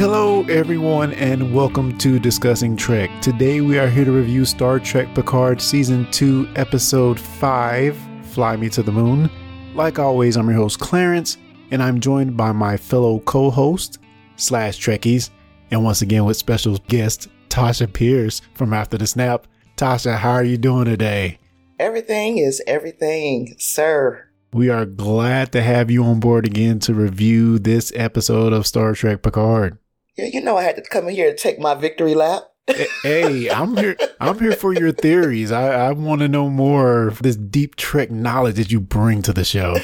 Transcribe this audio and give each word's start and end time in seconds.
Hello, 0.00 0.44
everyone, 0.44 1.12
and 1.12 1.54
welcome 1.54 1.98
to 1.98 2.18
Discussing 2.18 2.74
Trek. 2.74 3.10
Today, 3.20 3.60
we 3.60 3.78
are 3.78 3.86
here 3.86 4.06
to 4.06 4.12
review 4.12 4.46
Star 4.46 4.78
Trek 4.78 5.14
Picard 5.14 5.60
Season 5.60 6.10
2, 6.10 6.52
Episode 6.56 7.20
5 7.20 7.98
Fly 8.22 8.56
Me 8.56 8.70
to 8.70 8.82
the 8.82 8.90
Moon. 8.90 9.28
Like 9.74 9.98
always, 9.98 10.38
I'm 10.38 10.48
your 10.48 10.56
host, 10.56 10.80
Clarence, 10.80 11.36
and 11.70 11.82
I'm 11.82 12.00
joined 12.00 12.34
by 12.34 12.50
my 12.52 12.78
fellow 12.78 13.18
co 13.18 13.50
host, 13.50 13.98
slash 14.36 14.80
Trekkies, 14.80 15.28
and 15.70 15.84
once 15.84 16.00
again 16.00 16.24
with 16.24 16.38
special 16.38 16.78
guest, 16.88 17.28
Tasha 17.50 17.92
Pierce 17.92 18.40
from 18.54 18.72
After 18.72 18.96
the 18.96 19.06
Snap. 19.06 19.46
Tasha, 19.76 20.16
how 20.16 20.30
are 20.30 20.44
you 20.44 20.56
doing 20.56 20.86
today? 20.86 21.38
Everything 21.78 22.38
is 22.38 22.62
everything, 22.66 23.54
sir. 23.58 24.30
We 24.54 24.70
are 24.70 24.86
glad 24.86 25.52
to 25.52 25.60
have 25.60 25.90
you 25.90 26.02
on 26.04 26.20
board 26.20 26.46
again 26.46 26.78
to 26.80 26.94
review 26.94 27.58
this 27.58 27.92
episode 27.94 28.54
of 28.54 28.66
Star 28.66 28.94
Trek 28.94 29.20
Picard. 29.20 29.76
Yeah, 30.16 30.26
you 30.26 30.40
know 30.40 30.56
I 30.56 30.62
had 30.62 30.76
to 30.76 30.82
come 30.82 31.08
in 31.08 31.14
here 31.14 31.30
to 31.30 31.36
take 31.36 31.58
my 31.58 31.74
victory 31.74 32.14
lap. 32.14 32.44
hey, 33.02 33.50
I'm 33.50 33.76
here. 33.76 33.96
I'm 34.20 34.38
here 34.38 34.52
for 34.52 34.72
your 34.72 34.92
theories. 34.92 35.50
I, 35.50 35.88
I 35.88 35.92
want 35.92 36.20
to 36.20 36.28
know 36.28 36.48
more 36.48 37.08
of 37.08 37.22
this 37.22 37.36
deep 37.36 37.76
Trek 37.76 38.10
knowledge 38.10 38.56
that 38.56 38.70
you 38.70 38.80
bring 38.80 39.22
to 39.22 39.32
the 39.32 39.44
show. 39.44 39.76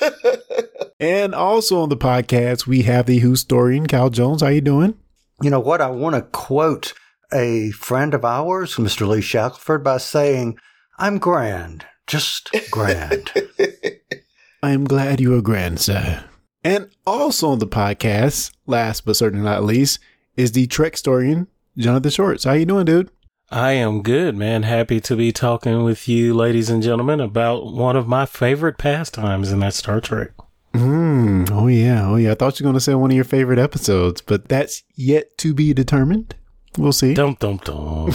and 1.00 1.34
also 1.34 1.80
on 1.80 1.88
the 1.88 1.96
podcast, 1.96 2.66
we 2.66 2.82
have 2.82 3.06
the 3.06 3.18
Who 3.18 3.30
historian, 3.30 3.86
Cal 3.86 4.10
Jones. 4.10 4.42
How 4.42 4.48
you 4.48 4.60
doing? 4.60 4.94
You 5.40 5.50
know 5.50 5.60
what? 5.60 5.80
I 5.80 5.90
want 5.90 6.16
to 6.16 6.22
quote 6.22 6.94
a 7.32 7.70
friend 7.72 8.14
of 8.14 8.24
ours, 8.24 8.76
Mr. 8.76 9.06
Lee 9.06 9.20
Shackelford, 9.20 9.84
by 9.84 9.98
saying, 9.98 10.58
"I'm 10.98 11.18
grand, 11.18 11.86
just 12.06 12.50
grand." 12.70 13.32
I 14.62 14.70
am 14.70 14.84
glad 14.84 15.20
you 15.20 15.36
are 15.36 15.42
grand, 15.42 15.80
sir. 15.80 16.24
And 16.68 16.90
also 17.06 17.48
on 17.48 17.60
the 17.60 17.66
podcast, 17.66 18.52
last 18.66 19.06
but 19.06 19.16
certainly 19.16 19.42
not 19.42 19.64
least, 19.64 20.00
is 20.36 20.52
the 20.52 20.66
Trek 20.66 20.92
historian, 20.92 21.46
Jonathan 21.78 22.10
Shorts. 22.10 22.44
How 22.44 22.52
you 22.52 22.66
doing, 22.66 22.84
dude? 22.84 23.08
I 23.50 23.72
am 23.72 24.02
good, 24.02 24.36
man. 24.36 24.64
Happy 24.64 25.00
to 25.00 25.16
be 25.16 25.32
talking 25.32 25.82
with 25.82 26.06
you, 26.10 26.34
ladies 26.34 26.68
and 26.68 26.82
gentlemen, 26.82 27.20
about 27.20 27.72
one 27.72 27.96
of 27.96 28.06
my 28.06 28.26
favorite 28.26 28.76
pastimes, 28.76 29.50
and 29.50 29.62
that's 29.62 29.78
Star 29.78 30.02
Trek. 30.02 30.32
Mm, 30.74 31.50
oh 31.50 31.68
yeah, 31.68 32.06
oh 32.06 32.16
yeah. 32.16 32.32
I 32.32 32.34
thought 32.34 32.60
you 32.60 32.64
were 32.64 32.68
going 32.68 32.78
to 32.78 32.84
say 32.84 32.94
one 32.94 33.12
of 33.12 33.16
your 33.16 33.24
favorite 33.24 33.58
episodes, 33.58 34.20
but 34.20 34.50
that's 34.50 34.82
yet 34.94 35.38
to 35.38 35.54
be 35.54 35.72
determined. 35.72 36.34
We'll 36.76 36.92
see. 36.92 37.14
Dum 37.14 37.38
dum 37.40 37.60
dum. 37.64 38.12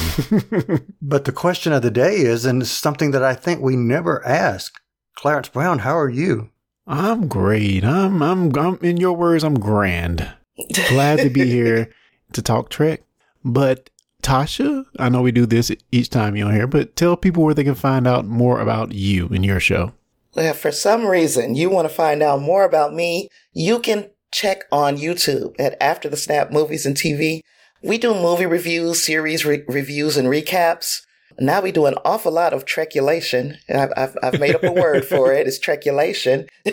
but 1.02 1.25
the 1.25 1.33
question 1.33 1.73
of 1.73 1.81
the 1.81 1.89
day 1.89 2.17
is, 2.17 2.45
and 2.45 2.61
it's 2.61 2.70
something 2.70 3.09
that 3.09 3.23
I 3.23 3.33
think 3.33 3.61
we 3.61 3.75
never 3.75 4.23
ask. 4.23 4.80
Clarence 5.16 5.49
Brown, 5.49 5.80
how 5.80 5.97
are 5.97 6.08
you? 6.08 6.52
I'm 6.86 7.28
great. 7.28 7.84
I'm 7.84 8.22
I'm 8.22 8.56
I'm 8.58 8.78
in 8.81 8.98
your 8.98 9.14
words, 9.14 9.44
I'm 9.44 9.59
grand. 9.59 10.34
Glad 10.89 11.20
to 11.20 11.30
be 11.30 11.45
here 11.50 11.89
to 12.34 12.42
talk 12.42 12.70
Trek. 12.70 13.03
But 13.44 13.89
Tasha, 14.22 14.86
I 14.98 15.09
know 15.09 15.22
we 15.22 15.31
do 15.31 15.45
this 15.45 15.72
each 15.92 16.09
time 16.09 16.36
you're 16.36 16.52
here, 16.52 16.67
but 16.67 16.95
tell 16.95 17.17
people 17.17 17.44
where 17.44 17.54
they 17.54 17.64
can 17.64 17.76
find 17.76 18.08
out 18.08 18.26
more 18.26 18.59
about 18.59 18.94
you 18.94 19.28
and 19.28 19.45
your 19.45 19.59
show. 19.59 19.94
Well, 20.36 20.54
for 20.54 20.72
some 20.72 21.06
reason 21.06 21.56
you 21.56 21.70
want 21.70 21.88
to 21.88 21.94
find 21.94 22.23
out 22.23 22.42
more 22.42 22.64
about 22.64 22.94
me, 22.94 23.30
you 23.54 23.80
can 23.80 24.09
check 24.31 24.64
on 24.72 24.98
YouTube 24.98 25.54
at 25.59 25.78
After 25.81 26.09
the 26.09 26.17
Snap 26.17 26.52
Movies 26.52 26.86
and 26.86 26.95
TV. 26.95 27.42
We 27.84 27.98
do 27.98 28.14
movie 28.14 28.45
reviews, 28.45 29.04
series 29.04 29.45
re- 29.45 29.64
reviews, 29.67 30.17
and 30.17 30.28
recaps. 30.28 31.02
Now 31.39 31.62
we 31.62 31.72
do 31.72 31.86
an 31.86 31.95
awful 32.06 32.31
lot 32.31 32.53
of 32.53 32.66
treculation. 32.66 33.58
I've, 33.70 33.92
I've, 33.95 34.17
I've 34.23 34.39
made 34.39 34.56
up 34.56 34.64
a 34.64 34.72
word 34.72 35.06
for 35.06 35.34
it. 35.34 35.48
It's 35.48 35.59
treculation. 35.59 36.48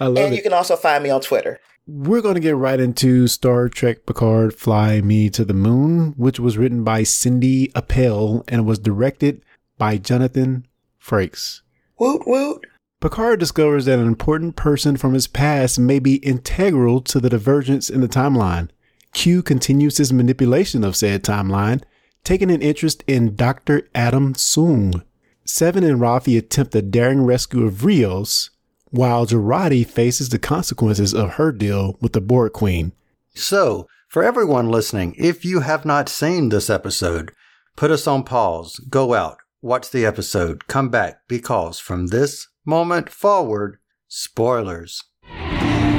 I 0.00 0.06
love 0.06 0.24
and 0.24 0.32
it. 0.32 0.36
you 0.36 0.42
can 0.42 0.52
also 0.52 0.76
find 0.76 1.02
me 1.02 1.10
on 1.10 1.20
Twitter. 1.20 1.58
We're 1.86 2.20
going 2.20 2.34
to 2.34 2.40
get 2.40 2.54
right 2.54 2.78
into 2.78 3.26
Star 3.28 3.68
Trek 3.68 4.04
Picard 4.04 4.54
Fly 4.54 5.00
Me 5.00 5.30
to 5.30 5.44
the 5.44 5.54
Moon, 5.54 6.12
which 6.18 6.38
was 6.38 6.58
written 6.58 6.84
by 6.84 7.02
Cindy 7.02 7.72
Appel 7.74 8.44
and 8.46 8.66
was 8.66 8.78
directed 8.78 9.42
by 9.78 9.96
Jonathan 9.96 10.66
Frakes. 11.02 11.62
Woot 11.98 12.26
woot. 12.26 12.66
Picard 13.00 13.40
discovers 13.40 13.86
that 13.86 13.98
an 13.98 14.06
important 14.06 14.56
person 14.56 14.96
from 14.96 15.14
his 15.14 15.26
past 15.26 15.78
may 15.78 15.98
be 15.98 16.16
integral 16.16 17.00
to 17.02 17.20
the 17.20 17.30
divergence 17.30 17.88
in 17.88 18.00
the 18.00 18.08
timeline. 18.08 18.68
Q 19.14 19.42
continues 19.42 19.96
his 19.96 20.12
manipulation 20.12 20.84
of 20.84 20.96
said 20.96 21.22
timeline, 21.22 21.82
taking 22.28 22.50
an 22.50 22.60
interest 22.60 23.02
in 23.06 23.34
Dr. 23.34 23.88
Adam 23.94 24.34
Soong. 24.34 25.02
Seven 25.46 25.82
and 25.82 25.98
Raffi 25.98 26.36
attempt 26.36 26.72
the 26.72 26.82
daring 26.82 27.22
rescue 27.22 27.64
of 27.64 27.86
Rios, 27.86 28.50
while 28.90 29.24
Jurati 29.24 29.86
faces 29.86 30.28
the 30.28 30.38
consequences 30.38 31.14
of 31.14 31.36
her 31.36 31.52
deal 31.52 31.96
with 32.02 32.12
the 32.12 32.20
Borg 32.20 32.52
Queen. 32.52 32.92
So, 33.34 33.88
for 34.08 34.22
everyone 34.22 34.68
listening, 34.68 35.14
if 35.16 35.42
you 35.42 35.60
have 35.60 35.86
not 35.86 36.10
seen 36.10 36.50
this 36.50 36.68
episode, 36.68 37.32
put 37.76 37.90
us 37.90 38.06
on 38.06 38.24
pause, 38.24 38.78
go 38.90 39.14
out, 39.14 39.38
watch 39.62 39.88
the 39.88 40.04
episode, 40.04 40.66
come 40.66 40.90
back, 40.90 41.22
because 41.28 41.78
from 41.78 42.08
this 42.08 42.46
moment 42.66 43.08
forward, 43.08 43.78
spoilers. 44.06 45.02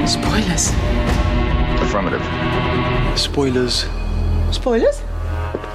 Spoilers. 0.06 0.70
Affirmative. 1.82 2.22
Spoilers. 3.18 3.86
Spoilers? 4.52 5.02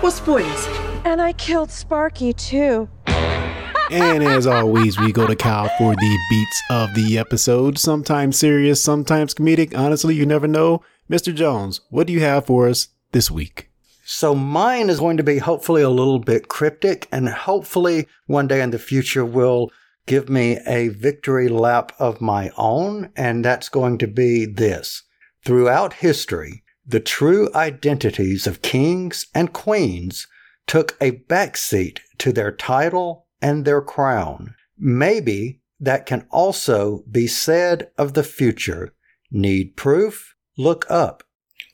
What 0.04 0.12
spoilers? 0.12 0.66
And 1.06 1.19
I 1.22 1.32
killed 1.32 1.70
Sparky 1.70 2.34
too. 2.34 2.91
And 3.06 4.22
as 4.22 4.47
always, 4.47 5.00
we 5.00 5.12
go 5.12 5.26
to 5.26 5.34
Cal 5.34 5.70
for 5.78 5.94
the 5.94 6.19
beats 6.28 6.62
of 6.69 6.94
the 6.94 7.16
episode. 7.16 7.78
Sometimes 7.78 8.38
serious, 8.38 8.82
sometimes 8.82 9.32
comedic. 9.32 9.75
Honestly, 9.75 10.14
you 10.14 10.26
never 10.26 10.47
know. 10.47 10.82
Mr. 11.10 11.34
Jones, 11.34 11.81
what 11.88 12.06
do 12.06 12.12
you 12.12 12.20
have 12.20 12.44
for 12.44 12.69
us 12.69 12.88
this 13.12 13.31
week? 13.31 13.70
So 14.04 14.34
mine 14.34 14.91
is 14.91 15.00
going 15.00 15.16
to 15.16 15.22
be 15.22 15.38
hopefully 15.38 15.81
a 15.81 15.88
little 15.88 16.19
bit 16.19 16.48
cryptic 16.48 17.09
and 17.10 17.26
hopefully 17.31 18.06
one 18.26 18.47
day 18.47 18.60
in 18.60 18.72
the 18.72 18.78
future 18.78 19.25
will 19.25 19.70
give 20.04 20.28
me 20.28 20.59
a 20.66 20.88
victory 20.88 21.48
lap 21.48 21.93
of 21.98 22.20
my 22.20 22.50
own. 22.59 23.09
And 23.16 23.43
that's 23.43 23.70
going 23.70 23.97
to 23.97 24.06
be 24.06 24.44
this. 24.44 25.03
Throughout 25.47 25.94
history, 25.94 26.62
the 26.87 27.00
true 27.00 27.49
identities 27.55 28.47
of 28.47 28.62
kings 28.62 29.27
and 29.34 29.53
queens 29.53 30.27
took 30.67 30.97
a 31.00 31.12
backseat 31.12 32.00
to 32.19 32.33
their 32.33 32.53
title 32.53 33.27
and 33.41 33.65
their 33.65 33.83
crown. 33.83 34.55
Maybe 34.78 35.61
that 35.81 36.06
can 36.06 36.27
also 36.31 37.05
be 37.11 37.27
said 37.27 37.91
of 37.99 38.15
the 38.15 38.23
future. 38.23 38.94
Need 39.31 39.77
proof? 39.77 40.34
Look 40.56 40.91
up. 40.91 41.23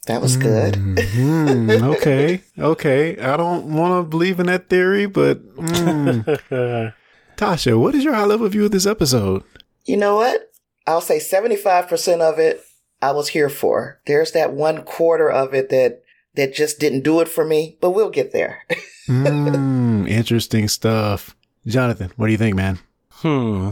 That 0.07 0.23
was 0.23 0.37
good. 0.37 0.75
Mhm. 0.75 1.83
okay, 1.97 2.43
okay. 2.59 3.19
I 3.19 3.37
don't 3.37 3.75
want 3.75 4.03
to 4.03 4.09
believe 4.09 4.41
in 4.41 4.47
that 4.47 4.69
theory, 4.69 5.07
but 5.07 5.47
mm. 5.57 6.95
Tasha, 7.37 7.79
what 7.79 7.95
is 7.95 8.05
your 8.05 8.15
high 8.15 8.25
level 8.25 8.49
view 8.49 8.65
of 8.65 8.71
this 8.71 8.87
episode? 8.87 9.45
You 9.85 9.97
know 9.97 10.17
what? 10.17 10.53
I'll 10.87 11.01
say 11.01 11.19
75% 11.19 12.21
of 12.21 12.39
it 12.39 12.65
I 13.03 13.13
was 13.13 13.29
here 13.29 13.49
for. 13.49 14.01
There's 14.07 14.33
that 14.33 14.53
one 14.53 14.83
quarter 14.83 15.31
of 15.31 15.55
it 15.55 15.71
that 15.71 16.03
that 16.35 16.55
just 16.55 16.79
didn't 16.79 17.03
do 17.03 17.21
it 17.21 17.29
for 17.29 17.45
me, 17.45 17.77
but 17.81 17.91
we'll 17.91 18.11
get 18.11 18.33
there. 18.33 18.63
mm, 19.09 20.09
interesting 20.09 20.69
stuff. 20.69 21.35
Jonathan, 21.67 22.13
what 22.17 22.27
do 22.27 22.33
you 22.33 22.39
think, 22.39 22.57
man? 22.57 22.79
hmm. 23.11 23.71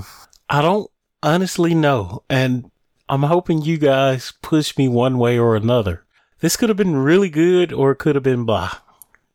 I 0.50 0.62
don't 0.62 0.90
honestly 1.22 1.74
know, 1.74 2.22
and 2.28 2.70
I'm 3.08 3.22
hoping 3.22 3.62
you 3.62 3.78
guys 3.78 4.32
push 4.42 4.76
me 4.76 4.88
one 4.88 5.18
way 5.18 5.38
or 5.38 5.56
another. 5.56 6.04
This 6.40 6.56
could 6.56 6.68
have 6.68 6.76
been 6.76 6.96
really 6.96 7.30
good, 7.30 7.72
or 7.72 7.92
it 7.92 7.96
could 7.96 8.14
have 8.14 8.24
been 8.24 8.44
blah. 8.44 8.72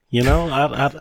You 0.10 0.24
know, 0.24 0.48
I, 0.50 0.86
I, 0.86 1.00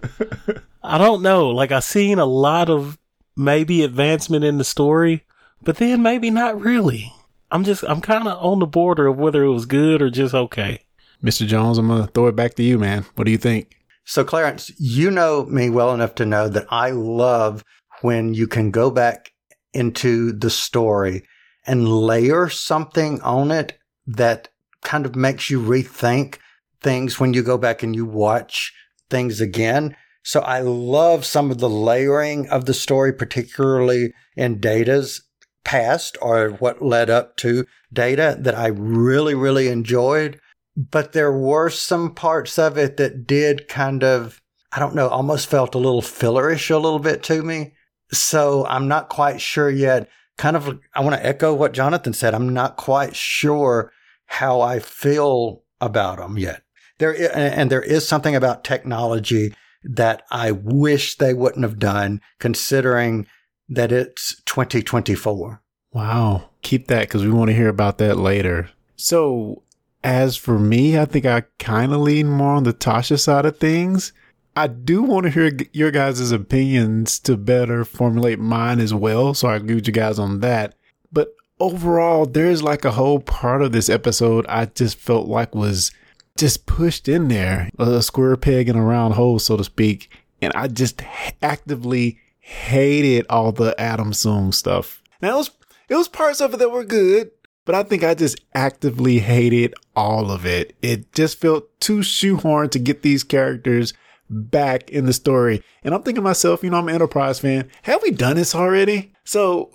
I 0.82 0.98
don't 0.98 1.22
know. 1.22 1.48
Like 1.48 1.72
I've 1.72 1.84
seen 1.84 2.18
a 2.18 2.24
lot 2.24 2.68
of 2.70 2.98
maybe 3.36 3.82
advancement 3.82 4.44
in 4.44 4.58
the 4.58 4.64
story, 4.64 5.24
but 5.62 5.76
then 5.76 6.02
maybe 6.02 6.30
not 6.30 6.60
really. 6.60 7.12
I'm 7.52 7.64
just 7.64 7.84
I'm 7.84 8.00
kind 8.00 8.26
of 8.26 8.42
on 8.42 8.58
the 8.58 8.66
border 8.66 9.06
of 9.06 9.18
whether 9.18 9.44
it 9.44 9.52
was 9.52 9.66
good 9.66 10.00
or 10.00 10.08
just 10.08 10.34
okay. 10.34 10.80
Mr. 11.22 11.46
Jones, 11.46 11.78
I'm 11.78 11.86
going 11.86 12.04
to 12.04 12.10
throw 12.10 12.26
it 12.26 12.34
back 12.34 12.54
to 12.54 12.62
you, 12.62 12.78
man. 12.78 13.04
What 13.14 13.24
do 13.24 13.30
you 13.30 13.38
think? 13.38 13.76
So, 14.04 14.24
Clarence, 14.24 14.72
you 14.78 15.10
know 15.10 15.44
me 15.44 15.70
well 15.70 15.94
enough 15.94 16.16
to 16.16 16.26
know 16.26 16.48
that 16.48 16.66
I 16.70 16.90
love 16.90 17.62
when 18.00 18.34
you 18.34 18.48
can 18.48 18.72
go 18.72 18.90
back 18.90 19.32
into 19.72 20.32
the 20.32 20.50
story 20.50 21.22
and 21.64 21.86
layer 21.88 22.48
something 22.48 23.20
on 23.20 23.52
it 23.52 23.78
that 24.06 24.48
kind 24.82 25.06
of 25.06 25.14
makes 25.14 25.48
you 25.48 25.60
rethink 25.60 26.38
things 26.80 27.20
when 27.20 27.34
you 27.34 27.42
go 27.42 27.56
back 27.56 27.84
and 27.84 27.94
you 27.94 28.04
watch 28.04 28.72
things 29.08 29.40
again. 29.40 29.94
So 30.24 30.40
I 30.40 30.60
love 30.60 31.24
some 31.24 31.50
of 31.50 31.58
the 31.58 31.70
layering 31.70 32.48
of 32.48 32.64
the 32.64 32.74
story, 32.74 33.12
particularly 33.12 34.12
in 34.36 34.58
Data's 34.58 35.22
past 35.64 36.16
or 36.20 36.50
what 36.50 36.82
led 36.82 37.10
up 37.10 37.36
to 37.38 37.66
Data 37.92 38.36
that 38.40 38.56
I 38.56 38.68
really, 38.68 39.34
really 39.34 39.68
enjoyed. 39.68 40.40
But 40.76 41.12
there 41.12 41.32
were 41.32 41.68
some 41.68 42.14
parts 42.14 42.58
of 42.58 42.78
it 42.78 42.96
that 42.96 43.26
did 43.26 43.68
kind 43.68 44.02
of, 44.02 44.40
I 44.72 44.78
don't 44.78 44.94
know, 44.94 45.08
almost 45.08 45.48
felt 45.48 45.74
a 45.74 45.78
little 45.78 46.02
fillerish 46.02 46.70
a 46.70 46.78
little 46.78 46.98
bit 46.98 47.22
to 47.24 47.42
me. 47.42 47.74
So 48.10 48.66
I'm 48.66 48.88
not 48.88 49.08
quite 49.08 49.40
sure 49.40 49.70
yet. 49.70 50.08
Kind 50.38 50.56
of, 50.56 50.78
I 50.94 51.00
want 51.00 51.14
to 51.14 51.26
echo 51.26 51.52
what 51.52 51.72
Jonathan 51.72 52.14
said. 52.14 52.34
I'm 52.34 52.54
not 52.54 52.76
quite 52.76 53.14
sure 53.14 53.92
how 54.26 54.62
I 54.62 54.78
feel 54.78 55.62
about 55.80 56.18
them 56.18 56.38
yet. 56.38 56.62
There 56.98 57.36
and 57.36 57.70
there 57.70 57.82
is 57.82 58.08
something 58.08 58.34
about 58.34 58.64
technology 58.64 59.54
that 59.84 60.22
I 60.30 60.52
wish 60.52 61.16
they 61.16 61.34
wouldn't 61.34 61.64
have 61.64 61.78
done, 61.78 62.20
considering 62.38 63.26
that 63.74 63.92
it's 63.92 64.40
2024. 64.46 65.62
Wow. 65.92 66.50
Keep 66.62 66.88
that 66.88 67.08
because 67.08 67.24
we 67.24 67.30
want 67.30 67.50
to 67.50 67.56
hear 67.56 67.68
about 67.68 67.98
that 67.98 68.16
later. 68.16 68.70
So, 68.96 69.62
as 70.04 70.36
for 70.36 70.58
me, 70.58 70.98
I 70.98 71.04
think 71.04 71.26
I 71.26 71.44
kind 71.58 71.92
of 71.92 72.00
lean 72.00 72.28
more 72.28 72.54
on 72.54 72.64
the 72.64 72.72
Tasha 72.72 73.18
side 73.18 73.46
of 73.46 73.58
things. 73.58 74.12
I 74.54 74.66
do 74.66 75.02
want 75.02 75.24
to 75.24 75.30
hear 75.30 75.50
your 75.72 75.90
guys' 75.90 76.30
opinions 76.30 77.18
to 77.20 77.36
better 77.36 77.84
formulate 77.84 78.38
mine 78.38 78.80
as 78.80 78.92
well. 78.92 79.34
So, 79.34 79.48
I 79.48 79.56
agree 79.56 79.76
with 79.76 79.86
you 79.86 79.92
guys 79.92 80.18
on 80.18 80.40
that. 80.40 80.74
But 81.10 81.34
overall, 81.60 82.26
there's 82.26 82.62
like 82.62 82.84
a 82.84 82.92
whole 82.92 83.20
part 83.20 83.62
of 83.62 83.72
this 83.72 83.88
episode 83.88 84.46
I 84.48 84.66
just 84.66 84.98
felt 84.98 85.28
like 85.28 85.54
was 85.54 85.90
just 86.36 86.64
pushed 86.66 87.08
in 87.08 87.28
there 87.28 87.68
a 87.78 88.02
square 88.02 88.36
peg 88.36 88.68
in 88.68 88.76
a 88.76 88.84
round 88.84 89.14
hole, 89.14 89.38
so 89.38 89.56
to 89.56 89.64
speak. 89.64 90.10
And 90.40 90.52
I 90.54 90.68
just 90.68 91.02
actively 91.42 92.18
hated 92.52 93.26
all 93.28 93.52
the 93.52 93.78
Adam 93.80 94.12
Soong 94.12 94.52
stuff. 94.52 95.02
Now, 95.20 95.34
it 95.34 95.36
was, 95.36 95.50
it 95.88 95.94
was 95.96 96.08
parts 96.08 96.40
of 96.40 96.54
it 96.54 96.58
that 96.58 96.70
were 96.70 96.84
good, 96.84 97.30
but 97.64 97.74
I 97.74 97.82
think 97.82 98.04
I 98.04 98.14
just 98.14 98.40
actively 98.54 99.18
hated 99.18 99.74
all 99.94 100.30
of 100.30 100.44
it. 100.46 100.76
It 100.82 101.12
just 101.12 101.40
felt 101.40 101.68
too 101.80 101.98
shoehorned 101.98 102.70
to 102.72 102.78
get 102.78 103.02
these 103.02 103.24
characters 103.24 103.94
back 104.28 104.90
in 104.90 105.06
the 105.06 105.12
story. 105.12 105.62
And 105.84 105.94
I'm 105.94 106.02
thinking 106.02 106.16
to 106.16 106.22
myself, 106.22 106.62
you 106.62 106.70
know, 106.70 106.78
I'm 106.78 106.88
an 106.88 106.94
Enterprise 106.94 107.38
fan. 107.38 107.70
Have 107.82 108.02
we 108.02 108.10
done 108.10 108.36
this 108.36 108.54
already? 108.54 109.12
So, 109.24 109.70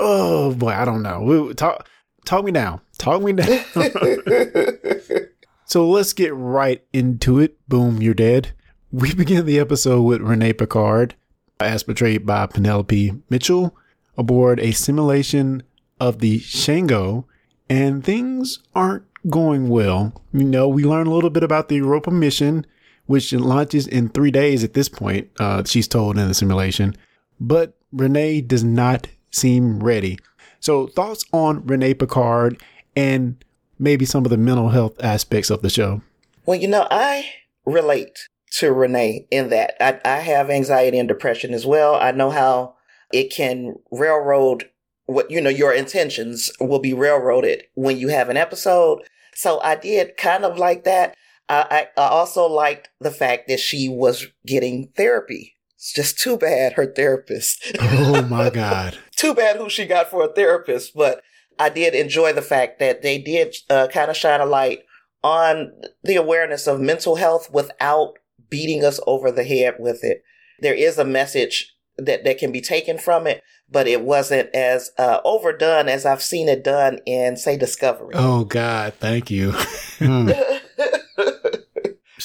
oh 0.00 0.54
boy, 0.54 0.70
I 0.70 0.84
don't 0.84 1.02
know. 1.02 1.20
We, 1.22 1.54
talk, 1.54 1.88
talk 2.24 2.44
me 2.44 2.52
down. 2.52 2.80
Talk 2.98 3.22
me 3.22 3.32
down. 3.32 3.64
So 5.68 5.88
let's 5.88 6.12
get 6.12 6.32
right 6.32 6.80
into 6.92 7.40
it. 7.40 7.58
Boom, 7.68 8.00
you're 8.00 8.14
dead. 8.14 8.52
We 8.92 9.12
begin 9.14 9.46
the 9.46 9.58
episode 9.58 10.02
with 10.02 10.20
Renee 10.20 10.52
Picard, 10.52 11.16
as 11.60 11.82
portrayed 11.82 12.26
by 12.26 12.46
Penelope 12.46 13.12
Mitchell, 13.30 13.76
aboard 14.16 14.60
a 14.60 14.72
simulation 14.72 15.62
of 16.00 16.18
the 16.18 16.38
Shango, 16.38 17.26
and 17.68 18.04
things 18.04 18.60
aren't 18.74 19.04
going 19.28 19.68
well. 19.68 20.22
You 20.32 20.44
know, 20.44 20.68
we 20.68 20.84
learn 20.84 21.06
a 21.06 21.12
little 21.12 21.30
bit 21.30 21.42
about 21.42 21.68
the 21.68 21.76
Europa 21.76 22.10
mission, 22.10 22.66
which 23.06 23.32
launches 23.32 23.86
in 23.86 24.08
three 24.08 24.30
days 24.30 24.62
at 24.64 24.74
this 24.74 24.88
point, 24.88 25.30
uh, 25.40 25.64
she's 25.64 25.88
told 25.88 26.18
in 26.18 26.28
the 26.28 26.34
simulation. 26.34 26.94
But 27.40 27.76
Renee 27.92 28.40
does 28.42 28.64
not 28.64 29.08
seem 29.30 29.82
ready. 29.82 30.18
So, 30.60 30.86
thoughts 30.86 31.24
on 31.32 31.66
Renee 31.66 31.94
Picard 31.94 32.60
and 32.94 33.42
maybe 33.78 34.04
some 34.04 34.24
of 34.24 34.30
the 34.30 34.36
mental 34.36 34.70
health 34.70 35.02
aspects 35.02 35.50
of 35.50 35.62
the 35.62 35.70
show. 35.70 36.02
Well, 36.46 36.58
you 36.58 36.68
know, 36.68 36.86
I 36.90 37.30
relate 37.64 38.28
to 38.52 38.72
Renee 38.72 39.26
in 39.30 39.48
that 39.50 39.74
I, 39.80 40.00
I 40.04 40.18
have 40.20 40.50
anxiety 40.50 40.98
and 40.98 41.08
depression 41.08 41.52
as 41.52 41.66
well. 41.66 41.96
I 41.96 42.12
know 42.12 42.30
how 42.30 42.76
it 43.12 43.32
can 43.32 43.74
railroad 43.90 44.70
what, 45.06 45.30
you 45.30 45.40
know, 45.40 45.50
your 45.50 45.72
intentions 45.72 46.50
will 46.60 46.80
be 46.80 46.92
railroaded 46.92 47.64
when 47.74 47.96
you 47.96 48.08
have 48.08 48.28
an 48.28 48.36
episode. 48.36 49.02
So 49.34 49.60
I 49.60 49.76
did 49.76 50.16
kind 50.16 50.44
of 50.44 50.58
like 50.58 50.84
that. 50.84 51.16
I, 51.48 51.88
I, 51.96 52.00
also 52.00 52.46
liked 52.46 52.90
the 53.00 53.12
fact 53.12 53.46
that 53.46 53.60
she 53.60 53.88
was 53.88 54.26
getting 54.44 54.88
therapy. 54.96 55.54
It's 55.76 55.92
just 55.92 56.18
too 56.18 56.36
bad 56.36 56.72
her 56.72 56.86
therapist. 56.86 57.76
Oh 57.80 58.22
my 58.22 58.50
God. 58.54 58.98
too 59.14 59.32
bad 59.32 59.56
who 59.56 59.70
she 59.70 59.86
got 59.86 60.10
for 60.10 60.24
a 60.24 60.32
therapist, 60.32 60.92
but 60.94 61.22
I 61.56 61.68
did 61.68 61.94
enjoy 61.94 62.32
the 62.32 62.42
fact 62.42 62.80
that 62.80 63.02
they 63.02 63.18
did 63.18 63.54
uh, 63.70 63.86
kind 63.88 64.10
of 64.10 64.16
shine 64.16 64.40
a 64.40 64.46
light 64.46 64.80
on 65.22 65.72
the 66.02 66.16
awareness 66.16 66.66
of 66.66 66.80
mental 66.80 67.16
health 67.16 67.50
without 67.52 68.14
beating 68.50 68.84
us 68.84 69.00
over 69.06 69.30
the 69.30 69.44
head 69.44 69.76
with 69.78 70.02
it. 70.02 70.22
There 70.60 70.74
is 70.74 70.98
a 70.98 71.04
message 71.04 71.76
that, 71.98 72.24
that 72.24 72.38
can 72.38 72.52
be 72.52 72.60
taken 72.60 72.98
from 72.98 73.26
it, 73.26 73.42
but 73.70 73.86
it 73.86 74.02
wasn't 74.02 74.54
as 74.54 74.90
uh, 74.98 75.20
overdone 75.24 75.88
as 75.88 76.06
I've 76.06 76.22
seen 76.22 76.48
it 76.48 76.62
done 76.62 76.98
in, 77.06 77.36
say, 77.36 77.56
Discovery. 77.56 78.14
Oh 78.14 78.44
God, 78.44 78.94
thank 78.94 79.30
you. 79.30 79.52
Hmm. 79.98 80.30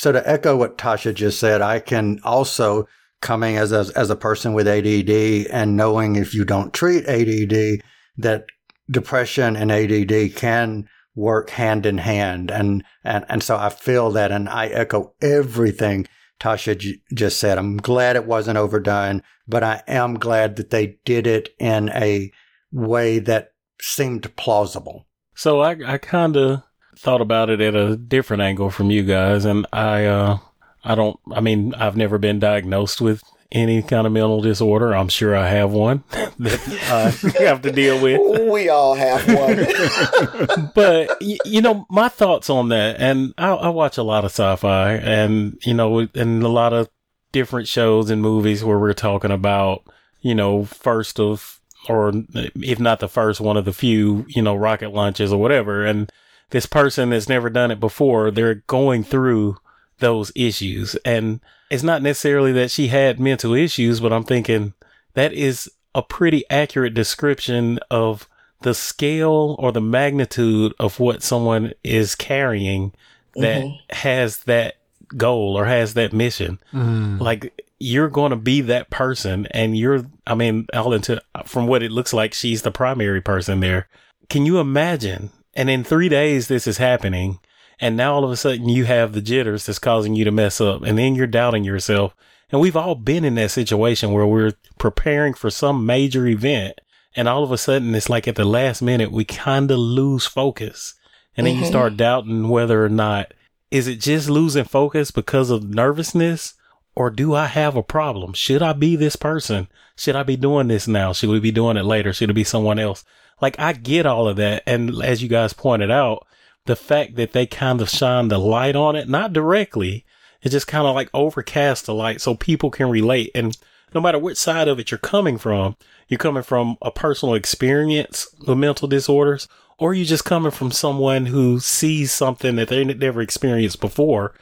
So 0.02 0.12
to 0.12 0.28
echo 0.28 0.58
what 0.58 0.80
Tasha 0.80 1.14
just 1.14 1.40
said, 1.40 1.62
I 1.62 1.80
can 1.80 2.20
also 2.24 2.88
coming 3.22 3.58
as 3.58 3.72
a, 3.72 3.86
as 3.96 4.10
a 4.10 4.16
person 4.16 4.54
with 4.54 4.68
ADD 4.68 5.46
and 5.52 5.78
knowing 5.78 6.16
if 6.16 6.34
you 6.34 6.44
don't 6.44 6.74
treat 6.74 7.06
ADD 7.06 7.84
that 8.18 8.46
depression 8.90 9.56
and 9.56 9.72
ADD 9.72 10.36
can 10.36 10.90
work 11.16 11.50
hand 11.50 11.86
in 11.86 11.98
hand 11.98 12.50
and 12.50 12.84
and 13.04 13.26
and 13.28 13.44
so 13.44 13.58
I 13.58 13.70
feel 13.70 14.12
that 14.12 14.32
and 14.32 14.48
I 14.48 14.68
echo 14.68 15.14
everything 15.22 16.08
Tasha 16.42 16.78
j- 16.78 17.02
just 17.14 17.40
said. 17.40 17.58
I'm 17.58 17.78
glad 17.78 18.16
it 18.16 18.26
wasn't 18.26 18.58
overdone, 18.58 19.22
but 19.48 19.64
I 19.64 19.84
am 19.88 20.16
glad 20.16 20.56
that 20.56 20.72
they 20.72 20.98
did 21.06 21.28
it 21.28 21.50
in 21.60 21.90
a 21.90 22.32
way 22.72 23.20
that 23.20 23.52
seemed 23.80 24.36
plausible. 24.36 25.08
So 25.36 25.62
I, 25.62 25.78
I 25.86 25.98
kind 26.00 26.36
of 26.36 26.64
thought 26.98 27.22
about 27.22 27.50
it 27.52 27.62
at 27.62 27.76
a 27.76 27.96
different 27.96 28.42
angle 28.42 28.72
from 28.72 28.90
you 28.90 29.04
guys, 29.04 29.46
and 29.46 29.68
I, 29.72 30.06
uh, 30.06 30.38
I 30.84 30.96
don't. 30.96 31.20
I 31.32 31.42
mean, 31.42 31.76
I've 31.76 31.96
never 31.96 32.18
been 32.18 32.40
diagnosed 32.40 33.02
with 33.02 33.24
any 33.52 33.82
kind 33.82 34.08
of 34.08 34.14
mental 34.14 34.42
disorder. 34.42 34.96
I'm 34.96 35.10
sure 35.10 35.36
I 35.36 35.50
have 35.50 35.72
one 35.72 36.04
that 36.12 37.40
I 37.40 37.44
have 37.44 37.62
to 37.64 37.72
deal 37.72 38.02
with. 38.02 38.50
we 38.52 38.70
all 38.70 38.96
have 38.96 39.28
one. 39.28 40.72
but 40.76 41.22
you 41.22 41.62
know, 41.62 41.86
my 41.90 42.10
thoughts 42.10 42.50
on 42.50 42.70
that, 42.70 42.98
and 43.00 43.34
I, 43.38 43.50
I 43.50 43.70
watch 43.70 43.98
a 43.98 44.04
lot 44.04 44.24
of 44.26 44.32
sci-fi, 44.32 44.94
and 44.94 45.58
you 45.64 45.74
know, 45.74 46.08
and 46.16 46.44
a 46.44 46.48
lot 46.48 46.74
of 46.74 46.90
different 47.32 47.68
shows 47.68 48.10
and 48.10 48.22
movies 48.22 48.64
where 48.64 48.80
we're 48.80 48.94
talking 48.94 49.32
about, 49.32 49.84
you 50.22 50.36
know, 50.36 50.66
first 50.66 51.20
of, 51.20 51.60
or 51.88 52.12
if 52.36 52.80
not 52.80 53.00
the 53.00 53.08
first, 53.08 53.42
one 53.42 53.58
of 53.58 53.66
the 53.66 53.74
few, 53.74 54.26
you 54.28 54.42
know, 54.42 54.56
rocket 54.56 54.94
launches 54.94 55.32
or 55.32 55.40
whatever, 55.40 55.86
and 55.86 56.12
this 56.52 56.66
person 56.66 57.10
that's 57.10 57.30
never 57.30 57.50
done 57.50 57.72
it 57.72 57.80
before, 57.80 58.30
they're 58.32 58.56
going 58.68 59.04
through 59.04 59.58
those 60.00 60.32
issues, 60.36 60.96
and 61.06 61.40
it's 61.72 61.84
not 61.84 62.02
necessarily 62.02 62.52
that 62.52 62.70
she 62.70 62.90
had 62.90 63.18
mental 63.18 63.54
issues, 63.54 64.02
but 64.02 64.12
I'm 64.12 64.26
thinking 64.26 64.74
that 65.14 65.32
is 65.32 65.72
a 65.96 66.04
pretty 66.04 66.44
accurate 66.50 66.94
description 66.94 67.80
of 67.90 68.28
the 68.62 68.74
scale 68.74 69.56
or 69.58 69.72
the 69.72 69.82
magnitude 69.82 70.74
of 70.80 71.00
what 71.00 71.24
someone 71.24 71.74
is 71.82 72.14
carrying 72.14 72.94
that 73.36 73.64
mm-hmm. 73.64 73.96
has 73.96 74.40
that 74.42 74.76
goal 75.16 75.58
or 75.58 75.66
has 75.66 75.94
that 75.94 76.12
mission. 76.12 76.60
Mm-hmm. 76.74 77.20
Like 77.20 77.64
you're 77.80 78.10
going 78.10 78.32
to 78.32 78.36
be 78.36 78.60
that 78.62 78.90
person 78.90 79.48
and 79.48 79.78
you're, 79.78 80.06
I 80.28 80.36
mean, 80.36 80.68
all 80.74 80.94
into, 80.94 81.22
from 81.46 81.68
what 81.68 81.84
it 81.84 81.92
looks 81.92 82.14
like, 82.14 82.34
she's 82.34 82.64
the 82.64 82.72
primary 82.72 83.22
person 83.22 83.62
there. 83.62 83.88
Can 84.30 84.46
you 84.46 84.60
imagine? 84.60 85.32
And 85.54 85.70
in 85.70 85.86
three 85.86 86.10
days, 86.10 86.50
this 86.50 86.68
is 86.68 86.78
happening. 86.78 87.40
And 87.82 87.98
now 87.98 88.14
all 88.14 88.24
of 88.24 88.32
a 88.32 88.38
sudden 88.38 88.70
you 88.70 88.86
have 88.86 89.12
the 89.12 89.22
jitters 89.22 89.66
that's 89.66 89.80
causing 89.80 90.16
you 90.16 90.24
to 90.24 90.32
mess 90.32 90.62
up 90.62 90.84
and 90.84 90.98
then 90.98 91.16
you're 91.16 91.28
doubting 91.28 91.64
yourself. 91.64 92.16
And 92.52 92.62
we've 92.62 92.78
all 92.78 92.96
been 92.96 93.26
in 93.26 93.36
that 93.36 93.50
situation 93.52 94.14
where 94.14 94.26
we're 94.26 94.54
preparing 94.78 95.34
for 95.34 95.50
some 95.50 95.86
major 95.86 96.28
event 96.28 96.80
and 97.16 97.28
all 97.28 97.44
of 97.44 97.52
a 97.52 97.58
sudden 97.58 97.96
it's 97.96 98.10
like 98.10 98.28
at 98.28 98.36
the 98.36 98.46
last 98.46 98.82
minute 98.82 99.12
we 99.12 99.26
kind 99.26 99.72
of 99.72 99.80
lose 99.80 100.28
focus. 100.28 100.94
And 101.36 101.48
then 101.48 101.56
you 101.56 101.62
mm-hmm. 101.62 101.72
start 101.72 101.98
doubting 101.98 102.50
whether 102.50 102.86
or 102.86 102.90
not 102.90 103.34
is 103.72 103.88
it 103.88 104.00
just 104.00 104.30
losing 104.30 104.66
focus 104.66 105.12
because 105.12 105.50
of 105.50 105.64
nervousness 105.64 106.54
or 106.94 107.10
do 107.10 107.34
I 107.34 107.48
have 107.48 107.76
a 107.76 107.84
problem? 107.84 108.34
Should 108.34 108.62
I 108.62 108.74
be 108.74 108.96
this 108.96 109.16
person? 109.16 109.70
Should 109.96 110.16
I 110.16 110.24
be 110.24 110.36
doing 110.36 110.68
this 110.68 110.88
now? 110.88 111.14
Should 111.14 111.30
we 111.30 111.40
be 111.40 111.52
doing 111.52 111.78
it 111.78 111.86
later? 111.86 112.14
Should 112.14 112.30
it 112.30 112.34
be 112.34 112.44
someone 112.44 112.80
else? 112.80 113.04
Like 113.42 113.58
I 113.58 113.74
get 113.74 114.06
all 114.06 114.28
of 114.28 114.36
that. 114.38 114.62
And 114.68 115.02
as 115.04 115.24
you 115.24 115.30
guys 115.30 115.54
pointed 115.54 115.90
out, 115.90 116.28
the 116.66 116.76
fact 116.76 117.16
that 117.16 117.34
they 117.34 117.46
kind 117.46 117.82
of 117.82 117.90
shine 117.90 118.28
the 118.28 118.38
light 118.38 118.76
on 118.76 118.96
it, 118.96 119.10
not 119.10 119.34
directly, 119.34 120.06
it 120.42 120.50
just 120.50 120.68
kind 120.68 120.88
of 120.88 120.96
like 120.96 121.10
overcast 121.14 121.86
the 121.86 121.94
light 121.94 122.22
so 122.22 122.36
people 122.36 122.70
can 122.70 122.90
relate. 122.90 123.32
And 123.36 123.58
no 123.94 124.02
matter 124.02 124.20
which 124.20 124.38
side 124.38 124.68
of 124.68 124.80
it 124.80 124.92
you're 124.92 124.98
coming 124.98 125.38
from, 125.38 125.76
you're 126.08 126.18
coming 126.18 126.44
from 126.44 126.78
a 126.82 126.92
personal 126.92 127.36
experience 127.36 128.28
with 128.48 128.58
mental 128.58 128.88
disorders, 128.88 129.48
or 129.78 129.94
you're 129.94 130.06
just 130.06 130.26
coming 130.26 130.52
from 130.52 130.72
someone 130.72 131.28
who 131.28 131.60
sees 131.60 132.12
something 132.12 132.56
that 132.56 132.70
they 132.70 132.84
never 132.84 133.22
experienced 133.22 133.82
before. 133.82 134.34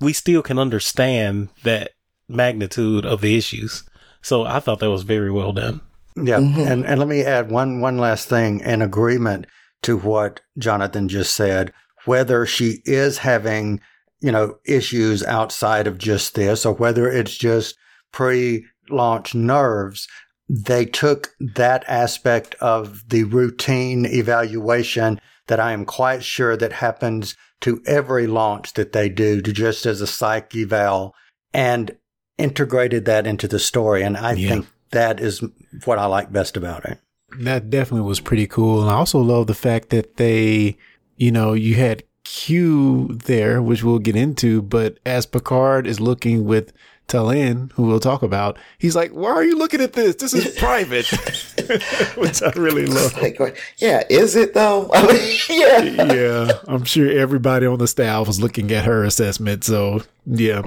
We 0.00 0.12
still 0.12 0.42
can 0.42 0.58
understand 0.58 1.50
that 1.62 1.92
magnitude 2.28 3.04
of 3.04 3.20
the 3.20 3.36
issues. 3.36 3.84
So 4.22 4.44
I 4.44 4.60
thought 4.60 4.80
that 4.80 4.90
was 4.90 5.02
very 5.02 5.30
well 5.30 5.52
done. 5.52 5.80
Yeah, 6.16 6.38
mm-hmm. 6.38 6.60
and 6.60 6.84
and 6.84 6.98
let 6.98 7.08
me 7.08 7.22
add 7.22 7.50
one 7.50 7.80
one 7.80 7.98
last 7.98 8.28
thing 8.28 8.60
in 8.60 8.82
agreement 8.82 9.46
to 9.82 9.96
what 9.96 10.40
Jonathan 10.58 11.08
just 11.08 11.34
said. 11.34 11.72
Whether 12.04 12.46
she 12.46 12.80
is 12.84 13.18
having 13.18 13.80
you 14.20 14.32
know 14.32 14.58
issues 14.64 15.22
outside 15.24 15.86
of 15.86 15.98
just 15.98 16.34
this, 16.34 16.64
or 16.66 16.74
whether 16.74 17.10
it's 17.10 17.36
just 17.36 17.76
pre-launch 18.12 19.34
nerves, 19.34 20.08
they 20.48 20.84
took 20.84 21.34
that 21.38 21.84
aspect 21.86 22.54
of 22.56 23.08
the 23.08 23.24
routine 23.24 24.06
evaluation 24.06 25.20
that 25.46 25.60
I 25.60 25.72
am 25.72 25.84
quite 25.84 26.22
sure 26.24 26.56
that 26.56 26.72
happens 26.74 27.36
to 27.60 27.82
every 27.86 28.26
launch 28.26 28.74
that 28.74 28.92
they 28.92 29.08
do 29.08 29.40
to 29.42 29.52
just 29.52 29.86
as 29.86 30.00
a 30.00 30.06
psych 30.06 30.54
eval 30.54 31.14
and 31.52 31.96
integrated 32.36 33.04
that 33.06 33.26
into 33.26 33.48
the 33.48 33.58
story. 33.58 34.02
And 34.02 34.16
I 34.16 34.32
Yeah. 34.32 34.48
think 34.48 34.66
that 34.90 35.20
is 35.20 35.42
what 35.84 35.98
I 35.98 36.06
like 36.06 36.32
best 36.32 36.56
about 36.56 36.84
it. 36.84 36.98
That 37.38 37.70
definitely 37.70 38.08
was 38.08 38.20
pretty 38.20 38.46
cool. 38.46 38.80
And 38.80 38.90
I 38.90 38.94
also 38.94 39.20
love 39.20 39.46
the 39.46 39.54
fact 39.54 39.90
that 39.90 40.16
they, 40.16 40.76
you 41.16 41.30
know, 41.30 41.52
you 41.52 41.74
had 41.74 42.04
Q 42.24 43.08
there, 43.24 43.62
which 43.62 43.82
we'll 43.82 43.98
get 43.98 44.16
into, 44.16 44.62
but 44.62 44.98
as 45.04 45.26
Picard 45.26 45.86
is 45.86 46.00
looking 46.00 46.44
with 46.44 46.72
Tallinn, 47.08 47.72
who 47.72 47.84
we'll 47.84 48.00
talk 48.00 48.22
about, 48.22 48.58
he's 48.78 48.94
like, 48.94 49.10
Why 49.12 49.30
are 49.30 49.44
you 49.44 49.56
looking 49.56 49.80
at 49.80 49.94
this? 49.94 50.16
This 50.16 50.34
is 50.34 50.54
private. 50.58 51.06
which 52.16 52.42
I 52.42 52.50
really 52.54 52.86
love. 52.86 53.20
Like, 53.20 53.58
yeah, 53.78 54.04
is 54.08 54.36
it 54.36 54.54
though? 54.54 54.90
I 54.92 55.06
mean, 55.48 55.60
yeah. 55.60 56.14
yeah, 56.14 56.52
I'm 56.66 56.84
sure 56.84 57.10
everybody 57.10 57.66
on 57.66 57.78
the 57.78 57.88
staff 57.88 58.26
was 58.26 58.40
looking 58.40 58.70
at 58.72 58.84
her 58.84 59.04
assessment. 59.04 59.64
So, 59.64 60.02
yeah. 60.26 60.62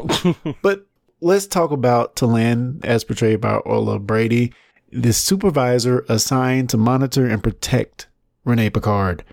but 0.62 0.86
let's 1.22 1.48
talk 1.48 1.72
about 1.72 2.16
Tallinn 2.16 2.84
as 2.84 3.04
portrayed 3.04 3.42
by 3.42 3.56
Orla 3.58 4.00
Brady, 4.00 4.54
the 4.92 5.14
supervisor 5.14 6.06
assigned 6.10 6.70
to 6.70 6.78
monitor 6.78 7.28
and 7.28 7.44
protect 7.44 8.08
Renee 8.46 8.70
Picard. 8.70 9.24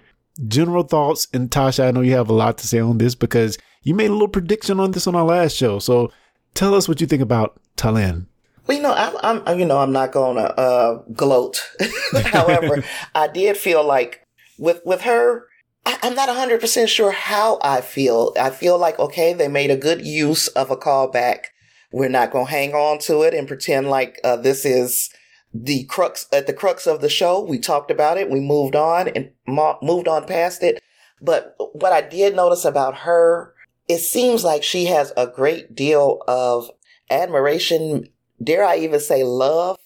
General 0.46 0.84
thoughts, 0.84 1.26
and 1.32 1.50
Tasha, 1.50 1.88
I 1.88 1.90
know 1.90 2.00
you 2.00 2.12
have 2.14 2.30
a 2.30 2.34
lot 2.34 2.58
to 2.58 2.66
say 2.66 2.78
on 2.78 2.98
this 2.98 3.14
because 3.14 3.58
you 3.82 3.94
made 3.94 4.10
a 4.10 4.12
little 4.12 4.28
prediction 4.28 4.78
on 4.78 4.92
this 4.92 5.06
on 5.06 5.16
our 5.16 5.24
last 5.24 5.56
show. 5.56 5.78
So, 5.78 6.12
tell 6.54 6.74
us 6.74 6.88
what 6.88 7.00
you 7.00 7.06
think 7.06 7.22
about 7.22 7.60
Tallinn. 7.76 8.26
Well, 8.66 8.76
you 8.76 8.82
know, 8.82 8.92
I'm, 8.92 9.42
I'm, 9.46 9.58
you 9.58 9.64
know, 9.64 9.78
I'm 9.78 9.92
not 9.92 10.12
gonna 10.12 10.40
uh, 10.42 11.02
gloat. 11.14 11.66
However, 12.24 12.84
I 13.14 13.26
did 13.26 13.56
feel 13.56 13.84
like 13.84 14.22
with 14.58 14.80
with 14.84 15.00
her, 15.02 15.46
I, 15.86 15.98
I'm 16.02 16.14
not 16.14 16.28
100 16.28 16.60
percent 16.60 16.90
sure 16.90 17.10
how 17.10 17.58
I 17.62 17.80
feel. 17.80 18.34
I 18.38 18.50
feel 18.50 18.78
like 18.78 18.98
okay, 18.98 19.32
they 19.32 19.48
made 19.48 19.70
a 19.70 19.76
good 19.76 20.04
use 20.04 20.48
of 20.48 20.70
a 20.70 20.76
callback. 20.76 21.46
We're 21.92 22.10
not 22.10 22.30
gonna 22.30 22.50
hang 22.50 22.74
on 22.74 22.98
to 23.00 23.22
it 23.22 23.32
and 23.32 23.48
pretend 23.48 23.88
like 23.88 24.20
uh, 24.22 24.36
this 24.36 24.66
is 24.66 25.10
the 25.52 25.84
crux 25.84 26.26
at 26.32 26.46
the 26.46 26.52
crux 26.52 26.86
of 26.86 27.00
the 27.00 27.08
show. 27.08 27.40
We 27.40 27.58
talked 27.58 27.90
about 27.90 28.18
it. 28.18 28.30
We 28.30 28.40
moved 28.40 28.76
on 28.76 29.08
and 29.08 29.30
mo- 29.46 29.78
moved 29.82 30.08
on 30.08 30.26
past 30.26 30.62
it. 30.62 30.82
But 31.20 31.56
what 31.72 31.92
I 31.92 32.00
did 32.00 32.36
notice 32.36 32.64
about 32.64 32.98
her, 32.98 33.54
it 33.88 33.98
seems 33.98 34.44
like 34.44 34.62
she 34.62 34.86
has 34.86 35.12
a 35.16 35.26
great 35.26 35.74
deal 35.74 36.22
of 36.28 36.70
admiration 37.10 38.08
dare 38.42 38.64
I 38.64 38.76
even 38.76 39.00
say 39.00 39.24
love 39.24 39.76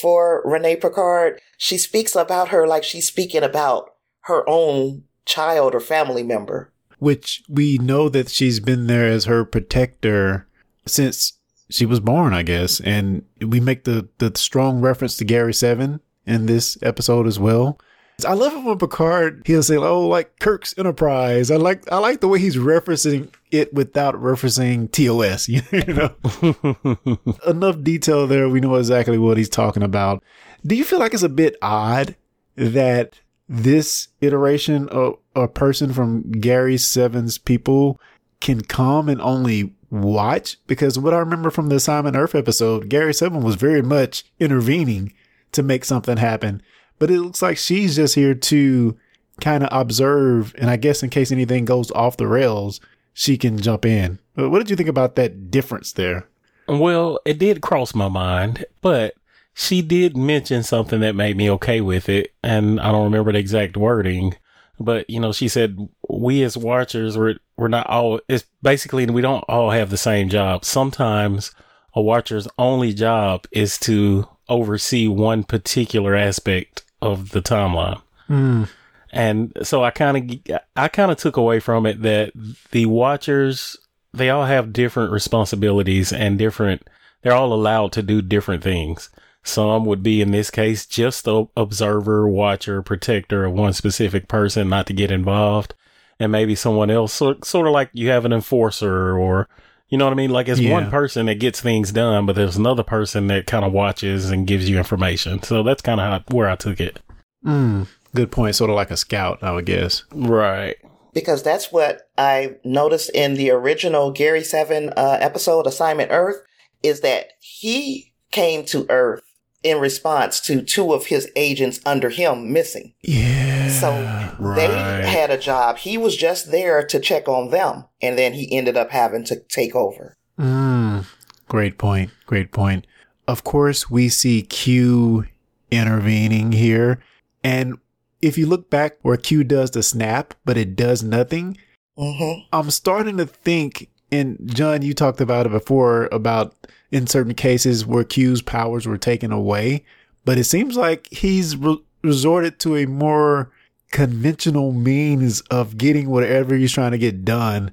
for 0.00 0.42
Renee 0.44 0.76
Picard. 0.76 1.40
She 1.56 1.78
speaks 1.78 2.14
about 2.14 2.48
her 2.48 2.66
like 2.66 2.84
she's 2.84 3.06
speaking 3.06 3.42
about 3.42 3.90
her 4.22 4.48
own 4.48 5.04
child 5.24 5.74
or 5.74 5.80
family 5.80 6.22
member. 6.22 6.72
Which 6.98 7.42
we 7.48 7.78
know 7.78 8.08
that 8.08 8.28
she's 8.28 8.60
been 8.60 8.86
there 8.86 9.06
as 9.06 9.24
her 9.24 9.44
protector 9.44 10.46
since 10.86 11.38
she 11.72 11.86
was 11.86 12.00
born, 12.00 12.34
I 12.34 12.42
guess. 12.42 12.80
And 12.80 13.24
we 13.40 13.60
make 13.60 13.84
the, 13.84 14.08
the 14.18 14.32
strong 14.36 14.80
reference 14.80 15.16
to 15.16 15.24
Gary 15.24 15.54
Seven 15.54 16.00
in 16.26 16.46
this 16.46 16.78
episode 16.82 17.26
as 17.26 17.38
well. 17.38 17.78
I 18.24 18.34
love 18.34 18.52
it 18.52 18.62
when 18.62 18.78
Picard 18.78 19.42
he'll 19.46 19.62
say, 19.62 19.76
"Oh, 19.76 20.06
like 20.06 20.38
Kirk's 20.38 20.76
Enterprise." 20.78 21.50
I 21.50 21.56
like 21.56 21.90
I 21.90 21.98
like 21.98 22.20
the 22.20 22.28
way 22.28 22.38
he's 22.38 22.56
referencing 22.56 23.28
it 23.50 23.72
without 23.74 24.14
referencing 24.14 24.90
TOS. 24.92 25.48
You 25.72 25.94
know, 25.94 27.36
enough 27.46 27.82
detail 27.82 28.26
there. 28.26 28.48
We 28.48 28.60
know 28.60 28.76
exactly 28.76 29.18
what 29.18 29.38
he's 29.38 29.48
talking 29.48 29.82
about. 29.82 30.22
Do 30.64 30.74
you 30.74 30.84
feel 30.84 30.98
like 30.98 31.14
it's 31.14 31.22
a 31.22 31.28
bit 31.28 31.56
odd 31.62 32.14
that 32.54 33.20
this 33.48 34.08
iteration 34.20 34.88
of 34.90 35.18
a 35.34 35.48
person 35.48 35.92
from 35.92 36.30
Gary 36.30 36.76
Seven's 36.78 37.38
people 37.38 38.00
can 38.40 38.60
come 38.60 39.08
and 39.08 39.20
only 39.20 39.74
watch? 39.92 40.56
Because 40.66 40.98
what 40.98 41.14
I 41.14 41.18
remember 41.18 41.50
from 41.50 41.68
the 41.68 41.76
Assignment 41.76 42.16
Earth 42.16 42.34
episode, 42.34 42.88
Gary 42.88 43.14
Seven 43.14 43.42
was 43.42 43.54
very 43.54 43.82
much 43.82 44.24
intervening 44.40 45.12
to 45.52 45.62
make 45.62 45.84
something 45.84 46.16
happen 46.16 46.62
but 47.02 47.10
it 47.10 47.20
looks 47.20 47.42
like 47.42 47.58
she's 47.58 47.96
just 47.96 48.14
here 48.14 48.32
to 48.32 48.96
kind 49.40 49.64
of 49.64 49.68
observe 49.72 50.54
and 50.56 50.70
i 50.70 50.76
guess 50.76 51.02
in 51.02 51.10
case 51.10 51.32
anything 51.32 51.64
goes 51.64 51.90
off 51.90 52.16
the 52.16 52.28
rails 52.28 52.80
she 53.12 53.36
can 53.36 53.58
jump 53.58 53.84
in 53.84 54.20
But 54.36 54.50
what 54.50 54.60
did 54.60 54.70
you 54.70 54.76
think 54.76 54.88
about 54.88 55.16
that 55.16 55.50
difference 55.50 55.92
there 55.92 56.28
Well, 56.68 57.18
it 57.24 57.40
did 57.40 57.60
cross 57.60 57.92
my 57.92 58.08
mind, 58.08 58.64
but 58.80 59.14
she 59.52 59.82
did 59.82 60.16
mention 60.16 60.62
something 60.62 61.00
that 61.00 61.16
made 61.16 61.36
me 61.36 61.50
okay 61.50 61.80
with 61.80 62.08
it. 62.08 62.32
And 62.42 62.80
I 62.80 62.92
don't 62.92 63.04
remember 63.04 63.32
the 63.32 63.38
exact 63.38 63.76
wording, 63.76 64.36
but 64.78 65.10
you 65.10 65.18
know, 65.20 65.32
she 65.32 65.48
said, 65.48 65.76
we 66.08 66.42
as 66.44 66.56
watchers, 66.56 67.18
we're, 67.18 67.34
we're 67.56 67.68
not 67.68 67.86
all, 67.86 68.20
it's 68.28 68.44
basically, 68.62 69.06
we 69.06 69.22
don't 69.22 69.44
all 69.48 69.70
have 69.70 69.90
the 69.90 69.96
same 69.96 70.28
job. 70.28 70.64
Sometimes 70.64 71.52
a 71.94 72.02
watcher's 72.02 72.48
only 72.58 72.92
job 72.92 73.46
is 73.52 73.78
to 73.80 74.28
oversee 74.48 75.08
one 75.08 75.44
particular 75.44 76.14
aspect 76.14 76.82
of 77.00 77.30
the 77.30 77.42
timeline. 77.42 78.00
Hmm. 78.26 78.64
And 79.12 79.52
so 79.62 79.84
I 79.84 79.90
kind 79.90 80.32
of, 80.48 80.60
I 80.74 80.88
kind 80.88 81.10
of 81.10 81.18
took 81.18 81.36
away 81.36 81.60
from 81.60 81.84
it 81.84 82.00
that 82.02 82.32
the 82.70 82.86
watchers, 82.86 83.76
they 84.14 84.30
all 84.30 84.46
have 84.46 84.72
different 84.72 85.12
responsibilities 85.12 86.12
and 86.12 86.38
different, 86.38 86.88
they're 87.20 87.34
all 87.34 87.52
allowed 87.52 87.92
to 87.92 88.02
do 88.02 88.22
different 88.22 88.62
things. 88.62 89.10
Some 89.44 89.84
would 89.86 90.02
be 90.02 90.22
in 90.22 90.30
this 90.30 90.50
case 90.50 90.86
just 90.86 91.24
the 91.24 91.46
observer, 91.56 92.26
watcher, 92.28 92.80
protector 92.80 93.44
of 93.44 93.52
one 93.52 93.72
specific 93.72 94.28
person, 94.28 94.68
not 94.68 94.86
to 94.86 94.92
get 94.92 95.10
involved. 95.10 95.74
And 96.22 96.30
maybe 96.32 96.54
someone 96.54 96.90
else, 96.90 97.12
sort, 97.12 97.44
sort 97.44 97.66
of 97.66 97.72
like 97.72 97.90
you 97.92 98.08
have 98.10 98.24
an 98.24 98.32
enforcer 98.32 99.18
or, 99.18 99.48
you 99.88 99.98
know 99.98 100.04
what 100.06 100.12
I 100.12 100.16
mean? 100.16 100.30
Like 100.30 100.48
it's 100.48 100.60
Yeah. 100.60 100.72
one 100.72 100.90
person 100.90 101.26
that 101.26 101.34
gets 101.40 101.60
things 101.60 101.92
done, 101.92 102.24
but 102.26 102.36
there's 102.36 102.56
another 102.56 102.82
person 102.82 103.26
that 103.26 103.46
kind 103.46 103.64
of 103.64 103.72
watches 103.72 104.30
and 104.30 104.46
gives 104.46 104.68
you 104.68 104.78
information. 104.78 105.42
So 105.42 105.62
that's 105.62 105.82
kind 105.82 106.00
of 106.00 106.22
where 106.32 106.48
I 106.48 106.56
took 106.56 106.80
it. 106.80 107.00
mm, 107.44 107.86
good 108.14 108.30
point 108.30 108.54
sort 108.54 108.70
of 108.70 108.76
like 108.76 108.90
a 108.92 108.96
scout 108.96 109.38
i 109.42 109.50
would 109.50 109.66
guess 109.66 110.04
Right. 110.12 110.76
Because 111.14 111.42
that's 111.42 111.72
what 111.72 112.08
I 112.16 112.56
noticed 112.64 113.10
in 113.10 113.34
the 113.34 113.50
original 113.50 114.12
Gary 114.12 114.42
Seven 114.44 114.90
uh, 114.96 115.18
episode, 115.20 115.66
Assignment 115.66 116.10
Earth, 116.10 116.36
is 116.82 117.00
that 117.00 117.32
he 117.40 118.14
came 118.30 118.64
to 118.66 118.86
Earth 118.88 119.22
in 119.62 119.78
response 119.78 120.40
to 120.40 120.62
two 120.62 120.94
of 120.94 121.06
his 121.06 121.30
agents 121.36 121.80
under 121.84 122.08
him 122.10 122.50
missing. 122.52 122.94
yeah 123.02 123.41
So 123.82 124.54
they 124.54 124.66
had 124.66 125.30
a 125.30 125.38
job. 125.38 125.78
He 125.78 125.98
was 125.98 126.16
just 126.16 126.50
there 126.50 126.86
to 126.86 127.00
check 127.00 127.28
on 127.28 127.50
them, 127.50 127.84
and 128.00 128.16
then 128.16 128.32
he 128.32 128.56
ended 128.56 128.76
up 128.76 128.90
having 128.90 129.24
to 129.24 129.40
take 129.40 129.74
over. 129.74 130.16
Mm, 130.38 131.06
great 131.48 131.78
point. 131.78 132.10
Great 132.26 132.52
point. 132.52 132.86
Of 133.28 133.44
course, 133.44 133.90
we 133.90 134.08
see 134.08 134.42
Q 134.42 135.26
intervening 135.70 136.52
here. 136.52 137.00
And 137.44 137.78
if 138.20 138.38
you 138.38 138.46
look 138.46 138.70
back 138.70 138.98
where 139.02 139.16
Q 139.16 139.44
does 139.44 139.72
the 139.72 139.82
snap, 139.82 140.34
but 140.44 140.56
it 140.56 140.76
does 140.76 141.02
nothing, 141.02 141.58
hmm 141.96 142.32
I'm 142.52 142.70
starting 142.70 143.16
to 143.18 143.26
think, 143.26 143.90
and 144.10 144.38
John, 144.44 144.82
you 144.82 144.94
talked 144.94 145.20
about 145.20 145.46
it 145.46 145.52
before 145.52 146.08
about 146.10 146.54
in 146.90 147.06
certain 147.06 147.34
cases 147.34 147.84
where 147.84 148.04
Q's 148.04 148.42
powers 148.42 148.86
were 148.86 148.98
taken 148.98 149.32
away, 149.32 149.84
but 150.24 150.38
it 150.38 150.44
seems 150.44 150.76
like 150.76 151.08
he's 151.10 151.56
re- 151.56 151.82
resorted 152.02 152.58
to 152.60 152.76
a 152.76 152.86
more 152.86 153.50
conventional 153.92 154.72
means 154.72 155.42
of 155.42 155.78
getting 155.78 156.10
whatever 156.10 156.56
he's 156.56 156.72
trying 156.72 156.92
to 156.92 156.98
get 156.98 157.24
done, 157.24 157.70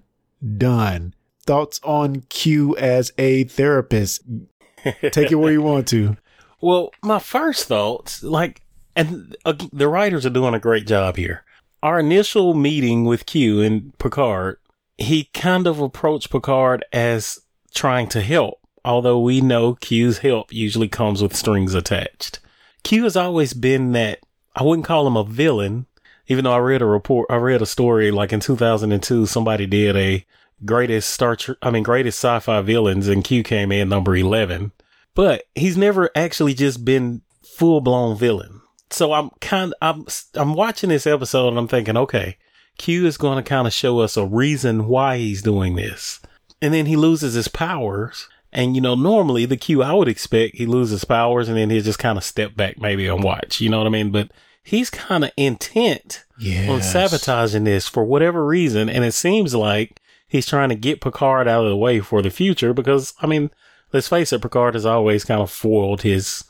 done. 0.57 1.15
Thoughts 1.45 1.79
on 1.83 2.21
Q 2.29 2.77
as 2.77 3.11
a 3.17 3.45
therapist? 3.45 4.21
Take 4.83 5.31
it 5.31 5.35
where 5.35 5.51
you 5.51 5.63
want 5.63 5.87
to. 5.87 6.17
Well, 6.61 6.91
my 7.01 7.19
first 7.19 7.67
thoughts, 7.67 8.21
like, 8.21 8.61
and 8.95 9.35
uh, 9.45 9.53
the 9.71 9.87
writers 9.87 10.25
are 10.25 10.29
doing 10.29 10.53
a 10.53 10.59
great 10.59 10.85
job 10.85 11.15
here. 11.15 11.43
Our 11.81 11.99
initial 11.99 12.53
meeting 12.53 13.05
with 13.05 13.25
Q 13.25 13.61
and 13.61 13.97
Picard, 13.97 14.57
he 14.97 15.25
kind 15.33 15.65
of 15.65 15.79
approached 15.79 16.29
Picard 16.29 16.83
as 16.91 17.39
trying 17.73 18.09
to 18.09 18.21
help, 18.21 18.59
although 18.83 19.19
we 19.19 19.39
know 19.39 19.75
Q's 19.75 20.19
help 20.19 20.51
usually 20.51 20.89
comes 20.89 21.21
with 21.21 21.35
strings 21.35 21.73
attached. 21.73 22.39
Q 22.83 23.05
has 23.05 23.15
always 23.15 23.53
been 23.53 23.93
that, 23.93 24.19
I 24.55 24.63
wouldn't 24.63 24.85
call 24.85 25.07
him 25.07 25.15
a 25.15 25.23
villain, 25.23 25.85
even 26.29 26.45
though 26.45 26.53
I 26.53 26.59
read 26.59 26.81
a 26.81 26.85
report, 26.85 27.27
I 27.29 27.35
read 27.35 27.61
a 27.61 27.65
story 27.65 28.09
like 28.11 28.31
in 28.31 28.39
2002, 28.39 29.25
somebody 29.25 29.65
did 29.65 29.97
a 29.97 30.25
greatest 30.63 31.09
Star 31.09 31.35
Trek, 31.35 31.57
I 31.61 31.69
mean, 31.69 31.83
greatest 31.83 32.19
sci-fi 32.19 32.61
villains 32.61 33.09
and 33.09 33.23
Q 33.23 33.43
came 33.43 33.73
in 33.73 33.89
number 33.89 34.15
11 34.15 34.71
but 35.19 35.43
he's 35.53 35.75
never 35.75 36.09
actually 36.15 36.53
just 36.53 36.85
been 36.85 37.21
full 37.43 37.81
blown 37.81 38.17
villain. 38.17 38.61
So 38.89 39.11
I'm 39.11 39.31
kind 39.41 39.73
I'm 39.81 40.05
I'm 40.33 40.53
watching 40.53 40.89
this 40.89 41.05
episode 41.05 41.49
and 41.49 41.57
I'm 41.57 41.67
thinking, 41.67 41.97
okay, 41.97 42.37
Q 42.77 43.05
is 43.05 43.17
going 43.17 43.35
to 43.35 43.47
kind 43.47 43.67
of 43.67 43.73
show 43.73 43.99
us 43.99 44.15
a 44.15 44.25
reason 44.25 44.87
why 44.87 45.17
he's 45.17 45.41
doing 45.41 45.75
this. 45.75 46.21
And 46.61 46.73
then 46.73 46.85
he 46.85 46.95
loses 46.95 47.33
his 47.33 47.49
powers. 47.49 48.29
And 48.53 48.75
you 48.75 48.81
know, 48.81 48.95
normally 48.95 49.45
the 49.45 49.57
Q 49.57 49.83
I 49.83 49.91
would 49.91 50.07
expect 50.07 50.55
he 50.55 50.65
loses 50.65 51.03
powers 51.03 51.49
and 51.49 51.57
then 51.57 51.69
he'll 51.69 51.83
just 51.83 51.99
kind 51.99 52.17
of 52.17 52.23
step 52.23 52.55
back 52.55 52.79
maybe 52.79 53.05
and 53.07 53.21
watch, 53.21 53.59
you 53.59 53.69
know 53.69 53.79
what 53.79 53.87
I 53.87 53.91
mean? 53.91 54.11
But 54.11 54.31
he's 54.69 54.91
kind 54.91 55.23
of 55.23 55.31
intent 55.35 56.25
on 56.69 56.83
sabotaging 56.83 57.63
this 57.63 57.87
for 57.87 58.03
whatever 58.03 58.45
reason. 58.45 58.87
And 58.87 59.03
it 59.03 59.13
seems 59.13 59.55
like 59.55 59.99
he's 60.27 60.45
trying 60.45 60.69
to 60.69 60.75
get 60.75 61.01
Picard 61.01 61.47
out 61.47 61.63
of 61.63 61.71
the 61.71 61.75
way 61.75 61.99
for 62.01 62.21
the 62.21 62.29
future 62.29 62.71
because, 62.71 63.15
I 63.19 63.25
mean, 63.25 63.49
let's 63.91 64.07
face 64.07 64.31
it, 64.31 64.43
Picard 64.43 64.75
has 64.75 64.85
always 64.85 65.25
kind 65.25 65.41
of 65.41 65.49
foiled 65.49 66.03
his 66.03 66.43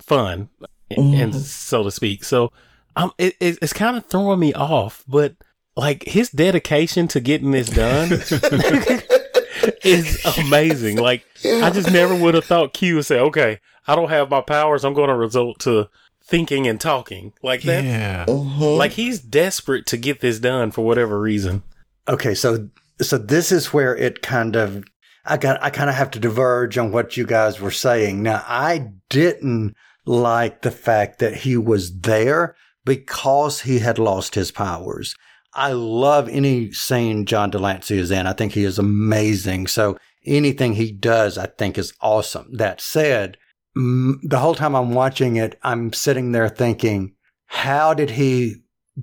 fun, 0.00 0.48
and 0.90 1.32
so 1.34 1.84
to 1.84 1.92
speak. 1.92 2.24
So 2.24 2.50
um, 2.96 3.12
it, 3.18 3.36
it, 3.38 3.58
it's 3.62 3.72
kind 3.72 3.96
of 3.96 4.04
throwing 4.06 4.40
me 4.40 4.52
off, 4.52 5.04
but 5.06 5.36
like 5.76 6.02
his 6.08 6.28
dedication 6.30 7.06
to 7.08 7.20
getting 7.20 7.52
this 7.52 7.68
done 7.68 8.08
is 9.84 10.24
amazing. 10.38 10.96
Like 10.96 11.24
I 11.44 11.70
just 11.70 11.92
never 11.92 12.16
would 12.16 12.34
have 12.34 12.44
thought 12.44 12.74
Q 12.74 12.96
would 12.96 13.06
say, 13.06 13.20
"Okay, 13.20 13.60
I 13.86 13.94
don't 13.94 14.10
have 14.10 14.28
my 14.28 14.40
powers. 14.40 14.84
I'm 14.84 14.94
going 14.94 15.08
to 15.08 15.14
resort 15.14 15.60
to 15.60 15.88
thinking 16.30 16.66
and 16.66 16.80
talking 16.80 17.34
like 17.42 17.62
that." 17.62 17.84
Yeah. 17.84 18.24
Mm-hmm. 18.26 18.62
Like 18.62 18.92
he's 18.92 19.20
desperate 19.20 19.84
to 19.86 19.96
get 19.98 20.20
this 20.20 20.38
done 20.38 20.70
for 20.70 20.84
whatever 20.84 21.20
reason. 21.20 21.62
Okay, 22.08 22.34
so 22.34 22.70
so 23.02 23.18
this 23.18 23.52
is 23.52 23.72
where 23.72 23.96
it 23.96 24.22
kind 24.22 24.56
of 24.56 24.84
I 25.24 25.36
got 25.36 25.62
I 25.62 25.70
kind 25.70 25.90
of 25.90 25.96
have 25.96 26.10
to 26.12 26.20
diverge 26.20 26.78
on 26.78 26.92
what 26.92 27.16
you 27.16 27.26
guys 27.26 27.60
were 27.60 27.70
saying. 27.70 28.22
Now, 28.22 28.42
I 28.46 28.92
didn't 29.08 29.74
like 30.06 30.62
the 30.62 30.70
fact 30.70 31.18
that 31.18 31.36
he 31.36 31.56
was 31.56 32.00
there 32.00 32.56
because 32.84 33.60
he 33.60 33.80
had 33.80 33.98
lost 33.98 34.34
his 34.34 34.50
powers. 34.50 35.14
I 35.54 35.72
love 35.72 36.28
any 36.28 36.72
scene 36.72 37.26
John 37.26 37.50
de 37.50 37.58
Lancie 37.58 37.98
is 37.98 38.10
in. 38.10 38.26
I 38.26 38.32
think 38.32 38.52
he 38.52 38.64
is 38.64 38.78
amazing. 38.78 39.66
So 39.66 39.98
anything 40.24 40.74
he 40.74 40.92
does, 40.92 41.36
I 41.36 41.46
think 41.46 41.76
is 41.76 41.92
awesome. 42.00 42.48
That 42.56 42.80
said, 42.80 43.36
the 43.74 44.38
whole 44.38 44.54
time 44.54 44.74
I'm 44.74 44.92
watching 44.92 45.36
it, 45.36 45.58
I'm 45.62 45.92
sitting 45.92 46.32
there 46.32 46.48
thinking, 46.48 47.14
how 47.46 47.94
did 47.94 48.10
he 48.10 48.56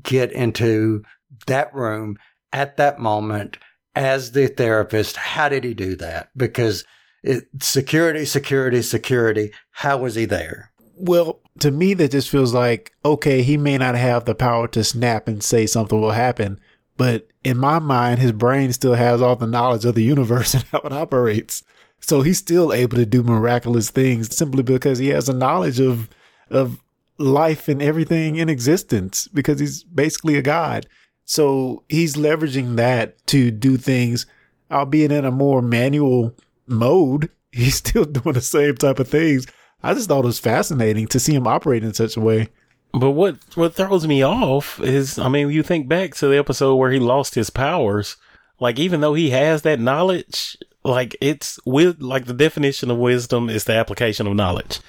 get 0.03 0.31
into 0.31 1.03
that 1.47 1.73
room 1.73 2.17
at 2.51 2.77
that 2.77 2.99
moment 2.99 3.57
as 3.95 4.31
the 4.31 4.47
therapist? 4.47 5.15
How 5.17 5.49
did 5.49 5.63
he 5.63 5.73
do 5.73 5.95
that? 5.97 6.29
Because 6.35 6.83
it, 7.23 7.45
security, 7.61 8.25
security, 8.25 8.81
security. 8.81 9.51
How 9.71 9.97
was 9.97 10.15
he 10.15 10.25
there? 10.25 10.71
Well, 10.95 11.41
to 11.59 11.71
me, 11.71 11.93
that 11.95 12.11
just 12.11 12.29
feels 12.29 12.53
like 12.53 12.93
okay, 13.03 13.41
he 13.41 13.57
may 13.57 13.77
not 13.77 13.95
have 13.95 14.25
the 14.25 14.35
power 14.35 14.67
to 14.69 14.83
snap 14.83 15.27
and 15.27 15.43
say 15.43 15.65
something 15.65 15.99
will 15.99 16.11
happen, 16.11 16.59
but 16.95 17.27
in 17.43 17.57
my 17.57 17.79
mind, 17.79 18.19
his 18.19 18.31
brain 18.31 18.73
still 18.73 18.95
has 18.95 19.21
all 19.21 19.35
the 19.35 19.47
knowledge 19.47 19.85
of 19.85 19.95
the 19.95 20.03
universe 20.03 20.53
and 20.55 20.63
how 20.65 20.79
it 20.79 20.93
operates. 20.93 21.63
So 21.99 22.21
he's 22.21 22.37
still 22.37 22.71
able 22.71 22.97
to 22.97 23.05
do 23.05 23.23
miraculous 23.23 23.89
things 23.89 24.35
simply 24.35 24.63
because 24.63 24.99
he 24.99 25.09
has 25.09 25.27
a 25.27 25.33
knowledge 25.33 25.79
of 25.79 26.09
of 26.49 26.81
life 27.17 27.67
and 27.67 27.81
everything 27.81 28.35
in 28.35 28.49
existence 28.49 29.27
because 29.27 29.59
he's 29.59 29.83
basically 29.83 30.35
a 30.35 30.41
god. 30.41 30.85
So 31.25 31.83
he's 31.89 32.15
leveraging 32.15 32.77
that 32.77 33.25
to 33.27 33.51
do 33.51 33.75
things, 33.75 34.25
albeit 34.71 35.11
in 35.11 35.25
a 35.25 35.31
more 35.31 35.61
manual 35.61 36.33
mode. 36.67 37.29
He's 37.51 37.75
still 37.75 38.05
doing 38.05 38.33
the 38.33 38.41
same 38.41 38.75
type 38.75 38.99
of 38.99 39.07
things. 39.07 39.47
I 39.81 39.93
just 39.93 40.09
thought 40.09 40.23
it 40.23 40.27
was 40.27 40.37
fascinating 40.37 41.07
to 41.07 41.19
see 41.19 41.33
him 41.33 41.47
operate 41.47 41.83
in 41.83 41.93
such 41.93 42.15
a 42.15 42.21
way. 42.21 42.49
But 42.93 43.11
what 43.11 43.37
what 43.55 43.73
throws 43.73 44.05
me 44.05 44.21
off 44.21 44.79
is, 44.81 45.17
I 45.17 45.27
mean, 45.29 45.49
you 45.49 45.63
think 45.63 45.87
back 45.87 46.13
to 46.15 46.27
the 46.27 46.37
episode 46.37 46.75
where 46.75 46.91
he 46.91 46.99
lost 46.99 47.35
his 47.35 47.49
powers. 47.49 48.15
Like, 48.59 48.79
even 48.79 49.01
though 49.01 49.13
he 49.13 49.31
has 49.31 49.61
that 49.63 49.79
knowledge, 49.79 50.57
like 50.87 51.15
it's 51.21 51.59
with 51.65 52.01
like 52.01 52.25
the 52.25 52.33
definition 52.33 52.89
of 52.89 52.97
wisdom 52.97 53.49
is 53.49 53.65
the 53.65 53.73
application 53.73 54.25
of 54.27 54.35
knowledge. 54.35 54.79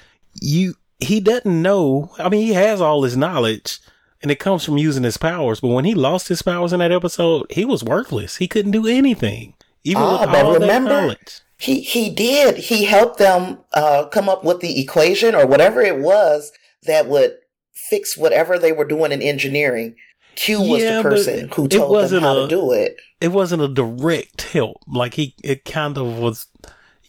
You 0.41 0.75
he 0.99 1.19
doesn't 1.19 1.61
know. 1.61 2.11
I 2.19 2.29
mean, 2.29 2.45
he 2.45 2.53
has 2.53 2.81
all 2.81 3.03
his 3.03 3.15
knowledge, 3.17 3.79
and 4.21 4.31
it 4.31 4.39
comes 4.39 4.65
from 4.65 4.77
using 4.77 5.03
his 5.03 5.17
powers. 5.17 5.59
But 5.61 5.69
when 5.69 5.85
he 5.85 5.93
lost 5.93 6.27
his 6.27 6.41
powers 6.41 6.73
in 6.73 6.79
that 6.79 6.91
episode, 6.91 7.45
he 7.49 7.65
was 7.65 7.83
worthless. 7.83 8.37
He 8.37 8.47
couldn't 8.47 8.71
do 8.71 8.87
anything, 8.87 9.53
even 9.83 10.01
Ah, 10.03 10.21
with 10.21 10.29
all 10.29 10.53
remember- 10.53 10.89
that 10.89 11.01
knowledge. 11.01 11.41
He 11.57 11.81
he 11.81 12.09
did. 12.09 12.55
He 12.55 12.85
helped 12.85 13.17
them 13.17 13.59
uh, 13.73 14.05
come 14.05 14.29
up 14.29 14.45
with 14.45 14.61
the 14.61 14.79
equation 14.81 15.35
or 15.35 15.45
whatever 15.45 15.81
it 15.81 15.97
was 15.99 16.53
that 16.83 17.07
would 17.07 17.35
fix 17.73 18.15
whatever 18.17 18.57
they 18.57 18.71
were 18.71 18.85
doing 18.85 19.11
in 19.11 19.21
engineering. 19.21 19.95
Q 20.39 20.61
was 20.61 20.81
Yeah, 20.83 20.97
the 20.97 21.03
but 21.03 21.09
person 21.09 21.49
who 21.53 21.65
it 21.65 21.71
told 21.71 21.71
them 21.71 21.89
wasn't 21.89 22.23
how 22.23 22.37
a- 22.37 22.41
to 22.43 22.47
do 22.47 22.71
it. 22.71 22.97
It 23.21 23.29
wasn't 23.33 23.61
a 23.61 23.67
direct 23.67 24.41
help. 24.43 24.77
Like 24.87 25.13
he, 25.15 25.35
it 25.43 25.65
kind 25.65 25.97
of 25.97 26.17
was. 26.17 26.47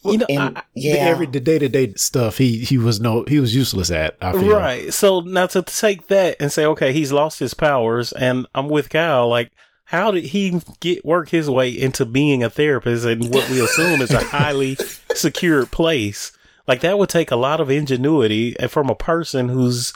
You 0.03 0.17
know, 0.17 0.25
And 0.29 0.57
I- 0.57 0.63
yeah, 0.73 0.93
The 0.93 0.99
every 1.01 1.25
the 1.27 1.39
day 1.39 1.59
to 1.59 1.69
day 1.69 1.93
stuff 1.95 2.37
he 2.39 2.57
he 2.59 2.77
was 2.77 2.99
no 2.99 3.23
he 3.27 3.39
was 3.39 3.55
useless 3.55 3.91
at. 3.91 4.17
I 4.21 4.31
feel. 4.33 4.55
Right. 4.57 4.93
So 4.93 5.19
now 5.21 5.45
to 5.47 5.61
take 5.61 6.07
that 6.07 6.37
and 6.39 6.51
say, 6.51 6.65
okay, 6.65 6.91
he's 6.91 7.11
lost 7.11 7.39
his 7.39 7.53
powers, 7.53 8.11
and 8.11 8.47
I'm 8.55 8.67
with 8.67 8.89
Kyle. 8.89 9.29
Like, 9.29 9.51
how 9.85 10.09
did 10.11 10.23
he 10.25 10.59
get 10.79 11.05
work 11.05 11.29
his 11.29 11.49
way 11.49 11.69
into 11.69 12.03
being 12.05 12.43
a 12.43 12.49
therapist 12.49 13.05
in 13.05 13.29
what 13.29 13.47
we 13.49 13.63
assume 13.63 14.01
is 14.01 14.11
a 14.11 14.23
highly 14.23 14.75
secured 15.13 15.69
place? 15.71 16.31
Like 16.67 16.81
that 16.81 16.97
would 16.97 17.09
take 17.09 17.31
a 17.31 17.35
lot 17.35 17.61
of 17.61 17.69
ingenuity 17.69 18.55
from 18.69 18.89
a 18.89 18.95
person 18.95 19.49
who's 19.49 19.93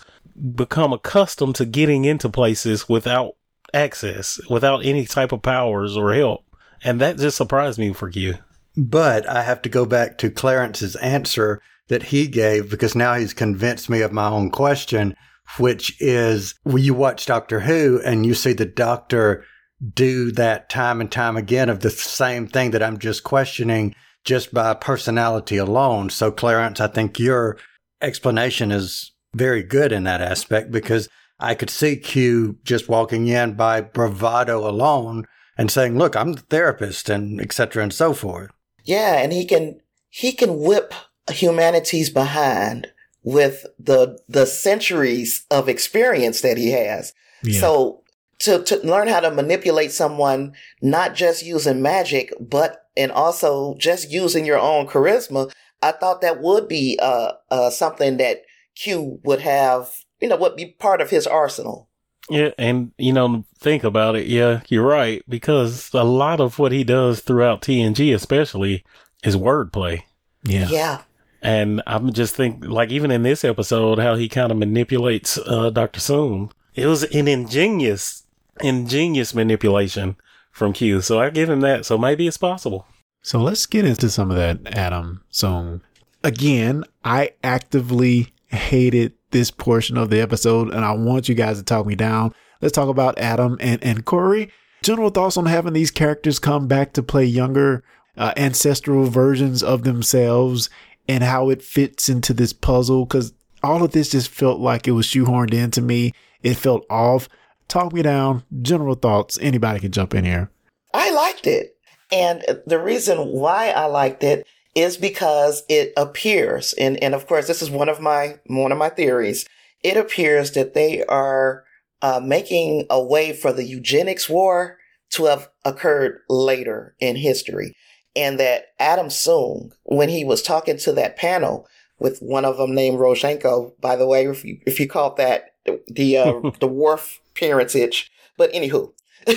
become 0.56 0.94
accustomed 0.94 1.56
to 1.56 1.66
getting 1.66 2.06
into 2.06 2.30
places 2.30 2.90
without 2.90 3.36
access, 3.74 4.40
without 4.50 4.86
any 4.86 5.06
type 5.06 5.32
of 5.32 5.42
powers 5.42 5.96
or 5.96 6.14
help. 6.14 6.46
And 6.84 7.00
that 7.02 7.18
just 7.18 7.38
surprised 7.38 7.80
me 7.80 7.94
for 7.94 8.10
you. 8.10 8.36
But 8.78 9.28
I 9.28 9.44
have 9.44 9.62
to 9.64 9.70
go 9.70 9.86
back 9.86 10.18
to 10.20 10.30
Clarence's 10.30 10.96
answer 10.98 11.62
that 11.88 12.04
he 12.04 12.28
gave 12.28 12.70
because 12.70 12.96
now 12.96 13.14
he's 13.16 13.34
convinced 13.34 13.90
me 13.90 14.02
of 14.02 14.12
my 14.12 14.28
own 14.28 14.50
question, 14.50 15.16
which 15.58 15.96
is 16.02 16.56
when 16.64 16.84
you 16.84 16.94
watch 16.94 17.26
Doctor 17.26 17.62
Who 17.62 18.02
and 18.04 18.26
you 18.26 18.34
see 18.34 18.54
the 18.54 18.66
doctor 18.66 19.46
do 19.94 20.32
that 20.32 20.70
time 20.70 21.02
and 21.02 21.12
time 21.12 21.38
again 21.38 21.70
of 21.70 21.82
the 21.82 21.90
same 21.90 22.48
thing 22.48 22.72
that 22.72 22.84
I'm 22.84 22.98
just 22.98 23.24
questioning 23.24 23.96
just 24.24 24.54
by 24.54 24.74
personality 24.74 25.58
alone. 25.58 26.10
So 26.10 26.32
Clarence, 26.32 26.80
I 26.80 26.88
think 26.88 27.20
your 27.20 27.58
explanation 28.02 28.72
is 28.72 29.12
very 29.36 29.64
good 29.64 29.92
in 29.92 30.04
that 30.06 30.22
aspect 30.22 30.72
because 30.72 31.10
I 31.40 31.56
could 31.56 31.70
see 31.70 31.98
Q 31.98 32.58
just 32.64 32.88
walking 32.88 33.28
in 33.28 33.54
by 33.54 33.82
bravado 33.82 34.68
alone 34.68 35.26
and 35.58 35.70
saying, 35.70 35.98
look, 35.98 36.16
I'm 36.16 36.34
the 36.34 36.42
therapist 36.42 37.10
and 37.10 37.42
etc. 37.42 37.84
and 37.84 37.94
so 37.94 38.14
forth. 38.14 38.52
yeah, 38.84 39.18
and 39.22 39.34
he 39.34 39.46
can 39.46 39.82
he 40.10 40.32
can 40.32 40.60
whip 40.60 40.94
humanity's 41.30 42.10
behind 42.10 42.88
with 43.24 43.66
the 43.80 44.18
the 44.30 44.46
centuries 44.46 45.46
of 45.52 45.68
experience 45.68 46.42
that 46.42 46.58
he 46.58 46.72
has. 46.72 47.14
Yeah. 47.44 47.60
So 47.60 48.04
to 48.40 48.64
to 48.64 48.78
learn 48.88 49.08
how 49.08 49.20
to 49.20 49.32
manipulate 49.32 49.92
someone, 49.92 50.54
not 50.82 51.16
just 51.16 51.46
using 51.46 51.82
magic, 51.82 52.32
but 52.40 52.86
and 52.96 53.12
also 53.12 53.76
just 53.78 54.10
using 54.10 54.46
your 54.46 54.60
own 54.60 54.88
charisma, 54.88 55.52
I 55.82 55.92
thought 55.92 56.22
that 56.22 56.42
would 56.42 56.68
be 56.68 56.98
uh, 57.02 57.34
uh 57.52 57.70
something 57.70 58.18
that 58.18 58.44
Q 58.76 59.20
would 59.24 59.42
have, 59.42 59.94
you 60.20 60.28
know, 60.28 60.36
would 60.38 60.56
be 60.56 60.76
part 60.80 61.02
of 61.02 61.10
his 61.10 61.28
arsenal. 61.28 61.90
Yeah, 62.30 62.52
and 62.58 62.92
you 62.98 63.14
know, 63.14 63.46
think 63.60 63.84
about 63.84 64.16
it. 64.16 64.28
Yeah, 64.28 64.62
you're 64.68 64.86
right 64.86 65.24
because 65.30 65.92
a 65.94 66.04
lot 66.04 66.40
of 66.40 66.58
what 66.58 66.72
he 66.72 66.84
does 66.84 67.22
throughout 67.22 67.62
TNG, 67.62 68.14
especially, 68.14 68.84
is 69.24 69.36
wordplay. 69.36 70.04
yeah. 70.44 70.68
Yeah. 70.70 71.02
And 71.42 71.84
I'm 71.86 72.12
just 72.12 72.36
think 72.36 72.66
like 72.66 72.90
even 72.90 73.12
in 73.12 73.22
this 73.22 73.44
episode, 73.44 74.00
how 74.00 74.16
he 74.16 74.28
kind 74.28 74.52
of 74.52 74.58
manipulates 74.58 75.38
uh, 75.38 75.70
Doctor 75.70 76.00
Soong. 76.00 76.52
It 76.74 76.88
was 76.88 77.04
an 77.04 77.28
ingenious, 77.28 78.24
ingenious 78.62 79.36
manipulation 79.36 80.18
from 80.52 80.74
Q. 80.74 81.02
So 81.02 81.20
I 81.20 81.30
give 81.30 81.50
him 81.50 81.60
that. 81.62 81.86
So 81.86 82.00
maybe 82.00 82.26
it's 82.26 82.38
possible. 82.38 82.88
So 83.22 83.40
let's 83.40 83.68
get 83.68 83.86
into 83.86 84.10
some 84.10 84.32
of 84.32 84.38
that 84.38 84.76
Adam 84.76 85.24
Soong. 85.32 85.82
Again, 86.24 86.84
I 87.04 87.34
actively 87.44 88.34
hated 88.56 89.14
this 89.32 89.52
portion 89.52 89.98
of 89.98 90.10
the 90.10 90.22
episode 90.22 90.74
and 90.74 90.84
I 90.84 90.94
want 90.94 91.30
you 91.30 91.36
guys 91.36 91.58
to 91.58 91.64
talk 91.64 91.86
me 91.86 91.96
down. 91.96 92.34
Let's 92.62 92.74
talk 92.74 92.90
about 92.90 93.20
Adam 93.20 93.58
and, 93.60 93.84
and 93.84 94.06
Kore. 94.06 94.48
General 94.82 95.10
thoughts 95.10 95.38
on 95.38 95.46
having 95.46 95.74
these 95.74 95.92
characters 95.92 96.40
come 96.40 96.68
back 96.68 96.94
to 96.94 97.04
play 97.04 97.26
younger 97.26 97.84
uh, 98.18 98.34
ancestral 98.38 99.06
versions 99.06 99.62
of 99.62 99.84
themselves 99.84 100.70
and 101.08 101.24
how 101.24 101.50
it 101.50 101.62
fits 101.62 102.10
into 102.10 102.34
this 102.34 102.54
puzzle 102.54 103.06
because 103.06 103.34
all 103.64 103.84
of 103.84 103.92
this 103.92 104.10
just 104.10 104.30
felt 104.30 104.60
like 104.60 104.88
it 104.88 104.92
was 104.92 105.08
shoehorned 105.08 105.54
into 105.54 105.82
me. 105.82 106.12
It 106.44 106.56
felt 106.56 106.86
off. 106.90 107.28
Talk 107.68 107.94
me 107.94 108.04
down. 108.04 108.44
General 108.62 108.96
thoughts. 108.96 109.40
Anybody 109.42 109.80
can 109.80 109.92
jump 109.92 110.14
in 110.14 110.24
here. 110.24 110.52
I 110.94 111.12
liked 111.12 111.48
it. 111.48 111.76
And 112.12 112.44
the 112.66 112.80
reason 112.80 113.18
why 113.18 113.72
I 113.72 113.86
liked 113.86 114.24
it 114.24 114.46
is 114.76 114.98
because 114.98 115.64
it 115.70 115.94
appears, 115.98 116.74
and, 116.74 117.02
and 117.02 117.16
of 117.16 117.28
course, 117.28 117.48
this 117.48 117.62
is 117.62 117.70
one 117.70 117.90
of 117.90 118.00
my, 118.02 118.40
one 118.48 118.72
of 118.72 118.78
my 118.78 118.90
theories. 118.90 119.48
It 119.84 119.98
appears 119.98 120.52
that 120.52 120.74
they 120.74 121.04
are 121.06 121.64
uh, 122.02 122.20
making 122.24 122.86
a 122.90 123.02
way 123.04 123.34
for 123.34 123.54
the 123.54 123.64
eugenics 123.64 124.30
war 124.30 124.78
to 125.12 125.26
have 125.26 125.50
occurred 125.64 126.20
later 126.30 126.96
in 127.00 127.16
history. 127.16 127.74
And 128.16 128.40
that 128.40 128.68
Adam 128.80 129.08
Soong, 129.08 129.72
when 129.84 130.10
he 130.10 130.24
was 130.24 130.42
talking 130.42 130.78
to 130.80 130.92
that 130.94 131.18
panel 131.18 131.68
with 132.00 132.20
one 132.20 132.46
of 132.46 132.58
them 132.58 132.74
named 132.74 132.98
Rozhenko, 132.98 133.80
by 133.80 133.96
the 133.96 134.08
way, 134.08 134.26
if 134.26 134.44
you, 134.44 134.60
if 134.66 134.80
you 134.80 134.88
caught 134.88 135.18
that 135.18 135.56
the 135.88 136.18
uh, 136.18 136.50
the 136.60 136.68
Worf 136.68 137.20
parentage. 137.34 138.12
But 138.38 138.52
anywho, 138.54 138.92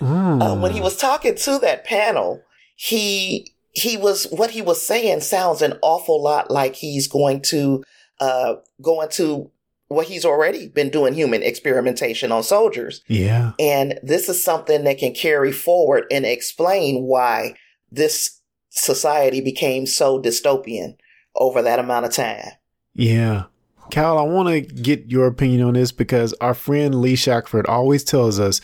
Mm. 0.00 0.42
uh, 0.42 0.56
when 0.60 0.72
he 0.72 0.80
was 0.80 0.96
talking 0.96 1.34
to 1.34 1.58
that 1.58 1.84
panel, 1.84 2.42
he 2.74 3.52
he 3.80 3.96
was 3.96 4.26
what 4.30 4.50
he 4.50 4.62
was 4.62 4.84
saying 4.84 5.20
sounds 5.20 5.62
an 5.62 5.78
awful 5.82 6.22
lot 6.22 6.50
like 6.50 6.76
he's 6.76 7.08
going 7.08 7.42
to 7.42 7.82
uh, 8.20 8.56
go 8.80 9.00
into 9.00 9.50
what 9.88 10.06
he's 10.06 10.24
already 10.24 10.68
been 10.68 10.88
doing 10.88 11.14
human 11.14 11.42
experimentation 11.42 12.30
on 12.30 12.44
soldiers. 12.44 13.02
yeah. 13.08 13.52
And 13.58 13.98
this 14.04 14.28
is 14.28 14.42
something 14.42 14.84
that 14.84 14.98
can 14.98 15.12
carry 15.12 15.50
forward 15.50 16.04
and 16.12 16.24
explain 16.24 17.02
why 17.02 17.54
this 17.90 18.40
society 18.68 19.40
became 19.40 19.86
so 19.86 20.22
dystopian 20.22 20.96
over 21.34 21.60
that 21.62 21.80
amount 21.80 22.06
of 22.06 22.12
time. 22.12 22.50
Yeah. 22.94 23.44
Cal, 23.90 24.16
I 24.16 24.22
want 24.22 24.48
to 24.48 24.60
get 24.60 25.10
your 25.10 25.26
opinion 25.26 25.62
on 25.62 25.74
this 25.74 25.90
because 25.90 26.32
our 26.34 26.54
friend 26.54 27.00
Lee 27.00 27.16
Shackelford 27.16 27.66
always 27.66 28.04
tells 28.04 28.38
us 28.38 28.60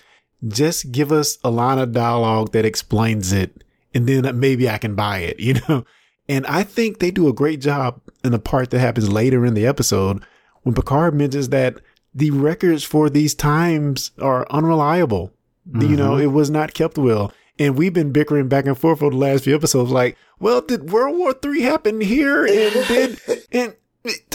just 0.46 0.92
give 0.92 1.11
us 1.11 1.38
a 1.42 1.50
line 1.50 1.79
of 1.79 1.92
dialogue 1.92 2.52
that 2.52 2.64
explains 2.64 3.33
it, 3.33 3.64
and 3.96 4.06
then 4.06 4.38
maybe 4.38 4.68
I 4.68 4.78
can 4.78 4.94
buy 4.94 5.18
it, 5.18 5.40
you 5.40 5.54
know? 5.68 5.85
And 6.28 6.46
I 6.46 6.64
think 6.64 6.98
they 6.98 7.11
do 7.11 7.28
a 7.28 7.32
great 7.32 7.61
job 7.61 8.00
in 8.24 8.32
the 8.32 8.38
part 8.38 8.70
that 8.70 8.80
happens 8.80 9.11
later 9.11 9.46
in 9.46 9.54
the 9.54 9.66
episode 9.66 10.22
when 10.62 10.74
Picard 10.74 11.14
mentions 11.14 11.48
that 11.50 11.76
the 12.14 12.30
records 12.30 12.82
for 12.82 13.09
these 13.09 13.35
times 13.35 14.11
are 14.20 14.46
unreliable. 14.50 15.32
You 15.80 15.96
know, 15.96 16.16
it 16.16 16.26
was 16.26 16.48
not 16.48 16.74
kept 16.74 16.96
well. 16.96 17.32
And 17.59 17.76
we've 17.76 17.92
been 17.92 18.12
bickering 18.12 18.48
back 18.48 18.66
and 18.66 18.78
forth 18.78 19.00
for 19.00 19.11
the 19.11 19.16
last 19.16 19.44
few 19.44 19.54
episodes, 19.54 19.90
like, 19.90 20.16
well, 20.38 20.61
did 20.61 20.90
World 20.90 21.18
War 21.18 21.32
Three 21.32 21.62
happen 21.62 22.00
here? 22.00 22.44
And 22.46 22.72
did 22.87 23.20
and 23.52 23.74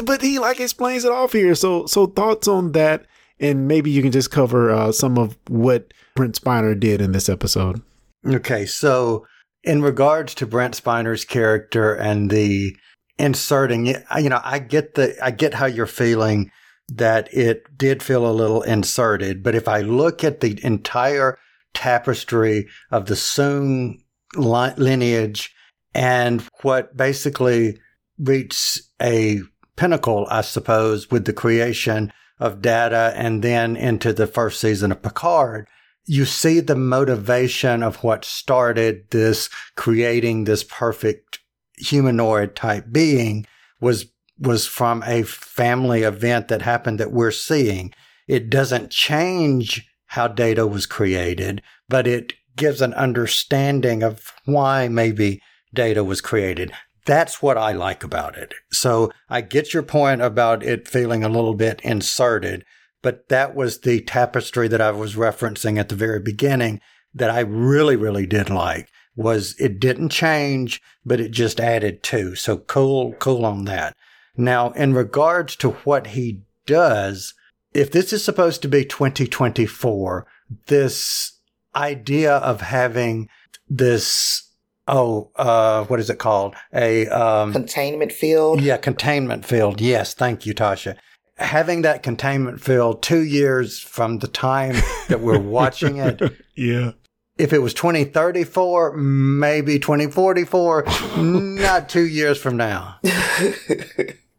but 0.03 0.21
he 0.21 0.39
like 0.39 0.59
explains 0.59 1.05
it 1.05 1.11
off 1.11 1.31
here. 1.31 1.55
So 1.55 1.85
so 1.85 2.07
thoughts 2.07 2.49
on 2.49 2.73
that, 2.73 3.05
and 3.39 3.67
maybe 3.67 3.91
you 3.91 4.01
can 4.01 4.11
just 4.11 4.31
cover 4.31 4.71
uh, 4.71 4.91
some 4.91 5.17
of 5.17 5.37
what 5.47 5.93
Brent 6.15 6.39
Spiner 6.41 6.77
did 6.77 6.99
in 6.99 7.13
this 7.13 7.29
episode. 7.29 7.81
Okay, 8.25 8.65
so 8.65 9.25
in 9.63 9.81
regards 9.81 10.33
to 10.35 10.47
Brent 10.47 10.75
Spiner's 10.75 11.25
character 11.25 11.93
and 11.93 12.29
the 12.29 12.75
inserting, 13.17 13.87
you 13.87 14.29
know, 14.29 14.41
I 14.43 14.59
get 14.59 14.95
the, 14.95 15.15
I 15.23 15.31
get 15.31 15.53
how 15.53 15.67
you're 15.67 15.85
feeling 15.85 16.51
that 16.93 17.33
it 17.33 17.77
did 17.77 18.03
feel 18.03 18.29
a 18.29 18.33
little 18.33 18.63
inserted, 18.63 19.43
but 19.43 19.55
if 19.55 19.67
I 19.67 19.81
look 19.81 20.23
at 20.23 20.41
the 20.41 20.59
entire 20.63 21.37
tapestry 21.73 22.67
of 22.89 23.05
the 23.05 23.13
Soong 23.13 23.99
lineage 24.35 25.53
and 25.93 26.41
what 26.61 26.97
basically 26.97 27.79
reached 28.17 28.81
a 29.01 29.41
pinnacle, 29.75 30.27
I 30.29 30.41
suppose, 30.41 31.09
with 31.09 31.25
the 31.25 31.33
creation 31.33 32.11
of 32.39 32.61
Data 32.61 33.13
and 33.15 33.43
then 33.43 33.75
into 33.75 34.13
the 34.13 34.27
first 34.27 34.59
season 34.59 34.91
of 34.91 35.01
Picard, 35.01 35.67
you 36.05 36.25
see 36.25 36.59
the 36.59 36.75
motivation 36.75 37.83
of 37.83 38.03
what 38.03 38.25
started 38.25 39.09
this 39.11 39.49
creating 39.75 40.43
this 40.43 40.63
perfect 40.63 41.39
humanoid 41.77 42.55
type 42.55 42.85
being 42.91 43.45
was 43.79 44.05
was 44.39 44.65
from 44.65 45.03
a 45.05 45.21
family 45.23 46.01
event 46.01 46.47
that 46.47 46.63
happened 46.63 46.99
that 46.99 47.11
we're 47.11 47.31
seeing. 47.31 47.93
It 48.27 48.49
doesn't 48.49 48.89
change 48.89 49.87
how 50.07 50.27
data 50.27 50.65
was 50.65 50.87
created, 50.87 51.61
but 51.87 52.07
it 52.07 52.33
gives 52.55 52.81
an 52.81 52.93
understanding 52.95 54.01
of 54.03 54.33
why 54.45 54.87
maybe 54.87 55.41
data 55.73 56.03
was 56.03 56.21
created. 56.21 56.71
That's 57.05 57.41
what 57.41 57.57
I 57.57 57.71
like 57.71 58.03
about 58.03 58.37
it. 58.37 58.53
So 58.71 59.11
I 59.29 59.41
get 59.41 59.73
your 59.73 59.83
point 59.83 60.21
about 60.21 60.63
it 60.63 60.87
feeling 60.87 61.23
a 61.23 61.29
little 61.29 61.55
bit 61.55 61.79
inserted, 61.81 62.65
but 63.01 63.29
that 63.29 63.55
was 63.55 63.79
the 63.79 64.01
tapestry 64.01 64.67
that 64.67 64.81
I 64.81 64.91
was 64.91 65.15
referencing 65.15 65.79
at 65.79 65.89
the 65.89 65.95
very 65.95 66.19
beginning 66.19 66.81
that 67.13 67.29
I 67.29 67.39
really, 67.41 67.95
really 67.95 68.25
did 68.25 68.49
like 68.49 68.89
was 69.15 69.55
it 69.59 69.79
didn't 69.79 70.09
change, 70.09 70.81
but 71.05 71.19
it 71.19 71.31
just 71.31 71.59
added 71.59 72.01
to. 72.03 72.35
So 72.35 72.57
cool, 72.57 73.13
cool 73.13 73.45
on 73.45 73.65
that. 73.65 73.95
Now, 74.37 74.71
in 74.71 74.93
regards 74.93 75.55
to 75.57 75.71
what 75.71 76.07
he 76.07 76.41
does, 76.65 77.33
if 77.73 77.91
this 77.91 78.13
is 78.13 78.23
supposed 78.23 78.61
to 78.61 78.67
be 78.67 78.85
2024, 78.85 80.25
this 80.67 81.39
idea 81.75 82.35
of 82.37 82.61
having 82.61 83.29
this 83.69 84.49
oh 84.87 85.31
uh 85.37 85.85
what 85.85 85.99
is 86.01 86.09
it 86.09 86.19
called 86.19 86.53
a 86.73 87.07
um 87.07 87.53
Containment 87.53 88.11
field. 88.11 88.59
yeah 88.59 88.75
containment 88.75 89.45
field 89.45 89.79
yes 89.79 90.13
thank 90.13 90.45
you 90.45 90.53
tasha 90.53 90.97
having 91.41 91.81
that 91.83 92.03
containment 92.03 92.61
field 92.61 93.01
two 93.01 93.21
years 93.21 93.79
from 93.79 94.19
the 94.19 94.27
time 94.27 94.75
that 95.09 95.19
we're 95.21 95.39
watching 95.57 95.97
it 95.97 96.21
Yeah. 96.55 96.91
if 97.37 97.53
it 97.53 97.59
was 97.59 97.73
2034 97.73 98.97
maybe 98.97 99.79
2044 99.79 100.85
not 101.17 101.89
two 101.89 102.05
years 102.07 102.37
from 102.37 102.57
now 102.57 102.99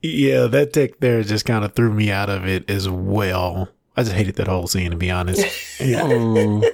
Yeah, 0.05 0.47
that 0.49 0.73
tech 0.73 0.99
there 0.99 1.23
just 1.23 1.45
kind 1.45 1.65
of 1.65 1.75
threw 1.75 1.93
me 1.93 2.11
out 2.11 2.29
of 2.29 2.45
it 2.45 2.69
as 2.69 2.89
well. 2.89 3.69
I 3.97 4.03
just 4.03 4.17
hated 4.17 4.35
that 4.35 4.49
whole 4.49 4.67
scene, 4.67 4.91
to 4.91 4.97
be 4.97 5.13
honest. 5.13 5.43
Mm. 5.79 6.65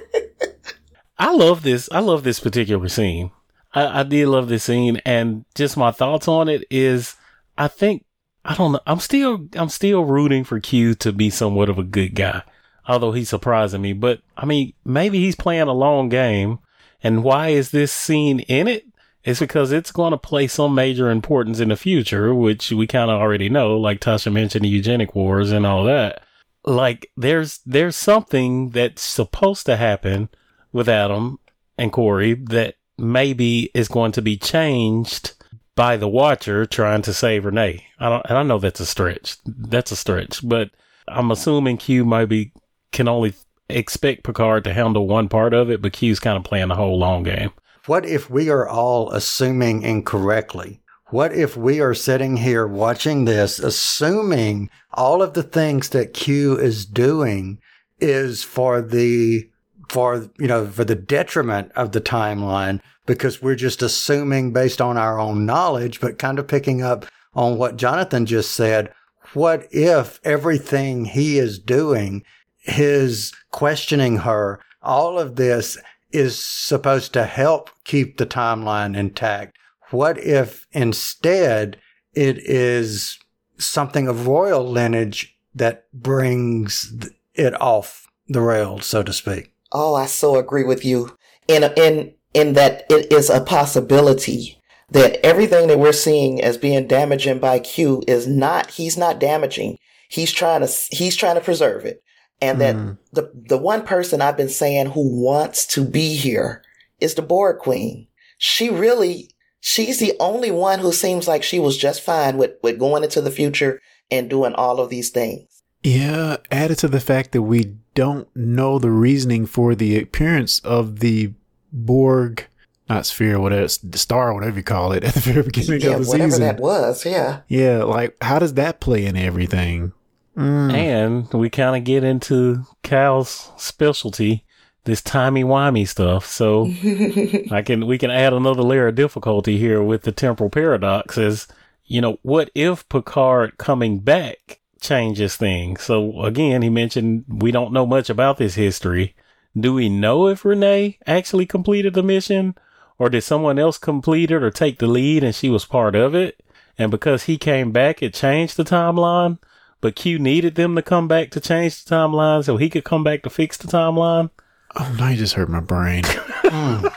I 1.19 1.31
love 1.35 1.61
this. 1.61 1.89
I 1.91 1.99
love 1.99 2.23
this 2.23 2.39
particular 2.39 2.87
scene. 2.89 3.29
I, 3.73 3.99
I 3.99 4.03
did 4.03 4.27
love 4.29 4.47
this 4.49 4.63
scene, 4.63 4.99
and 5.05 5.45
just 5.53 5.77
my 5.77 5.91
thoughts 5.91 6.27
on 6.27 6.49
it 6.49 6.63
is, 6.71 7.15
I 7.55 7.67
think 7.67 8.03
I 8.49 8.55
don't 8.55 8.71
know. 8.71 8.79
I'm 8.87 8.99
still 8.99 9.47
I'm 9.53 9.69
still 9.69 10.03
rooting 10.05 10.43
for 10.43 10.59
Q 10.59 10.95
to 10.95 11.13
be 11.13 11.29
somewhat 11.29 11.69
of 11.69 11.77
a 11.77 11.83
good 11.83 12.15
guy, 12.15 12.41
although 12.87 13.11
he's 13.11 13.29
surprising 13.29 13.83
me. 13.83 13.93
But 13.93 14.21
I 14.35 14.45
mean, 14.45 14.73
maybe 14.83 15.19
he's 15.19 15.35
playing 15.35 15.67
a 15.67 15.73
long 15.73 16.09
game. 16.09 16.57
And 17.03 17.23
why 17.23 17.49
is 17.49 17.69
this 17.69 17.91
scene 17.91 18.39
in 18.41 18.67
it? 18.67 18.87
It's 19.23 19.39
because 19.39 19.71
it's 19.71 19.91
going 19.91 20.11
to 20.11 20.17
play 20.17 20.47
some 20.47 20.73
major 20.73 21.11
importance 21.11 21.59
in 21.59 21.69
the 21.69 21.75
future, 21.75 22.33
which 22.33 22.71
we 22.71 22.87
kind 22.87 23.11
of 23.11 23.21
already 23.21 23.49
know, 23.49 23.77
like 23.77 23.99
Tasha 23.99 24.33
mentioned, 24.33 24.65
the 24.65 24.69
eugenic 24.69 25.13
wars 25.13 25.51
and 25.51 25.67
all 25.67 25.83
that. 25.83 26.23
Like 26.65 27.11
there's 27.15 27.59
there's 27.67 27.95
something 27.95 28.71
that's 28.71 29.03
supposed 29.03 29.67
to 29.67 29.77
happen 29.77 30.27
with 30.73 30.89
Adam 30.89 31.37
and 31.77 31.91
Kore 31.91 32.33
that 32.33 32.77
maybe 32.97 33.69
is 33.75 33.87
going 33.87 34.11
to 34.13 34.23
be 34.23 34.37
changed 34.37 35.35
by 35.79 35.95
the 35.95 36.09
Watcher 36.09 36.65
trying 36.65 37.01
to 37.03 37.13
save 37.13 37.45
Renee. 37.45 37.85
I 38.01 38.09
don't, 38.09 38.25
and 38.27 38.37
I 38.37 38.43
know 38.43 38.59
that's 38.59 38.81
a 38.81 38.85
stretch. 38.85 39.37
That's 39.45 39.93
a 39.93 39.95
stretch, 39.95 40.41
but 40.45 40.71
I'm 41.07 41.31
assuming 41.31 41.77
Q 41.77 42.03
maybe 42.03 42.51
can 42.91 43.07
only 43.07 43.33
expect 43.69 44.25
Picard 44.25 44.65
to 44.65 44.73
handle 44.73 45.07
one 45.07 45.29
part 45.29 45.53
of 45.53 45.69
it, 45.71 45.81
but 45.81 45.93
Q's 45.93 46.19
kind 46.19 46.35
of 46.35 46.43
playing 46.43 46.67
the 46.67 46.75
whole 46.75 46.99
long 46.99 47.23
game. 47.23 47.51
What 47.85 48.05
if 48.05 48.29
we 48.29 48.49
are 48.49 48.67
all 48.67 49.09
assuming 49.11 49.83
incorrectly? 49.83 50.81
What 51.11 51.31
if 51.31 51.55
we 51.55 51.79
are 51.79 51.93
sitting 51.93 52.35
here 52.35 52.67
watching 52.67 53.23
this, 53.23 53.57
assuming 53.57 54.69
all 54.93 55.21
of 55.21 55.33
the 55.33 55.43
things 55.43 55.87
that 55.89 56.13
Q 56.13 56.59
is 56.59 56.85
doing 56.85 57.57
is 58.01 58.43
for 58.43 58.81
the, 58.81 59.48
for, 59.89 60.29
you 60.39 60.47
know, 60.47 60.67
for 60.67 60.85
the 60.85 60.95
detriment 60.95 61.71
of 61.75 61.91
the 61.91 62.01
timeline 62.01 62.79
because 63.05 63.41
we're 63.41 63.55
just 63.55 63.81
assuming 63.81 64.53
based 64.53 64.79
on 64.79 64.97
our 64.97 65.19
own 65.19 65.45
knowledge, 65.45 65.99
but 65.99 66.19
kind 66.19 66.39
of 66.39 66.47
picking 66.47 66.81
up 66.81 67.05
on 67.33 67.57
what 67.57 67.77
Jonathan 67.77 68.25
just 68.25 68.51
said. 68.51 68.93
What 69.33 69.67
if 69.71 70.19
everything 70.23 71.05
he 71.05 71.37
is 71.37 71.59
doing, 71.59 72.23
his 72.59 73.33
questioning 73.51 74.17
her, 74.17 74.59
all 74.81 75.19
of 75.19 75.35
this 75.35 75.77
is 76.11 76.39
supposed 76.39 77.13
to 77.13 77.25
help 77.25 77.69
keep 77.83 78.17
the 78.17 78.25
timeline 78.25 78.97
intact. 78.97 79.57
What 79.91 80.17
if 80.17 80.67
instead 80.71 81.77
it 82.13 82.37
is 82.39 83.19
something 83.57 84.07
of 84.07 84.27
royal 84.27 84.67
lineage 84.67 85.37
that 85.53 85.91
brings 85.93 86.93
it 87.33 87.59
off 87.61 88.07
the 88.27 88.41
rails, 88.41 88.85
so 88.85 89.03
to 89.03 89.13
speak? 89.13 89.53
Oh, 89.71 89.95
I 89.95 90.05
so 90.07 90.35
agree 90.37 90.63
with 90.63 90.83
you. 90.85 91.15
In 91.47 91.63
in 91.77 92.13
in 92.33 92.53
that 92.53 92.85
it 92.89 93.11
is 93.11 93.29
a 93.29 93.41
possibility 93.41 94.57
that 94.91 95.23
everything 95.25 95.67
that 95.67 95.79
we're 95.79 95.91
seeing 95.93 96.41
as 96.41 96.57
being 96.57 96.87
damaging 96.87 97.39
by 97.39 97.59
Q 97.59 98.01
is 98.07 98.27
not 98.27 98.71
he's 98.71 98.97
not 98.97 99.19
damaging. 99.19 99.77
He's 100.09 100.31
trying 100.31 100.65
to 100.65 100.71
he's 100.91 101.15
trying 101.15 101.35
to 101.35 101.41
preserve 101.41 101.85
it. 101.85 102.01
And 102.41 102.59
that 102.61 102.75
Mm. 102.75 102.97
the 103.11 103.31
the 103.33 103.57
one 103.57 103.83
person 103.83 104.21
I've 104.21 104.37
been 104.37 104.49
saying 104.49 104.87
who 104.91 105.21
wants 105.23 105.65
to 105.67 105.83
be 105.83 106.15
here 106.15 106.63
is 106.99 107.15
the 107.15 107.21
Borg 107.21 107.59
Queen. 107.59 108.07
She 108.37 108.69
really 108.69 109.29
she's 109.59 109.99
the 109.99 110.13
only 110.19 110.51
one 110.51 110.79
who 110.79 110.91
seems 110.93 111.27
like 111.27 111.43
she 111.43 111.59
was 111.59 111.77
just 111.77 112.01
fine 112.01 112.37
with, 112.37 112.51
with 112.63 112.79
going 112.79 113.03
into 113.03 113.21
the 113.21 113.31
future 113.31 113.81
and 114.09 114.29
doing 114.29 114.53
all 114.53 114.79
of 114.79 114.89
these 114.89 115.09
things. 115.09 115.48
Yeah, 115.83 116.37
added 116.51 116.77
to 116.79 116.87
the 116.87 116.99
fact 116.99 117.31
that 117.31 117.41
we 117.43 117.75
don't 117.95 118.27
know 118.35 118.79
the 118.79 118.91
reasoning 118.91 119.45
for 119.45 119.75
the 119.75 119.99
appearance 119.99 120.59
of 120.59 120.99
the 120.99 121.33
Borg, 121.71 122.45
not 122.89 123.05
sphere, 123.05 123.39
whatever, 123.39 123.67
the 123.83 123.97
star, 123.97 124.33
whatever 124.33 124.57
you 124.57 124.63
call 124.63 124.91
it, 124.91 125.03
at 125.05 125.13
the 125.13 125.19
very 125.19 125.43
beginning 125.43 125.81
Yeah, 125.81 125.91
of 125.95 126.03
the 126.05 126.09
whatever 126.09 126.31
season. 126.31 126.45
that 126.45 126.59
was, 126.59 127.05
yeah. 127.05 127.41
Yeah, 127.47 127.83
like 127.83 128.15
how 128.21 128.39
does 128.39 128.55
that 128.55 128.79
play 128.79 129.05
in 129.05 129.15
everything? 129.15 129.93
Mm. 130.37 130.73
And 130.73 131.33
we 131.33 131.49
kind 131.49 131.75
of 131.75 131.83
get 131.83 132.03
into 132.03 132.65
Cal's 132.83 133.51
specialty, 133.57 134.45
this 134.85 135.01
timey 135.01 135.43
wimey 135.43 135.87
stuff. 135.87 136.25
So 136.25 136.65
I 137.51 137.61
can 137.61 137.85
we 137.87 137.97
can 137.97 138.09
add 138.11 138.33
another 138.33 138.61
layer 138.63 138.87
of 138.87 138.95
difficulty 138.95 139.57
here 139.57 139.83
with 139.83 140.03
the 140.03 140.11
temporal 140.13 140.49
paradox. 140.49 141.17
Is 141.17 141.47
you 141.85 141.99
know 141.99 142.19
what 142.21 142.51
if 142.55 142.87
Picard 142.87 143.57
coming 143.57 143.99
back 143.99 144.58
changes 144.81 145.35
things? 145.35 145.81
So 145.83 146.23
again, 146.23 146.61
he 146.61 146.69
mentioned 146.69 147.25
we 147.27 147.51
don't 147.51 147.73
know 147.73 147.85
much 147.85 148.09
about 148.09 148.37
this 148.37 148.55
history. 148.55 149.15
Do 149.59 149.73
we 149.73 149.89
know 149.89 150.27
if 150.27 150.45
Renee 150.45 150.99
actually 151.07 151.45
completed 151.45 151.93
the 151.93 152.03
mission, 152.03 152.55
or 152.97 153.09
did 153.09 153.23
someone 153.23 153.57
else 153.57 153.77
complete 153.77 154.31
it 154.31 154.43
or 154.43 154.51
take 154.51 154.79
the 154.79 154.87
lead 154.87 155.23
and 155.23 155.33
she 155.33 155.49
was 155.49 155.65
part 155.65 155.95
of 155.95 156.13
it? 156.13 156.41
And 156.77 156.91
because 156.91 157.23
he 157.23 157.37
came 157.37 157.71
back, 157.71 158.01
it 158.01 158.13
changed 158.13 158.57
the 158.57 158.63
timeline 158.63 159.39
but 159.81 159.95
Q 159.95 160.19
needed 160.19 160.55
them 160.55 160.75
to 160.75 160.81
come 160.81 161.07
back 161.07 161.31
to 161.31 161.39
change 161.39 161.83
the 161.83 161.95
timeline 161.95 162.43
so 162.43 162.57
he 162.57 162.69
could 162.69 162.83
come 162.83 163.03
back 163.03 163.23
to 163.23 163.29
fix 163.29 163.57
the 163.57 163.67
timeline. 163.67 164.29
Oh, 164.75 164.95
now 164.97 165.09
you 165.09 165.17
just 165.17 165.33
hurt 165.33 165.49
my 165.49 165.61
brain. 165.61 166.03
Mm. 166.49 166.91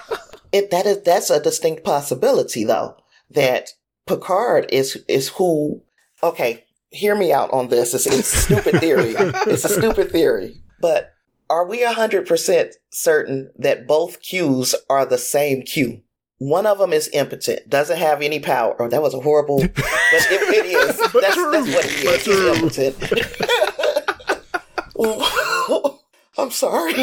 It 0.50 0.70
that 0.70 0.86
is 0.86 1.02
that's 1.02 1.28
a 1.28 1.38
distinct 1.38 1.84
possibility 1.84 2.64
though 2.64 2.96
that 3.32 3.68
Picard 4.06 4.66
is 4.72 4.96
is 5.06 5.28
who. 5.28 5.82
Okay, 6.22 6.64
hear 6.92 7.14
me 7.14 7.32
out 7.32 7.52
on 7.52 7.68
this. 7.68 7.94
It's, 7.94 8.06
it's 8.06 8.34
a 8.34 8.36
stupid 8.36 8.80
theory. 8.80 9.14
it's 9.16 9.64
a 9.64 9.68
stupid 9.68 10.10
theory, 10.10 10.62
but 10.80 11.14
are 11.50 11.66
we 11.66 11.84
hundred 11.84 12.26
percent 12.26 12.74
certain 12.90 13.50
that 13.58 13.86
both 13.86 14.20
cues 14.20 14.74
are 14.88 15.04
the 15.04 15.18
same 15.18 15.62
cue? 15.62 16.02
One 16.38 16.66
of 16.66 16.78
them 16.78 16.92
is 16.92 17.08
impotent, 17.12 17.70
doesn't 17.70 17.98
have 17.98 18.20
any 18.20 18.40
power. 18.40 18.74
Oh, 18.80 18.88
that 18.88 19.00
was 19.00 19.14
a 19.14 19.20
horrible, 19.20 19.58
but 19.58 19.70
it, 19.76 20.42
it 20.54 20.66
is. 20.66 20.98
That's, 21.12 21.36
that's 21.36 21.74
what 21.74 21.84
he 21.84 22.08
is. 22.08 22.24
He's 22.24 22.44
impotent. 22.44 22.96
I'm 26.38 26.50
sorry. 26.50 26.94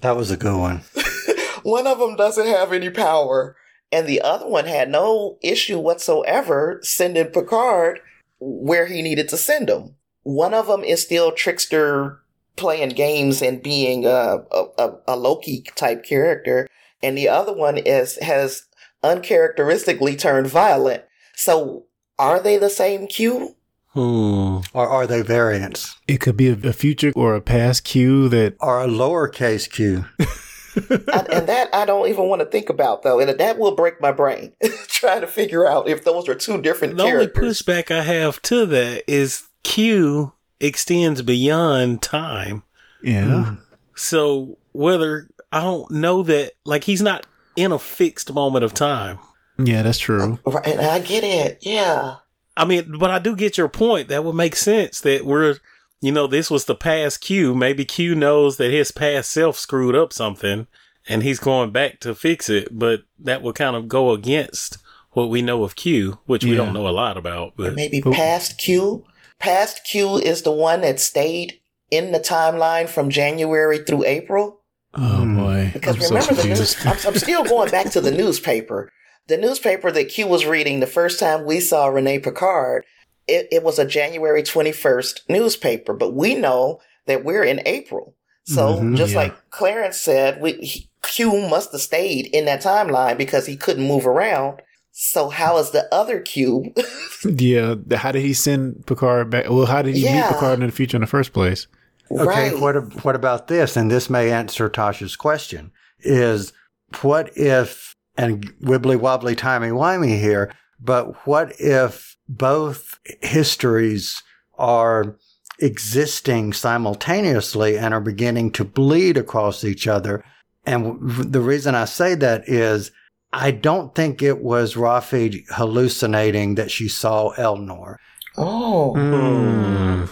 That 0.00 0.16
was 0.16 0.30
a 0.30 0.36
good 0.36 0.58
one. 0.58 0.82
one 1.62 1.86
of 1.86 1.98
them 1.98 2.16
doesn't 2.16 2.46
have 2.46 2.72
any 2.72 2.88
power, 2.90 3.56
and 3.90 4.06
the 4.06 4.22
other 4.22 4.48
one 4.48 4.64
had 4.64 4.88
no 4.88 5.38
issue 5.42 5.78
whatsoever 5.78 6.78
sending 6.82 7.26
Picard 7.26 8.00
where 8.42 8.86
he 8.86 9.02
needed 9.02 9.28
to 9.28 9.36
send 9.36 9.68
them. 9.68 9.94
One 10.22 10.54
of 10.54 10.66
them 10.66 10.82
is 10.82 11.02
still 11.02 11.32
trickster 11.32 12.20
playing 12.56 12.90
games 12.90 13.42
and 13.42 13.62
being 13.62 14.04
a, 14.04 14.44
a, 14.78 14.90
a 15.08 15.16
Loki 15.16 15.62
type 15.74 16.04
character, 16.04 16.68
and 17.02 17.16
the 17.16 17.28
other 17.28 17.52
one 17.52 17.78
is 17.78 18.18
has 18.18 18.64
uncharacteristically 19.02 20.16
turned 20.16 20.46
violent. 20.46 21.02
So 21.34 21.86
are 22.18 22.40
they 22.40 22.58
the 22.58 22.70
same 22.70 23.06
Q? 23.06 23.56
Hmm. 23.88 24.58
Or 24.72 24.88
are 24.88 25.06
they 25.06 25.22
variants? 25.22 25.96
It 26.08 26.18
could 26.20 26.36
be 26.36 26.48
a, 26.48 26.68
a 26.68 26.72
future 26.72 27.12
or 27.14 27.34
a 27.34 27.42
past 27.42 27.84
Q 27.84 28.28
that. 28.30 28.56
Or 28.60 28.82
a 28.82 28.86
lowercase 28.86 29.70
q? 29.70 30.06
and, 30.74 31.28
and 31.32 31.48
that 31.48 31.68
I 31.74 31.84
don't 31.84 32.08
even 32.08 32.28
want 32.28 32.40
to 32.40 32.46
think 32.46 32.68
about 32.68 33.02
though, 33.02 33.20
and 33.20 33.38
that 33.38 33.58
will 33.58 33.74
break 33.74 34.00
my 34.00 34.12
brain 34.12 34.52
trying 34.88 35.20
to 35.20 35.26
figure 35.26 35.66
out 35.66 35.88
if 35.88 36.04
those 36.04 36.28
are 36.28 36.34
two 36.34 36.60
different 36.60 36.96
The 36.96 37.04
only 37.04 37.26
pushback 37.26 37.90
I 37.90 38.02
have 38.02 38.40
to 38.42 38.66
that 38.66 39.04
is 39.06 39.44
Q 39.62 40.32
extends 40.60 41.22
beyond 41.22 42.02
time. 42.02 42.62
Yeah. 43.02 43.44
Hmm. 43.44 43.54
So 43.94 44.58
whether 44.72 45.28
I 45.50 45.60
don't 45.60 45.90
know 45.90 46.22
that, 46.22 46.52
like 46.64 46.84
he's 46.84 47.02
not 47.02 47.26
in 47.56 47.72
a 47.72 47.78
fixed 47.78 48.32
moment 48.32 48.64
of 48.64 48.72
time. 48.72 49.18
Yeah, 49.58 49.82
that's 49.82 49.98
true. 49.98 50.38
Uh, 50.46 50.50
right, 50.52 50.66
and 50.66 50.80
I 50.80 50.98
get 51.00 51.24
it. 51.24 51.58
Yeah. 51.60 52.16
I 52.56 52.64
mean, 52.64 52.98
but 52.98 53.10
I 53.10 53.18
do 53.18 53.36
get 53.36 53.58
your 53.58 53.68
point. 53.68 54.08
That 54.08 54.24
would 54.24 54.34
make 54.34 54.56
sense 54.56 55.00
that 55.02 55.24
we're, 55.24 55.56
you 56.02 56.10
know, 56.10 56.26
this 56.26 56.50
was 56.50 56.64
the 56.64 56.74
past 56.74 57.20
Q. 57.20 57.54
Maybe 57.54 57.84
Q 57.84 58.16
knows 58.16 58.56
that 58.56 58.72
his 58.72 58.90
past 58.90 59.30
self 59.30 59.56
screwed 59.56 59.94
up 59.94 60.12
something 60.12 60.66
and 61.08 61.22
he's 61.22 61.38
going 61.38 61.70
back 61.70 62.00
to 62.00 62.14
fix 62.14 62.50
it, 62.50 62.76
but 62.76 63.02
that 63.20 63.40
would 63.40 63.54
kind 63.54 63.76
of 63.76 63.88
go 63.88 64.10
against 64.10 64.78
what 65.12 65.30
we 65.30 65.42
know 65.42 65.62
of 65.62 65.76
Q, 65.76 66.18
which 66.26 66.44
we 66.44 66.56
don't 66.56 66.72
know 66.72 66.88
a 66.88 66.90
lot 66.90 67.16
about. 67.16 67.52
But 67.56 67.74
Maybe 67.74 68.02
past 68.02 68.58
Q. 68.58 69.04
Past 69.38 69.84
Q 69.84 70.16
is 70.16 70.42
the 70.42 70.52
one 70.52 70.80
that 70.80 70.98
stayed 70.98 71.60
in 71.90 72.10
the 72.10 72.20
timeline 72.20 72.88
from 72.88 73.08
January 73.08 73.78
through 73.78 74.04
April. 74.04 74.60
Oh 74.94 75.24
hmm. 75.24 75.36
boy. 75.36 75.70
Because 75.72 75.96
I'm 75.96 76.02
so 76.02 76.08
remember 76.08 76.34
the 76.34 76.48
news. 76.48 76.86
I'm, 76.86 76.98
I'm 77.06 77.16
still 77.16 77.44
going 77.44 77.70
back 77.70 77.90
to 77.92 78.00
the 78.00 78.10
newspaper. 78.16 78.90
The 79.28 79.36
newspaper 79.36 79.92
that 79.92 80.08
Q 80.08 80.26
was 80.26 80.46
reading 80.46 80.80
the 80.80 80.86
first 80.88 81.20
time 81.20 81.44
we 81.44 81.60
saw 81.60 81.86
Renee 81.86 82.18
Picard, 82.18 82.84
it, 83.28 83.48
it 83.50 83.62
was 83.62 83.78
a 83.78 83.84
January 83.86 84.42
21st 84.42 85.20
newspaper, 85.28 85.92
but 85.92 86.14
we 86.14 86.34
know 86.34 86.80
that 87.06 87.24
we're 87.24 87.44
in 87.44 87.60
April. 87.66 88.14
So 88.44 88.76
Mhm, 88.80 88.96
just 88.96 89.12
yeah. 89.12 89.18
like 89.18 89.50
Clarence 89.50 90.00
said, 90.00 90.40
we, 90.40 90.52
he, 90.54 90.88
Q 91.02 91.48
must 91.48 91.72
have 91.72 91.80
stayed 91.80 92.26
in 92.28 92.44
that 92.46 92.62
timeline 92.62 93.16
because 93.16 93.46
he 93.46 93.56
couldn't 93.56 93.86
move 93.86 94.06
around. 94.06 94.60
So 94.90 95.28
how 95.30 95.56
is 95.58 95.70
the 95.70 95.86
other 95.94 96.20
Q? 96.20 96.72
yeah. 97.24 97.76
How 97.94 98.12
did 98.12 98.22
he 98.22 98.34
send 98.34 98.86
Picard 98.86 99.30
back? 99.30 99.48
Well, 99.48 99.66
how 99.66 99.82
did 99.82 99.94
he 99.94 100.02
Yeah. 100.04 100.16
meet 100.16 100.28
Picard 100.34 100.60
in 100.60 100.66
the 100.66 100.72
future 100.72 100.96
in 100.96 101.00
the 101.02 101.06
first 101.06 101.32
place? 101.32 101.66
Okay, 102.10 102.50
right. 102.50 102.58
what 102.60 103.04
what 103.04 103.14
about 103.16 103.48
this? 103.48 103.74
And 103.76 103.90
this 103.90 104.10
may 104.10 104.30
answer 104.30 104.68
Tasha's 104.68 105.16
question: 105.16 105.70
Is 106.00 106.52
what 107.00 107.30
if 107.38 107.94
and 108.18 108.44
wibbly 108.60 108.98
wobbly 109.00 109.34
timey 109.34 109.68
wimey 109.68 110.20
here? 110.20 110.52
But 110.84 111.26
what 111.26 111.52
if 111.60 112.16
both 112.28 112.98
histories 113.20 114.22
are 114.58 115.16
existing 115.58 116.52
simultaneously 116.52 117.78
and 117.78 117.94
are 117.94 118.00
beginning 118.00 118.50
to 118.52 118.64
bleed 118.64 119.16
across 119.16 119.64
each 119.64 119.86
other? 119.86 120.24
And 120.64 120.98
the 121.32 121.40
reason 121.40 121.74
I 121.74 121.84
say 121.84 122.14
that 122.16 122.48
is 122.48 122.90
I 123.32 123.50
don't 123.50 123.94
think 123.94 124.22
it 124.22 124.42
was 124.42 124.74
Raffi 124.74 125.44
hallucinating 125.50 126.56
that 126.56 126.70
she 126.70 126.88
saw 126.88 127.32
Elnor. 127.34 127.96
oh. 128.36 128.94
Hmm. 128.94 130.04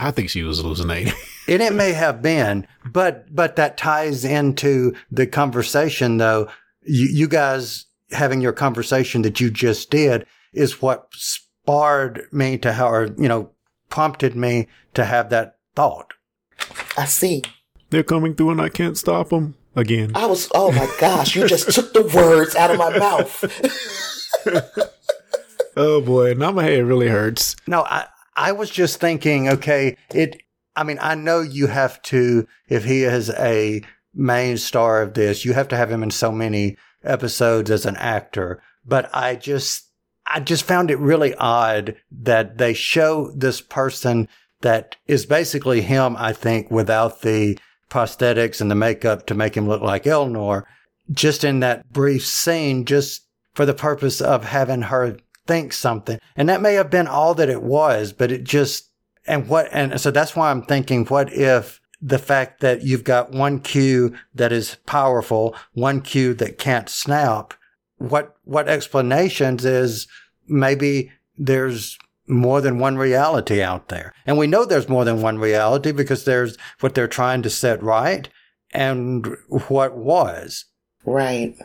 I 0.00 0.12
think 0.12 0.30
she 0.30 0.44
was 0.44 0.58
hallucinating. 0.60 1.12
And 1.48 1.62
it 1.62 1.72
may 1.72 1.94
have 1.94 2.20
been, 2.20 2.66
but 2.84 3.34
but 3.34 3.56
that 3.56 3.78
ties 3.78 4.22
into 4.22 4.94
the 5.10 5.26
conversation 5.26 6.18
though. 6.18 6.50
You, 6.82 7.06
you 7.06 7.26
guys 7.26 7.86
having 8.10 8.40
your 8.40 8.52
conversation 8.52 9.22
that 9.22 9.40
you 9.40 9.50
just 9.50 9.90
did 9.90 10.26
is 10.52 10.82
what 10.82 11.08
sparred 11.12 12.26
me 12.32 12.58
to 12.58 12.72
how, 12.72 12.88
or, 12.88 13.06
you 13.18 13.28
know, 13.28 13.50
prompted 13.90 14.34
me 14.34 14.68
to 14.94 15.04
have 15.04 15.30
that 15.30 15.56
thought. 15.74 16.14
I 16.96 17.04
see. 17.04 17.42
They're 17.90 18.02
coming 18.02 18.34
through 18.34 18.50
and 18.50 18.60
I 18.60 18.68
can't 18.68 18.98
stop 18.98 19.30
them 19.30 19.54
again. 19.74 20.12
I 20.14 20.26
was, 20.26 20.48
oh 20.54 20.72
my 20.72 20.90
gosh, 21.00 21.34
you 21.36 21.46
just 21.46 21.70
took 21.72 21.92
the 21.92 22.02
words 22.02 22.54
out 22.56 22.70
of 22.70 22.78
my 22.78 22.98
mouth. 22.98 23.44
Oh 25.80 26.00
boy, 26.00 26.34
now 26.34 26.50
my 26.50 26.64
head 26.64 26.84
really 26.86 27.06
hurts. 27.06 27.54
No, 27.68 27.82
I, 27.84 28.06
I 28.34 28.50
was 28.50 28.68
just 28.68 28.98
thinking, 28.98 29.48
okay, 29.48 29.96
it, 30.12 30.42
I 30.74 30.82
mean, 30.82 30.98
I 31.00 31.14
know 31.14 31.40
you 31.40 31.68
have 31.68 32.02
to, 32.02 32.48
if 32.68 32.84
he 32.84 33.04
is 33.04 33.30
a 33.30 33.82
main 34.12 34.56
star 34.56 35.02
of 35.02 35.14
this, 35.14 35.44
you 35.44 35.52
have 35.52 35.68
to 35.68 35.76
have 35.76 35.88
him 35.88 36.02
in 36.02 36.10
so 36.10 36.32
many 36.32 36.76
episodes 37.04 37.70
as 37.70 37.86
an 37.86 37.96
actor. 37.96 38.62
But 38.84 39.10
I 39.14 39.36
just, 39.36 39.90
I 40.26 40.40
just 40.40 40.64
found 40.64 40.90
it 40.90 40.98
really 40.98 41.34
odd 41.34 41.96
that 42.10 42.58
they 42.58 42.74
show 42.74 43.30
this 43.34 43.60
person 43.60 44.28
that 44.60 44.96
is 45.06 45.26
basically 45.26 45.82
him, 45.82 46.16
I 46.18 46.32
think, 46.32 46.70
without 46.70 47.22
the 47.22 47.58
prosthetics 47.90 48.60
and 48.60 48.70
the 48.70 48.74
makeup 48.74 49.26
to 49.26 49.34
make 49.34 49.56
him 49.56 49.68
look 49.68 49.82
like 49.82 50.04
Elnor, 50.04 50.64
just 51.10 51.44
in 51.44 51.60
that 51.60 51.90
brief 51.92 52.26
scene, 52.26 52.84
just 52.84 53.22
for 53.54 53.64
the 53.64 53.74
purpose 53.74 54.20
of 54.20 54.44
having 54.44 54.82
her 54.82 55.16
think 55.46 55.72
something. 55.72 56.18
And 56.36 56.48
that 56.48 56.60
may 56.60 56.74
have 56.74 56.90
been 56.90 57.06
all 57.06 57.34
that 57.34 57.48
it 57.48 57.62
was, 57.62 58.12
but 58.12 58.30
it 58.30 58.44
just, 58.44 58.90
and 59.26 59.48
what, 59.48 59.68
and 59.72 60.00
so 60.00 60.10
that's 60.10 60.36
why 60.36 60.50
I'm 60.50 60.62
thinking, 60.62 61.06
what 61.06 61.32
if 61.32 61.80
the 62.00 62.18
fact 62.18 62.60
that 62.60 62.82
you've 62.82 63.04
got 63.04 63.32
one 63.32 63.60
Q 63.60 64.14
that 64.34 64.52
is 64.52 64.76
powerful, 64.86 65.54
one 65.72 66.00
Q 66.00 66.34
that 66.34 66.58
can't 66.58 66.88
snap, 66.88 67.54
what, 67.96 68.36
what 68.44 68.68
explanations 68.68 69.64
is 69.64 70.06
maybe 70.46 71.10
there's 71.36 71.98
more 72.26 72.60
than 72.60 72.78
one 72.78 72.96
reality 72.96 73.62
out 73.62 73.88
there. 73.88 74.12
And 74.26 74.38
we 74.38 74.46
know 74.46 74.64
there's 74.64 74.88
more 74.88 75.04
than 75.04 75.22
one 75.22 75.38
reality 75.38 75.92
because 75.92 76.24
there's 76.24 76.56
what 76.80 76.94
they're 76.94 77.08
trying 77.08 77.42
to 77.42 77.50
set 77.50 77.82
right 77.82 78.28
and 78.72 79.26
what 79.68 79.96
was. 79.96 80.66
right. 81.04 81.56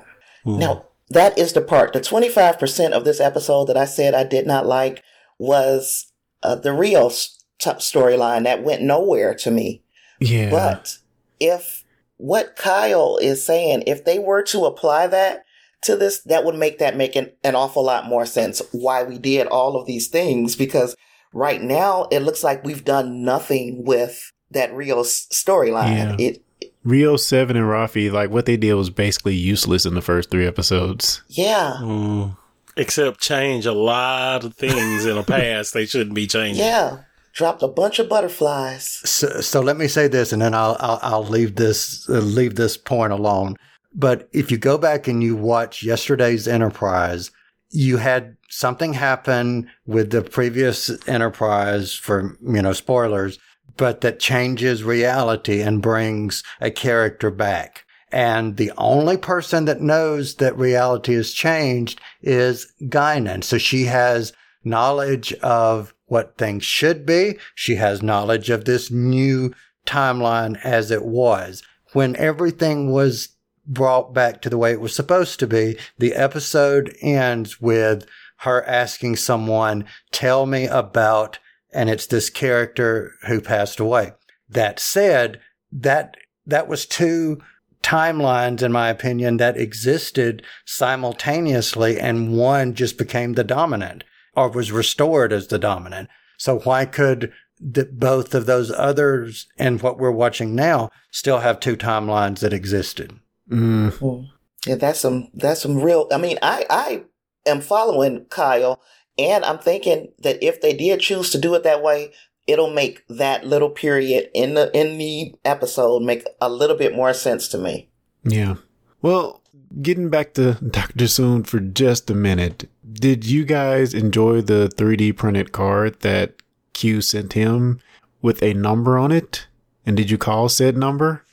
Now, 0.45 0.85
that 1.09 1.37
is 1.37 1.53
the 1.53 1.61
part. 1.61 1.93
The 1.93 1.99
25% 2.01 2.91
of 2.91 3.05
this 3.05 3.19
episode 3.19 3.65
that 3.65 3.77
I 3.77 3.85
said 3.85 4.13
I 4.13 4.23
did 4.23 4.47
not 4.47 4.65
like 4.65 5.03
was 5.37 6.11
uh, 6.41 6.55
the 6.55 6.73
real 6.73 7.07
s- 7.07 7.43
t- 7.59 7.69
storyline 7.71 8.43
that 8.43 8.63
went 8.63 8.81
nowhere 8.81 9.33
to 9.35 9.51
me. 9.51 9.82
Yeah. 10.23 10.49
But 10.49 10.97
if 11.39 11.83
what 12.17 12.55
Kyle 12.55 13.17
is 13.17 13.45
saying, 13.45 13.83
if 13.87 14.05
they 14.05 14.19
were 14.19 14.43
to 14.43 14.65
apply 14.65 15.07
that 15.07 15.43
to 15.83 15.95
this, 15.95 16.21
that 16.21 16.45
would 16.45 16.55
make 16.55 16.79
that 16.79 16.95
make 16.95 17.15
an, 17.15 17.31
an 17.43 17.55
awful 17.55 17.83
lot 17.83 18.05
more 18.05 18.25
sense 18.25 18.61
why 18.71 19.03
we 19.03 19.17
did 19.17 19.47
all 19.47 19.75
of 19.75 19.85
these 19.85 20.07
things 20.07 20.55
because 20.55 20.95
right 21.33 21.61
now 21.61 22.07
it 22.11 22.19
looks 22.19 22.43
like 22.43 22.63
we've 22.63 22.85
done 22.85 23.23
nothing 23.23 23.83
with 23.83 24.31
that 24.51 24.73
Rios 24.73 25.27
storyline. 25.27 26.19
Yeah. 26.19 26.27
It 26.27 26.43
Rio 26.83 27.15
Seven 27.15 27.55
and 27.55 27.65
Raffi, 27.65 28.11
like 28.11 28.29
what 28.29 28.45
they 28.45 28.57
did 28.57 28.73
was 28.73 28.89
basically 28.89 29.35
useless 29.35 29.85
in 29.85 29.95
the 29.95 30.01
first 30.01 30.29
three 30.29 30.47
episodes. 30.47 31.21
yeah. 31.27 31.77
Mm. 31.79 32.37
Except 32.75 33.19
change 33.19 33.67
a 33.67 33.71
lot 33.71 34.43
of 34.43 34.55
things 34.55 35.05
in 35.05 35.15
the 35.15 35.23
past 35.27 35.73
they 35.73 35.85
shouldn't 35.85 36.15
be 36.15 36.25
changing. 36.25 36.63
Yeah. 36.63 36.99
Dropped 37.33 37.63
a 37.63 37.67
bunch 37.67 37.97
of 37.97 38.07
butterflies. 38.07 39.01
So, 39.05 39.41
so 39.41 39.59
let 39.59 39.75
me 39.75 39.87
say 39.87 40.07
this, 40.07 40.31
and 40.31 40.41
then 40.41 40.53
I'll 40.53 40.77
I'll, 40.79 40.99
I'll 41.01 41.25
leave 41.25 41.55
this 41.55 42.07
uh, 42.07 42.19
leave 42.19 42.55
this 42.55 42.77
point 42.77 43.11
alone. 43.11 43.55
But 43.93 44.29
if 44.33 44.51
you 44.51 44.57
go 44.57 44.77
back 44.77 45.07
and 45.07 45.23
you 45.23 45.35
watch 45.35 45.83
yesterday's 45.83 46.47
Enterprise, 46.47 47.31
you 47.71 47.97
had 47.97 48.37
something 48.49 48.93
happen 48.93 49.69
with 49.85 50.11
the 50.11 50.21
previous 50.21 50.91
Enterprise 51.07 51.93
for 51.93 52.37
you 52.41 52.61
know 52.61 52.73
spoilers, 52.73 53.39
but 53.77 54.01
that 54.01 54.19
changes 54.19 54.83
reality 54.83 55.61
and 55.61 55.81
brings 55.81 56.43
a 56.61 56.69
character 56.69 57.31
back. 57.31 57.83
And 58.11 58.57
the 58.57 58.71
only 58.77 59.17
person 59.17 59.65
that 59.65 59.81
knows 59.81 60.35
that 60.35 60.55
reality 60.55 61.15
has 61.15 61.33
changed 61.33 61.99
is 62.21 62.71
Guinan. 62.83 63.43
So 63.43 63.57
she 63.57 63.85
has 63.85 64.33
knowledge 64.63 65.33
of 65.41 65.95
what 66.13 66.37
things 66.37 66.63
should 66.63 67.07
be. 67.07 67.39
She 67.55 67.77
has 67.77 68.03
knowledge 68.03 68.51
of 68.51 68.65
this 68.65 68.91
new 68.91 69.51
timeline 69.83 70.63
as 70.63 70.91
it 70.91 71.03
was. 71.03 71.63
When 71.93 72.15
everything 72.17 72.91
was 72.91 73.29
brought 73.65 74.13
back 74.13 74.39
to 74.43 74.49
the 74.49 74.57
way 74.59 74.73
it 74.73 74.79
was 74.79 74.95
supposed 74.95 75.39
to 75.39 75.47
be, 75.47 75.75
the 75.97 76.13
episode 76.13 76.95
ends 77.01 77.59
with 77.59 78.05
her 78.41 78.63
asking 78.65 79.15
someone, 79.15 79.85
tell 80.11 80.45
me 80.45 80.67
about, 80.67 81.39
and 81.73 81.89
it's 81.89 82.05
this 82.05 82.29
character 82.29 83.13
who 83.25 83.41
passed 83.41 83.79
away. 83.79 84.11
That 84.47 84.79
said, 84.79 85.41
that, 85.71 86.15
that 86.45 86.67
was 86.67 86.85
two 86.85 87.41
timelines, 87.81 88.61
in 88.61 88.71
my 88.71 88.89
opinion, 88.89 89.37
that 89.37 89.57
existed 89.57 90.43
simultaneously 90.63 91.99
and 91.99 92.37
one 92.37 92.75
just 92.75 92.99
became 92.99 93.33
the 93.33 93.43
dominant 93.43 94.03
or 94.35 94.49
was 94.49 94.71
restored 94.71 95.31
as 95.31 95.47
the 95.47 95.59
dominant. 95.59 96.09
So 96.37 96.59
why 96.59 96.85
could 96.85 97.31
the, 97.59 97.85
both 97.85 98.33
of 98.33 98.45
those 98.45 98.71
others 98.71 99.47
and 99.57 99.81
what 99.81 99.97
we're 99.97 100.11
watching 100.11 100.55
now 100.55 100.89
still 101.11 101.39
have 101.39 101.59
two 101.59 101.77
timelines 101.77 102.39
that 102.39 102.53
existed? 102.53 103.19
Mm. 103.49 104.27
Yeah, 104.65 104.75
that's 104.75 104.99
some 104.99 105.29
that's 105.33 105.61
some 105.61 105.81
real 105.81 106.07
I 106.11 106.17
mean, 106.17 106.37
I 106.41 106.65
I 106.69 107.03
am 107.45 107.61
following 107.61 108.25
Kyle 108.29 108.81
and 109.17 109.45
I'm 109.45 109.59
thinking 109.59 110.11
that 110.19 110.43
if 110.43 110.61
they 110.61 110.73
did 110.73 110.99
choose 111.01 111.29
to 111.31 111.37
do 111.37 111.53
it 111.55 111.63
that 111.63 111.83
way, 111.83 112.13
it'll 112.47 112.73
make 112.73 113.03
that 113.07 113.45
little 113.45 113.69
period 113.69 114.29
in 114.33 114.53
the 114.53 114.71
in 114.77 114.97
the 114.97 115.35
episode 115.45 116.01
make 116.01 116.25
a 116.41 116.49
little 116.49 116.77
bit 116.77 116.95
more 116.95 117.13
sense 117.13 117.47
to 117.49 117.57
me. 117.57 117.89
Yeah. 118.23 118.55
Well, 119.01 119.41
getting 119.81 120.09
back 120.09 120.33
to 120.35 120.53
Dr. 120.53 121.05
Soong 121.05 121.45
for 121.45 121.59
just 121.59 122.09
a 122.09 122.15
minute, 122.15 122.69
did 122.91 123.25
you 123.25 123.45
guys 123.45 123.93
enjoy 123.93 124.41
the 124.41 124.69
3D 124.75 125.15
printed 125.15 125.51
card 125.51 125.99
that 126.01 126.35
Q 126.73 127.01
sent 127.01 127.33
him 127.33 127.79
with 128.21 128.41
a 128.43 128.53
number 128.53 128.97
on 128.97 129.11
it? 129.11 129.47
And 129.85 129.95
did 129.95 130.09
you 130.09 130.17
call 130.17 130.49
said 130.49 130.77
number? 130.77 131.23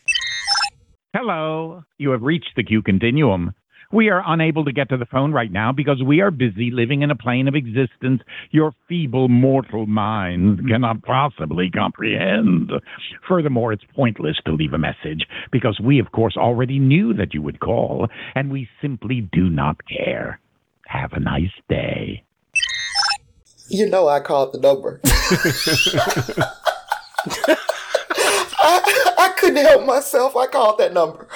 Hello. 1.13 1.85
You 1.99 2.11
have 2.11 2.23
reached 2.23 2.53
the 2.57 2.63
Q 2.63 2.83
Continuum. 2.83 3.53
We 3.93 4.09
are 4.11 4.23
unable 4.25 4.65
to 4.65 4.73
get 4.73 4.89
to 4.91 4.97
the 4.97 5.07
phone 5.07 5.33
right 5.33 5.51
now 5.51 5.73
because 5.73 6.01
we 6.01 6.21
are 6.21 6.31
busy 6.31 6.71
living 6.71 7.03
in 7.03 7.11
a 7.11 7.17
plane 7.17 7.49
of 7.49 7.57
existence 7.57 8.23
your 8.53 8.73
feeble 8.89 9.29
mortal 9.29 9.87
minds 9.87 10.61
cannot 10.69 11.03
possibly 11.03 11.69
comprehend. 11.73 12.71
Furthermore, 13.29 13.73
it's 13.73 13.83
pointless 13.97 14.37
to 14.47 14.53
leave 14.53 14.75
a 14.75 14.79
message 14.79 15.27
because 15.51 15.81
we, 15.83 15.99
of 15.99 16.13
course, 16.13 16.37
already 16.37 16.79
knew 16.79 17.13
that 17.15 17.35
you 17.35 17.43
would 17.43 17.59
call, 17.59 18.07
and 18.37 18.53
we 18.53 18.69
simply 18.81 19.29
do 19.33 19.51
not 19.51 19.77
care. 19.89 20.39
Have 20.91 21.13
a 21.13 21.21
nice 21.21 21.53
day. 21.69 22.25
You 23.69 23.89
know 23.89 24.09
I 24.09 24.19
called 24.19 24.53
the 24.53 24.59
number. 24.59 25.01
I, 28.59 29.15
I 29.17 29.33
couldn't 29.39 29.65
help 29.65 29.87
myself. 29.87 30.35
I 30.35 30.49
called 30.49 30.79
that 30.79 30.93
number. 30.93 31.29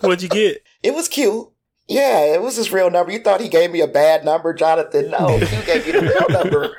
What'd 0.00 0.22
you 0.22 0.30
get? 0.30 0.62
It 0.82 0.94
was 0.94 1.06
cute. 1.06 1.48
Yeah, 1.86 2.34
it 2.34 2.40
was 2.40 2.56
his 2.56 2.72
real 2.72 2.90
number. 2.90 3.12
You 3.12 3.18
thought 3.18 3.42
he 3.42 3.50
gave 3.50 3.70
me 3.70 3.82
a 3.82 3.86
bad 3.86 4.24
number, 4.24 4.54
Jonathan. 4.54 5.10
No, 5.10 5.36
he 5.36 5.56
gave 5.66 5.84
me 5.84 5.92
the 5.92 6.00
real 6.00 6.28
number. 6.30 6.74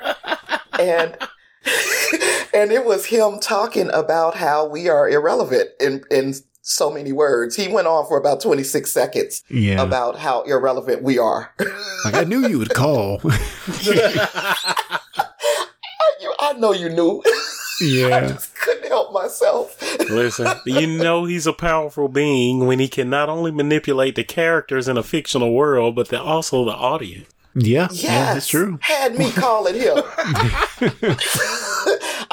And 0.80 1.16
and 2.52 2.72
it 2.72 2.84
was 2.84 3.06
him 3.06 3.38
talking 3.38 3.88
about 3.94 4.34
how 4.34 4.66
we 4.66 4.88
are 4.88 5.08
irrelevant 5.08 5.70
in 5.78 6.02
in 6.10 6.34
so 6.68 6.90
many 6.90 7.12
words. 7.12 7.56
He 7.56 7.66
went 7.68 7.86
on 7.86 8.06
for 8.06 8.18
about 8.18 8.40
26 8.40 8.90
seconds 8.92 9.42
Yeah. 9.48 9.80
about 9.82 10.18
how 10.18 10.42
irrelevant 10.42 11.02
we 11.02 11.18
are. 11.18 11.52
like 12.04 12.14
I 12.14 12.24
knew 12.24 12.46
you 12.46 12.58
would 12.58 12.74
call. 12.74 13.20
You- 16.20 16.34
I 16.40 16.52
know 16.54 16.72
you 16.72 16.88
knew. 16.88 17.22
I 17.80 17.84
yeah. 17.84 18.20
just 18.28 18.54
couldn't 18.56 18.88
help 18.88 19.12
myself. 19.12 19.80
Listen, 20.10 20.48
you 20.66 20.86
know 20.86 21.24
he's 21.26 21.46
a 21.46 21.52
powerful 21.52 22.08
being 22.08 22.66
when 22.66 22.80
he 22.80 22.88
can 22.88 23.08
not 23.08 23.28
only 23.28 23.50
manipulate 23.52 24.16
the 24.16 24.24
characters 24.24 24.88
in 24.88 24.96
a 24.96 25.02
fictional 25.04 25.52
world, 25.54 25.94
but 25.94 26.08
the, 26.08 26.20
also 26.20 26.64
the 26.64 26.72
audience. 26.72 27.28
Yeah. 27.54 27.88
Yes, 27.90 28.02
Yeah, 28.02 28.34
that's 28.34 28.48
true. 28.48 28.78
Had 28.82 29.16
me 29.18 29.30
calling 29.30 29.74
him. 29.76 29.98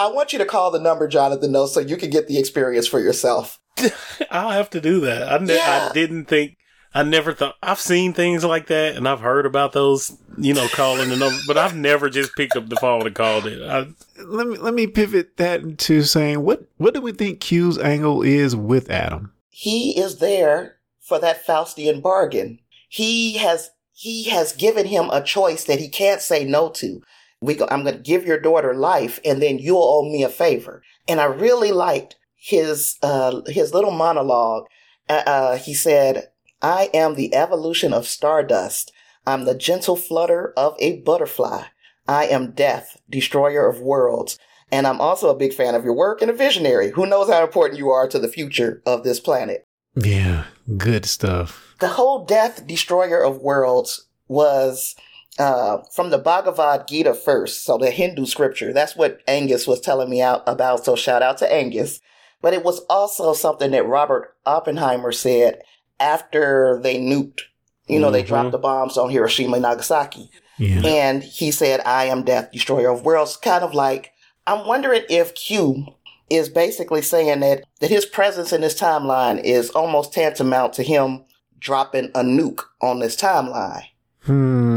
I 0.06 0.12
want 0.12 0.34
you 0.34 0.40
to 0.40 0.46
call 0.46 0.72
the 0.72 0.80
number, 0.80 1.08
Jonathan, 1.08 1.52
though, 1.52 1.66
so 1.66 1.80
you 1.80 1.98
can 1.98 2.10
get 2.10 2.28
the 2.28 2.38
experience 2.38 2.88
for 2.88 3.00
yourself. 3.00 3.60
I'll 4.32 4.52
have 4.52 4.70
to 4.72 4.82
do 4.82 5.00
that. 5.02 5.32
I, 5.32 5.38
ne- 5.44 5.56
Yeah. 5.56 5.88
I 5.90 5.94
didn't 5.94 6.26
think, 6.26 6.58
I 6.94 7.04
never 7.04 7.34
thought, 7.34 7.56
I've 7.62 7.80
seen 7.80 8.14
things 8.14 8.46
like 8.46 8.68
that 8.68 8.96
and 8.96 9.08
I've 9.08 9.20
heard 9.20 9.46
about 9.46 9.74
those, 9.74 10.16
you 10.38 10.54
know, 10.54 10.68
calling 10.70 11.10
the 11.10 11.18
number, 11.18 11.38
but 11.48 11.58
I've 11.58 11.76
never 11.76 12.10
just 12.10 12.36
picked 12.36 12.56
up 12.56 12.70
the 12.70 12.78
phone 12.78 13.06
and 13.06 13.16
called 13.16 13.48
it. 13.48 13.62
I, 13.62 13.88
Let 14.24 14.48
me 14.48 14.58
let 14.58 14.74
me 14.74 14.88
pivot 14.88 15.36
that 15.38 15.62
into 15.62 16.04
saying 16.04 16.42
what 16.42 16.64
what 16.78 16.94
do 16.94 17.02
we 17.02 17.12
think 17.12 17.42
Q's 17.42 17.78
angle 17.78 18.22
is 18.22 18.56
with 18.56 18.90
Adam? 18.90 19.34
He 19.50 20.00
is 20.00 20.20
there 20.20 20.78
for 21.02 21.20
that 21.20 21.46
Faustian 21.46 22.02
bargain. 22.02 22.60
He 22.88 23.38
has 23.38 23.72
he 23.92 24.26
has 24.30 24.54
given 24.54 24.86
him 24.86 25.10
a 25.10 25.22
choice 25.24 25.66
that 25.66 25.80
he 25.80 25.90
can't 25.90 26.22
say 26.22 26.46
no 26.46 26.70
to. 26.70 27.02
We 27.46 27.56
go, 27.56 27.68
I'm 27.70 27.84
going 27.84 27.96
to 27.96 28.02
give 28.02 28.26
your 28.26 28.40
daughter 28.40 28.74
life, 28.74 29.20
and 29.24 29.42
then 29.42 29.60
you'll 29.60 29.84
owe 29.84 30.10
me 30.10 30.24
a 30.24 30.30
favor. 30.30 30.82
And 31.08 31.20
I 31.20 31.26
really 31.26 31.72
liked 31.72 32.16
his 32.36 32.98
uh, 33.02 33.42
his 33.48 33.74
little 33.74 33.92
monologue. 33.92 34.66
Uh, 35.08 35.24
uh, 35.26 35.58
he 35.58 35.74
said, 35.74 36.30
"I 36.62 36.90
am 36.94 37.16
the 37.16 37.34
evolution 37.34 37.94
of 37.94 38.08
stardust. 38.08 38.92
I'm 39.28 39.46
the 39.46 39.56
gentle 39.56 39.96
flutter 39.96 40.54
of 40.58 40.76
a 40.80 41.02
butterfly. 41.02 41.64
I 42.08 42.26
am 42.26 42.52
death, 42.52 42.98
destroyer 43.10 43.68
of 43.68 43.80
worlds." 43.80 44.38
And 44.72 44.88
I'm 44.88 45.00
also 45.00 45.30
a 45.30 45.38
big 45.38 45.54
fan 45.54 45.76
of 45.76 45.84
your 45.84 45.94
work 45.94 46.22
and 46.22 46.32
a 46.32 46.34
visionary. 46.34 46.92
Who 46.92 47.06
knows 47.06 47.30
how 47.30 47.44
important 47.44 47.80
you 47.80 47.90
are 47.90 48.08
to 48.08 48.20
the 48.20 48.28
future 48.28 48.82
of 48.86 49.04
this 49.04 49.20
planet? 49.20 49.64
Yeah, 49.96 50.46
good 50.76 51.06
stuff. 51.06 51.76
The 51.80 51.90
whole 51.90 52.26
death, 52.26 52.66
destroyer 52.66 53.24
of 53.24 53.38
worlds 53.38 54.08
was 54.28 54.96
uh, 55.40 55.80
from 55.92 56.10
the 56.10 56.18
Bhagavad 56.18 56.88
Gita 56.88 57.14
first, 57.14 57.64
so 57.64 57.78
the 57.78 57.92
Hindu 57.92 58.26
scripture. 58.26 58.72
That's 58.74 58.96
what 58.96 59.20
Angus 59.28 59.68
was 59.68 59.82
telling 59.82 60.10
me 60.10 60.22
out 60.22 60.44
about. 60.48 60.86
So 60.86 60.96
shout 60.96 61.22
out 61.22 61.38
to 61.40 61.54
Angus. 61.54 62.00
But 62.42 62.54
it 62.54 62.64
was 62.64 62.80
also 62.90 63.34
something 63.34 63.72
that 63.72 63.88
Robert 63.88 64.36
Oppenheimer 64.46 65.12
said 65.12 65.62
after 66.00 66.80
they 66.82 66.98
nuked. 66.98 67.42
You 67.88 68.00
know, 68.00 68.12
they 68.12 68.24
Mhm. 68.24 68.28
dropped 68.28 68.52
the 68.52 68.58
bombs 68.58 68.98
on 68.98 69.10
Hiroshima 69.10 69.54
and 69.54 69.64
Nagasaki. 69.64 70.30
Yeah. 70.58 70.82
And 70.86 71.24
he 71.24 71.52
said, 71.52 71.82
I 71.86 72.06
am 72.06 72.24
death, 72.24 72.52
destroyer 72.52 72.90
of 72.90 73.04
worlds. 73.04 73.36
Kind 73.38 73.64
of 73.64 73.74
like, 73.74 74.12
I'm 74.48 74.66
wondering 74.68 75.04
if 75.10 75.36
Q 75.36 75.86
is 76.30 76.50
basically 76.50 77.02
saying 77.02 77.42
that, 77.42 77.64
that 77.80 77.90
his 77.90 78.06
presence 78.06 78.52
in 78.54 78.62
this 78.62 78.80
timeline 78.80 79.42
is 79.44 79.70
almost 79.72 80.14
tantamount 80.14 80.74
to 80.74 80.84
him 80.84 81.24
dropping 81.60 82.06
a 82.16 82.24
nuke 82.24 82.62
on 82.82 83.00
this 83.00 83.16
timeline. 83.16 83.84
Hmm. 84.24 84.75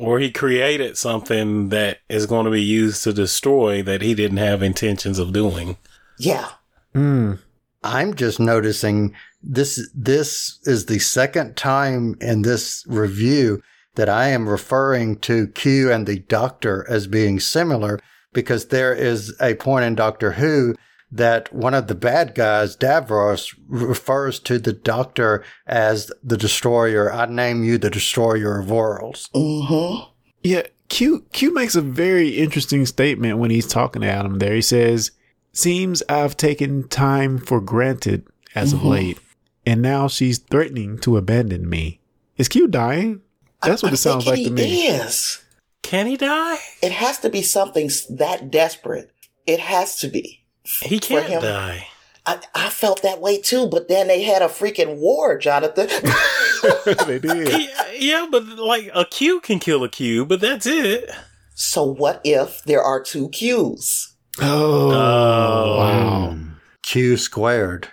Or 0.00 0.18
he 0.18 0.30
created 0.30 0.96
something 0.96 1.68
that 1.68 1.98
is 2.08 2.26
going 2.26 2.46
to 2.46 2.50
be 2.50 2.62
used 2.62 3.04
to 3.04 3.12
destroy 3.12 3.82
that 3.82 4.00
he 4.00 4.14
didn't 4.14 4.38
have 4.38 4.62
intentions 4.62 5.18
of 5.18 5.32
doing. 5.32 5.76
Yeah. 6.18 6.48
Hmm. 6.94 7.34
I'm 7.82 8.14
just 8.14 8.40
noticing 8.40 9.14
this 9.42 9.90
this 9.94 10.58
is 10.64 10.86
the 10.86 10.98
second 10.98 11.56
time 11.56 12.16
in 12.20 12.42
this 12.42 12.84
review 12.86 13.62
that 13.94 14.08
I 14.08 14.28
am 14.28 14.48
referring 14.48 15.16
to 15.20 15.48
Q 15.48 15.92
and 15.92 16.06
the 16.06 16.20
Doctor 16.20 16.86
as 16.88 17.06
being 17.06 17.40
similar 17.40 18.00
because 18.32 18.66
there 18.66 18.94
is 18.94 19.34
a 19.40 19.54
point 19.54 19.84
in 19.84 19.94
Doctor 19.94 20.32
Who 20.32 20.74
that 21.12 21.52
one 21.52 21.74
of 21.74 21.88
the 21.88 21.94
bad 21.94 22.34
guys, 22.34 22.76
Davros, 22.76 23.54
refers 23.68 24.38
to 24.40 24.58
the 24.58 24.72
Doctor 24.72 25.44
as 25.66 26.12
the 26.22 26.36
Destroyer. 26.36 27.12
I 27.12 27.26
name 27.26 27.64
you 27.64 27.78
the 27.78 27.90
Destroyer 27.90 28.60
of 28.60 28.70
Worlds. 28.70 29.28
Mm-hmm. 29.34 30.10
Yeah, 30.42 30.62
Q 30.88 31.26
Q 31.32 31.52
makes 31.52 31.74
a 31.74 31.80
very 31.80 32.30
interesting 32.30 32.86
statement 32.86 33.38
when 33.38 33.50
he's 33.50 33.66
talking 33.66 34.02
to 34.02 34.08
Adam 34.08 34.38
there. 34.38 34.54
He 34.54 34.62
says, 34.62 35.12
Seems 35.52 36.02
I've 36.08 36.36
taken 36.36 36.88
time 36.88 37.38
for 37.38 37.60
granted 37.60 38.26
as 38.54 38.72
of 38.72 38.84
late, 38.84 39.18
and 39.66 39.82
now 39.82 40.08
she's 40.08 40.38
threatening 40.38 40.98
to 40.98 41.16
abandon 41.16 41.68
me. 41.68 42.00
Is 42.36 42.48
Q 42.48 42.68
dying? 42.68 43.20
That's 43.62 43.82
what 43.82 43.90
I 43.90 43.94
it 43.94 43.98
sounds 43.98 44.26
like 44.26 44.36
to 44.36 44.42
he 44.44 44.50
me. 44.50 44.86
Is. 44.86 45.42
Can 45.82 46.06
he 46.06 46.16
die? 46.16 46.58
It 46.82 46.92
has 46.92 47.18
to 47.18 47.30
be 47.30 47.42
something 47.42 47.90
that 48.10 48.50
desperate. 48.50 49.10
It 49.46 49.60
has 49.60 49.96
to 50.00 50.08
be. 50.08 50.39
He 50.64 50.98
can't 50.98 51.26
him. 51.26 51.42
die. 51.42 51.86
I, 52.26 52.38
I 52.54 52.68
felt 52.68 53.02
that 53.02 53.20
way 53.20 53.40
too, 53.40 53.66
but 53.66 53.88
then 53.88 54.08
they 54.08 54.22
had 54.22 54.42
a 54.42 54.46
freaking 54.48 54.98
war, 54.98 55.38
Jonathan. 55.38 55.86
they 57.06 57.18
did. 57.18 57.48
Yeah, 57.48 57.90
yeah, 57.94 58.26
but 58.30 58.44
like 58.46 58.90
a 58.94 59.04
Q 59.06 59.40
can 59.40 59.58
kill 59.58 59.82
a 59.84 59.88
Q, 59.88 60.26
but 60.26 60.40
that's 60.40 60.66
it. 60.66 61.10
so 61.54 61.82
what 61.84 62.20
if 62.24 62.62
there 62.64 62.82
are 62.82 63.02
two 63.02 63.28
Qs? 63.30 64.12
Oh, 64.40 64.90
Oh. 64.92 65.76
wow. 65.78 66.36
Q 66.82 67.16
squared. 67.16 67.88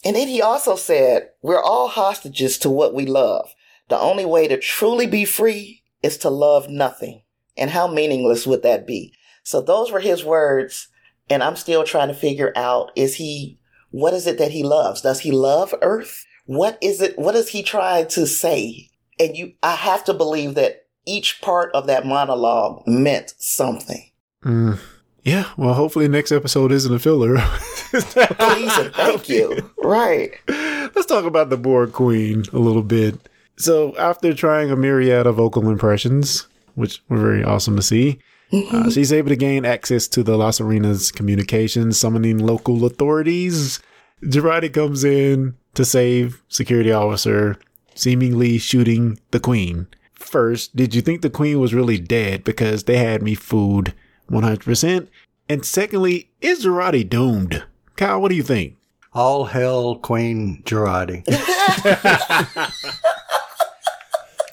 And 0.04 0.16
then 0.16 0.26
he 0.26 0.42
also 0.42 0.74
said, 0.74 1.28
We're 1.42 1.62
all 1.62 1.86
hostages 1.88 2.58
to 2.58 2.70
what 2.70 2.92
we 2.92 3.06
love. 3.06 3.54
The 3.88 3.96
only 3.98 4.24
way 4.24 4.48
to 4.48 4.58
truly 4.58 5.06
be 5.06 5.24
free 5.24 5.82
is 6.02 6.16
to 6.18 6.28
love 6.30 6.68
nothing. 6.68 7.22
And 7.56 7.70
how 7.70 7.86
meaningless 7.86 8.44
would 8.46 8.64
that 8.64 8.84
be? 8.86 9.14
So 9.42 9.60
those 9.60 9.90
were 9.90 10.00
his 10.00 10.24
words. 10.24 10.88
And 11.30 11.42
I'm 11.42 11.56
still 11.56 11.84
trying 11.84 12.08
to 12.08 12.14
figure 12.14 12.52
out 12.56 12.90
is 12.96 13.16
he, 13.16 13.58
what 13.90 14.12
is 14.12 14.26
it 14.26 14.38
that 14.38 14.50
he 14.50 14.62
loves? 14.62 15.00
Does 15.00 15.20
he 15.20 15.30
love 15.30 15.74
Earth? 15.82 16.26
What 16.46 16.78
is 16.82 17.00
it? 17.00 17.18
What 17.18 17.34
is 17.34 17.48
he 17.48 17.62
trying 17.62 18.08
to 18.08 18.26
say? 18.26 18.90
And 19.18 19.36
you, 19.36 19.52
I 19.62 19.76
have 19.76 20.04
to 20.04 20.14
believe 20.14 20.54
that 20.54 20.86
each 21.06 21.40
part 21.40 21.70
of 21.74 21.86
that 21.86 22.06
monologue 22.06 22.82
meant 22.86 23.34
something. 23.38 24.10
Mm. 24.44 24.78
Yeah, 25.24 25.48
well, 25.56 25.74
hopefully 25.74 26.08
next 26.08 26.32
episode 26.32 26.72
isn't 26.72 26.94
a 26.94 26.98
filler. 26.98 27.36
Please 27.92 28.78
and 28.78 28.92
thank 28.92 29.28
you. 29.28 29.70
Right. 29.78 30.32
Let's 30.48 31.06
talk 31.06 31.24
about 31.24 31.50
the 31.50 31.56
Borg 31.56 31.92
Queen 31.92 32.44
a 32.52 32.58
little 32.58 32.82
bit. 32.82 33.28
So, 33.56 33.96
after 33.96 34.34
trying 34.34 34.70
a 34.70 34.76
myriad 34.76 35.26
of 35.26 35.36
vocal 35.36 35.68
impressions, 35.70 36.48
which 36.74 37.02
were 37.08 37.18
very 37.18 37.44
awesome 37.44 37.76
to 37.76 37.82
see, 37.82 38.18
uh, 38.52 38.90
she's 38.90 39.12
able 39.12 39.30
to 39.30 39.36
gain 39.36 39.64
access 39.64 40.06
to 40.08 40.22
the 40.22 40.36
La 40.36 40.50
Sirena 40.50 41.12
communications, 41.14 41.98
summoning 41.98 42.38
local 42.38 42.84
authorities. 42.84 43.80
Jurati 44.22 44.72
comes 44.72 45.04
in 45.04 45.56
to 45.74 45.84
save 45.84 46.42
security 46.48 46.92
officer, 46.92 47.58
seemingly 47.94 48.58
shooting 48.58 49.18
the 49.30 49.40
Queen. 49.40 49.86
First, 50.14 50.76
did 50.76 50.94
you 50.94 51.00
think 51.00 51.22
the 51.22 51.30
Queen 51.30 51.58
was 51.58 51.74
really 51.74 51.98
dead 51.98 52.44
because 52.44 52.84
they 52.84 52.98
had 52.98 53.22
me 53.22 53.34
fooled 53.34 53.92
100%? 54.30 55.08
And 55.48 55.64
secondly, 55.64 56.30
is 56.40 56.64
Jurati 56.64 57.08
doomed? 57.08 57.64
Kyle, 57.96 58.20
what 58.20 58.28
do 58.28 58.36
you 58.36 58.42
think? 58.42 58.76
All 59.14 59.46
hell 59.46 59.96
Queen 59.96 60.62
Jurati. 60.64 61.24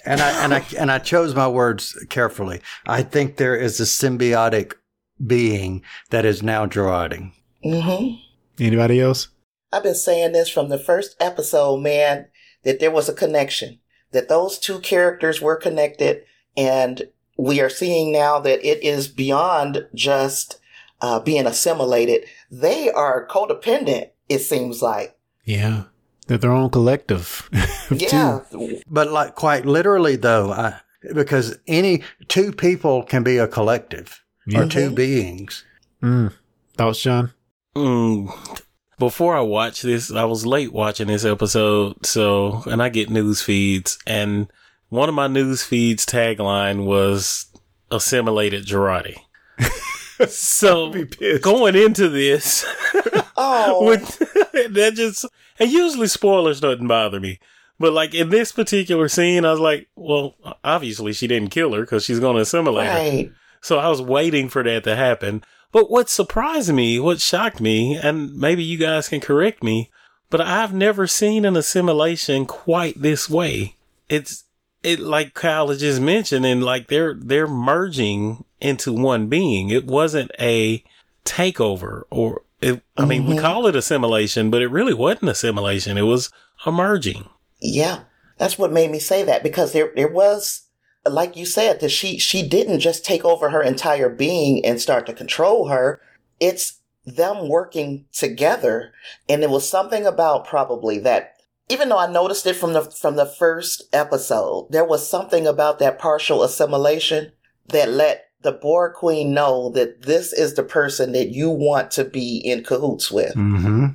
and 0.09 0.21
I 0.21 0.43
and 0.43 0.53
I 0.53 0.65
and 0.77 0.91
I 0.91 0.97
chose 0.97 1.35
my 1.35 1.47
words 1.47 1.97
carefully. 2.09 2.61
I 2.87 3.03
think 3.03 3.37
there 3.37 3.55
is 3.55 3.79
a 3.79 3.83
symbiotic 3.83 4.73
being 5.25 5.83
that 6.09 6.25
is 6.25 6.41
now 6.41 6.65
Jurati. 6.65 7.31
hmm 7.63 8.15
Anybody 8.59 8.99
else? 8.99 9.29
I've 9.71 9.83
been 9.83 9.95
saying 9.95 10.31
this 10.33 10.49
from 10.49 10.69
the 10.69 10.79
first 10.79 11.15
episode, 11.19 11.77
man, 11.77 12.27
that 12.63 12.79
there 12.79 12.91
was 12.91 13.07
a 13.07 13.13
connection, 13.13 13.79
that 14.11 14.27
those 14.27 14.57
two 14.57 14.79
characters 14.79 15.41
were 15.41 15.55
connected. 15.55 16.23
And 16.57 17.03
we 17.37 17.61
are 17.61 17.69
seeing 17.69 18.11
now 18.11 18.39
that 18.39 18.65
it 18.67 18.83
is 18.83 19.07
beyond 19.07 19.85
just 19.93 20.59
uh, 21.01 21.19
being 21.19 21.45
assimilated. 21.45 22.25
They 22.51 22.89
are 22.89 23.27
codependent, 23.27 24.09
it 24.27 24.39
seems 24.39 24.81
like. 24.81 25.15
Yeah. 25.45 25.83
They're 26.29 26.37
their 26.37 26.51
own 26.51 26.69
collective. 26.69 27.49
of 27.89 27.99
Yeah. 27.99 28.41
two. 28.51 28.81
But 28.87 29.11
like 29.11 29.33
quite 29.35 29.65
literally 29.65 30.15
though, 30.15 30.51
I, 30.51 30.79
because 31.15 31.57
any 31.67 32.03
two 32.27 32.51
people 32.51 33.01
can 33.03 33.23
be 33.23 33.37
a 33.39 33.47
collective 33.47 34.23
Yeah. 34.45 34.61
or 34.61 34.67
two 34.67 34.91
beings. 34.91 35.63
Mm. 36.03 36.31
Thoughts, 36.77 37.01
John? 37.01 37.33
Mm, 37.75 38.31
before 38.99 39.35
I 39.35 39.41
watched 39.41 39.81
this, 39.81 40.11
I 40.11 40.23
was 40.25 40.45
late 40.45 40.71
watching 40.71 41.07
this 41.07 41.25
episode, 41.25 42.05
so 42.05 42.61
and 42.67 42.81
I 42.81 42.89
get 42.89 43.09
news 43.09 43.41
feeds, 43.41 43.97
and 44.05 44.47
one 44.89 45.09
of 45.09 45.15
my 45.15 45.25
news 45.27 45.63
feeds 45.63 46.05
tagline 46.05 46.85
was 46.85 47.47
"assimilated 47.89 48.65
Jurati." 48.67 49.17
so 50.27 50.93
going 51.41 51.75
into 51.75 52.07
this, 52.09 52.65
Oh, 53.37 53.85
with 53.85 54.19
that 54.73 54.93
just 54.95 55.25
and 55.59 55.71
usually 55.71 56.07
spoilers 56.07 56.59
doesn't 56.61 56.87
bother 56.87 57.19
me, 57.19 57.39
but 57.79 57.93
like 57.93 58.13
in 58.13 58.29
this 58.29 58.51
particular 58.51 59.07
scene, 59.07 59.45
I 59.45 59.51
was 59.51 59.59
like, 59.59 59.87
well, 59.95 60.35
obviously 60.63 61.13
she 61.13 61.27
didn't 61.27 61.49
kill 61.51 61.73
her 61.73 61.81
because 61.81 62.05
she's 62.05 62.19
going 62.19 62.35
to 62.35 62.41
assimilate 62.41 62.87
her. 62.87 62.99
So 63.61 63.79
I 63.79 63.89
was 63.89 64.01
waiting 64.01 64.49
for 64.49 64.63
that 64.63 64.83
to 64.85 64.95
happen. 64.95 65.43
But 65.71 65.91
what 65.91 66.09
surprised 66.09 66.73
me, 66.73 66.99
what 66.99 67.21
shocked 67.21 67.61
me, 67.61 67.95
and 67.95 68.35
maybe 68.35 68.63
you 68.63 68.77
guys 68.77 69.09
can 69.09 69.19
correct 69.19 69.63
me, 69.63 69.91
but 70.29 70.41
I've 70.41 70.73
never 70.73 71.07
seen 71.07 71.45
an 71.45 71.55
assimilation 71.55 72.45
quite 72.45 73.01
this 73.01 73.29
way. 73.29 73.75
It's 74.07 74.45
it 74.81 74.99
like 74.99 75.33
Kyle 75.33 75.73
just 75.73 76.01
mentioned, 76.01 76.45
and 76.45 76.63
like 76.63 76.87
they're 76.87 77.13
they're 77.13 77.47
merging 77.47 78.45
into 78.61 78.93
one 78.93 79.27
being. 79.27 79.69
It 79.69 79.85
wasn't 79.85 80.31
a 80.39 80.83
takeover 81.25 82.03
or 82.09 82.43
it, 82.61 82.81
I 82.97 83.05
mean, 83.05 83.25
we 83.25 83.35
Mhm. 83.35 83.41
call 83.41 83.67
it 83.67 83.75
assimilation, 83.75 84.49
but 84.49 84.61
it 84.61 84.67
really 84.67 84.93
wasn't 84.93 85.29
assimilation. 85.29 85.97
It 85.97 86.03
was 86.03 86.29
a 86.65 86.71
merging. 86.71 87.29
Yeah. 87.61 88.01
That's 88.37 88.57
what 88.57 88.71
made 88.71 88.91
me 88.91 88.99
say 88.99 89.23
that 89.23 89.43
because 89.43 89.71
there, 89.73 89.91
there 89.95 90.07
was, 90.11 90.61
like 91.05 91.35
you 91.35 91.45
said, 91.45 91.79
that 91.81 91.89
she, 91.89 92.17
she 92.17 92.47
didn't 92.47 92.79
just 92.79 93.03
take 93.05 93.25
over 93.25 93.49
her 93.49 93.61
entire 93.61 94.09
being 94.09 94.65
and 94.65 94.79
start 94.81 95.05
to 95.07 95.13
control 95.13 95.67
her. 95.67 96.01
It's 96.39 96.79
them 97.05 97.49
working 97.49 98.05
together. 98.13 98.93
And 99.27 99.43
it 99.43 99.49
was 99.49 99.67
something 99.67 100.05
about 100.05 100.45
probably 100.47 100.99
that, 100.99 101.33
even 101.67 101.89
though 101.89 101.97
I 101.97 102.11
noticed 102.11 102.45
it 102.45 102.55
from 102.55 102.73
the, 102.73 102.81
from 102.81 103.15
the 103.15 103.25
first 103.25 103.83
episode, 103.93 104.67
there 104.69 104.85
was 104.85 105.07
something 105.07 105.45
about 105.45 105.79
that 105.79 105.99
partial 105.99 106.43
assimilation 106.43 107.31
that 107.67 107.89
let 107.89 108.28
the 108.41 108.51
Borg 108.53 108.93
Queen 108.93 109.33
know 109.33 109.69
that 109.69 110.03
this 110.03 110.31
is 110.33 110.53
the 110.53 110.63
person 110.63 111.11
that 111.11 111.29
you 111.29 111.49
want 111.49 111.91
to 111.91 112.03
be 112.03 112.37
in 112.37 112.63
cahoots 112.63 113.11
with. 113.11 113.35
Mm-hmm. 113.35 113.87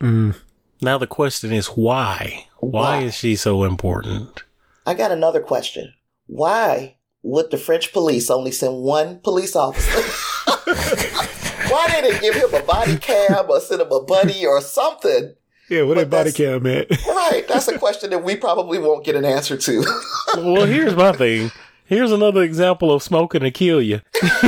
Mm. 0.00 0.36
Now 0.80 0.98
the 0.98 1.06
question 1.06 1.52
is 1.52 1.66
why? 1.68 2.46
Why 2.58 2.98
Why? 2.98 3.02
is 3.02 3.14
she 3.14 3.36
so 3.36 3.64
important? 3.64 4.42
I 4.86 4.94
got 4.94 5.12
another 5.12 5.40
question. 5.40 5.92
Why 6.26 6.96
would 7.22 7.50
the 7.50 7.58
French 7.58 7.92
police 7.92 8.30
only 8.30 8.52
send 8.52 8.82
one 8.82 9.18
police 9.20 9.54
officer? 9.54 10.00
Why 11.70 11.86
didn't 11.88 12.12
they 12.12 12.20
give 12.20 12.34
him 12.34 12.54
a 12.54 12.62
body 12.64 12.96
cam 12.96 13.48
or 13.48 13.60
send 13.60 13.82
him 13.82 13.92
a 13.92 14.02
buddy 14.02 14.46
or 14.46 14.60
something? 14.60 15.34
Yeah, 15.68 15.82
what 15.82 15.98
did 15.98 16.10
body 16.10 16.32
cam 16.32 16.66
at? 16.66 16.90
Right, 17.06 17.44
that's 17.46 17.68
a 17.68 17.78
question 17.78 18.10
that 18.10 18.24
we 18.24 18.34
probably 18.34 18.78
won't 18.78 19.04
get 19.04 19.14
an 19.14 19.24
answer 19.24 19.56
to. 19.56 19.84
well, 20.36 20.66
here's 20.66 20.96
my 20.96 21.12
thing. 21.12 21.52
Here's 21.90 22.12
another 22.12 22.42
example 22.44 22.92
of 22.92 23.02
smoking 23.02 23.40
to 23.40 23.50
kill 23.50 23.82
you. 23.82 24.00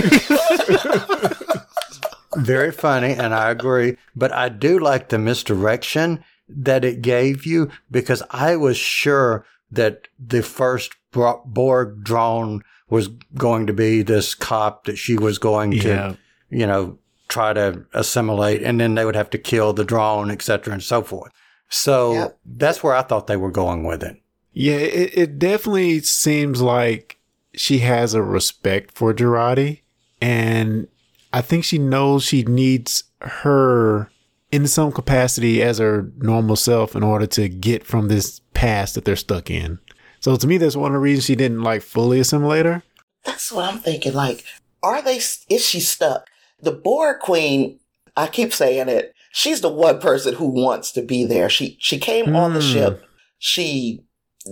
Very 2.36 2.70
funny, 2.70 3.12
and 3.14 3.34
I 3.34 3.50
agree. 3.50 3.96
But 4.16 4.32
I 4.32 4.48
do 4.48 4.78
like 4.78 5.08
the 5.08 5.18
misdirection 5.18 6.22
that 6.48 6.84
it 6.84 7.02
gave 7.02 7.44
you 7.44 7.68
because 7.90 8.22
I 8.30 8.54
was 8.54 8.76
sure 8.76 9.44
that 9.72 10.06
the 10.18 10.42
first 10.44 10.94
Borg 11.12 12.04
drone 12.04 12.62
was 12.88 13.08
going 13.34 13.66
to 13.66 13.72
be 13.72 14.02
this 14.02 14.34
cop 14.36 14.84
that 14.84 14.96
she 14.96 15.16
was 15.18 15.38
going 15.38 15.72
to, 15.80 15.88
Yeah. 15.88 16.14
you 16.48 16.66
know, 16.66 16.96
try 17.28 17.52
to 17.54 17.84
assimilate, 17.92 18.62
and 18.62 18.78
then 18.80 18.94
they 18.94 19.04
would 19.04 19.16
have 19.16 19.30
to 19.30 19.38
kill 19.38 19.72
the 19.72 19.84
drone, 19.84 20.30
et 20.30 20.42
cetera, 20.42 20.74
and 20.74 20.82
so 20.82 21.02
forth. 21.02 21.32
So 21.68 22.12
Yep. 22.12 22.38
that's 22.44 22.82
where 22.84 22.94
I 22.94 23.02
thought 23.02 23.26
they 23.26 23.36
were 23.36 23.50
going 23.50 23.82
with 23.84 24.02
it. 24.04 24.16
Yeah, 24.52 24.76
it, 24.76 25.18
it 25.18 25.38
definitely 25.40 26.00
seems 26.02 26.62
like 26.62 27.18
she 27.54 27.78
has 27.78 28.14
a 28.14 28.22
respect 28.22 28.92
for 28.92 29.12
Jurati. 29.12 29.80
And 30.20 30.88
I 31.32 31.40
think 31.40 31.64
she 31.64 31.78
knows 31.78 32.24
she 32.24 32.42
needs 32.44 33.04
her 33.20 34.10
in 34.50 34.66
some 34.66 34.92
capacity 34.92 35.62
as 35.62 35.78
her 35.78 36.10
normal 36.18 36.56
self 36.56 36.94
in 36.94 37.02
order 37.02 37.26
to 37.26 37.48
get 37.48 37.84
from 37.84 38.08
this 38.08 38.40
past 38.54 38.94
that 38.94 39.04
they're 39.04 39.16
stuck 39.16 39.50
in. 39.50 39.78
So 40.20 40.36
to 40.36 40.46
me, 40.46 40.58
that's 40.58 40.76
one 40.76 40.92
of 40.92 40.94
the 40.94 40.98
reasons 41.00 41.24
she 41.24 41.34
didn't 41.34 41.62
like 41.62 41.82
fully 41.82 42.20
assimilate 42.20 42.66
her. 42.66 42.82
That's 43.24 43.50
what 43.50 43.64
I'm 43.72 43.78
thinking. 43.78 44.12
Like, 44.12 44.44
are 44.82 45.02
they, 45.02 45.16
is 45.16 45.64
she 45.64 45.80
stuck? 45.80 46.28
The 46.60 46.72
Borg 46.72 47.20
Queen, 47.20 47.80
I 48.16 48.26
keep 48.28 48.52
saying 48.52 48.88
it, 48.88 49.14
she's 49.32 49.60
the 49.62 49.68
one 49.68 50.00
person 50.00 50.34
who 50.34 50.46
wants 50.46 50.92
to 50.92 51.02
be 51.02 51.24
there. 51.24 51.48
She, 51.48 51.76
she 51.80 51.98
came 51.98 52.36
on 52.36 52.52
the 52.54 52.60
Mm. 52.60 52.72
ship. 52.72 53.04
She 53.38 54.04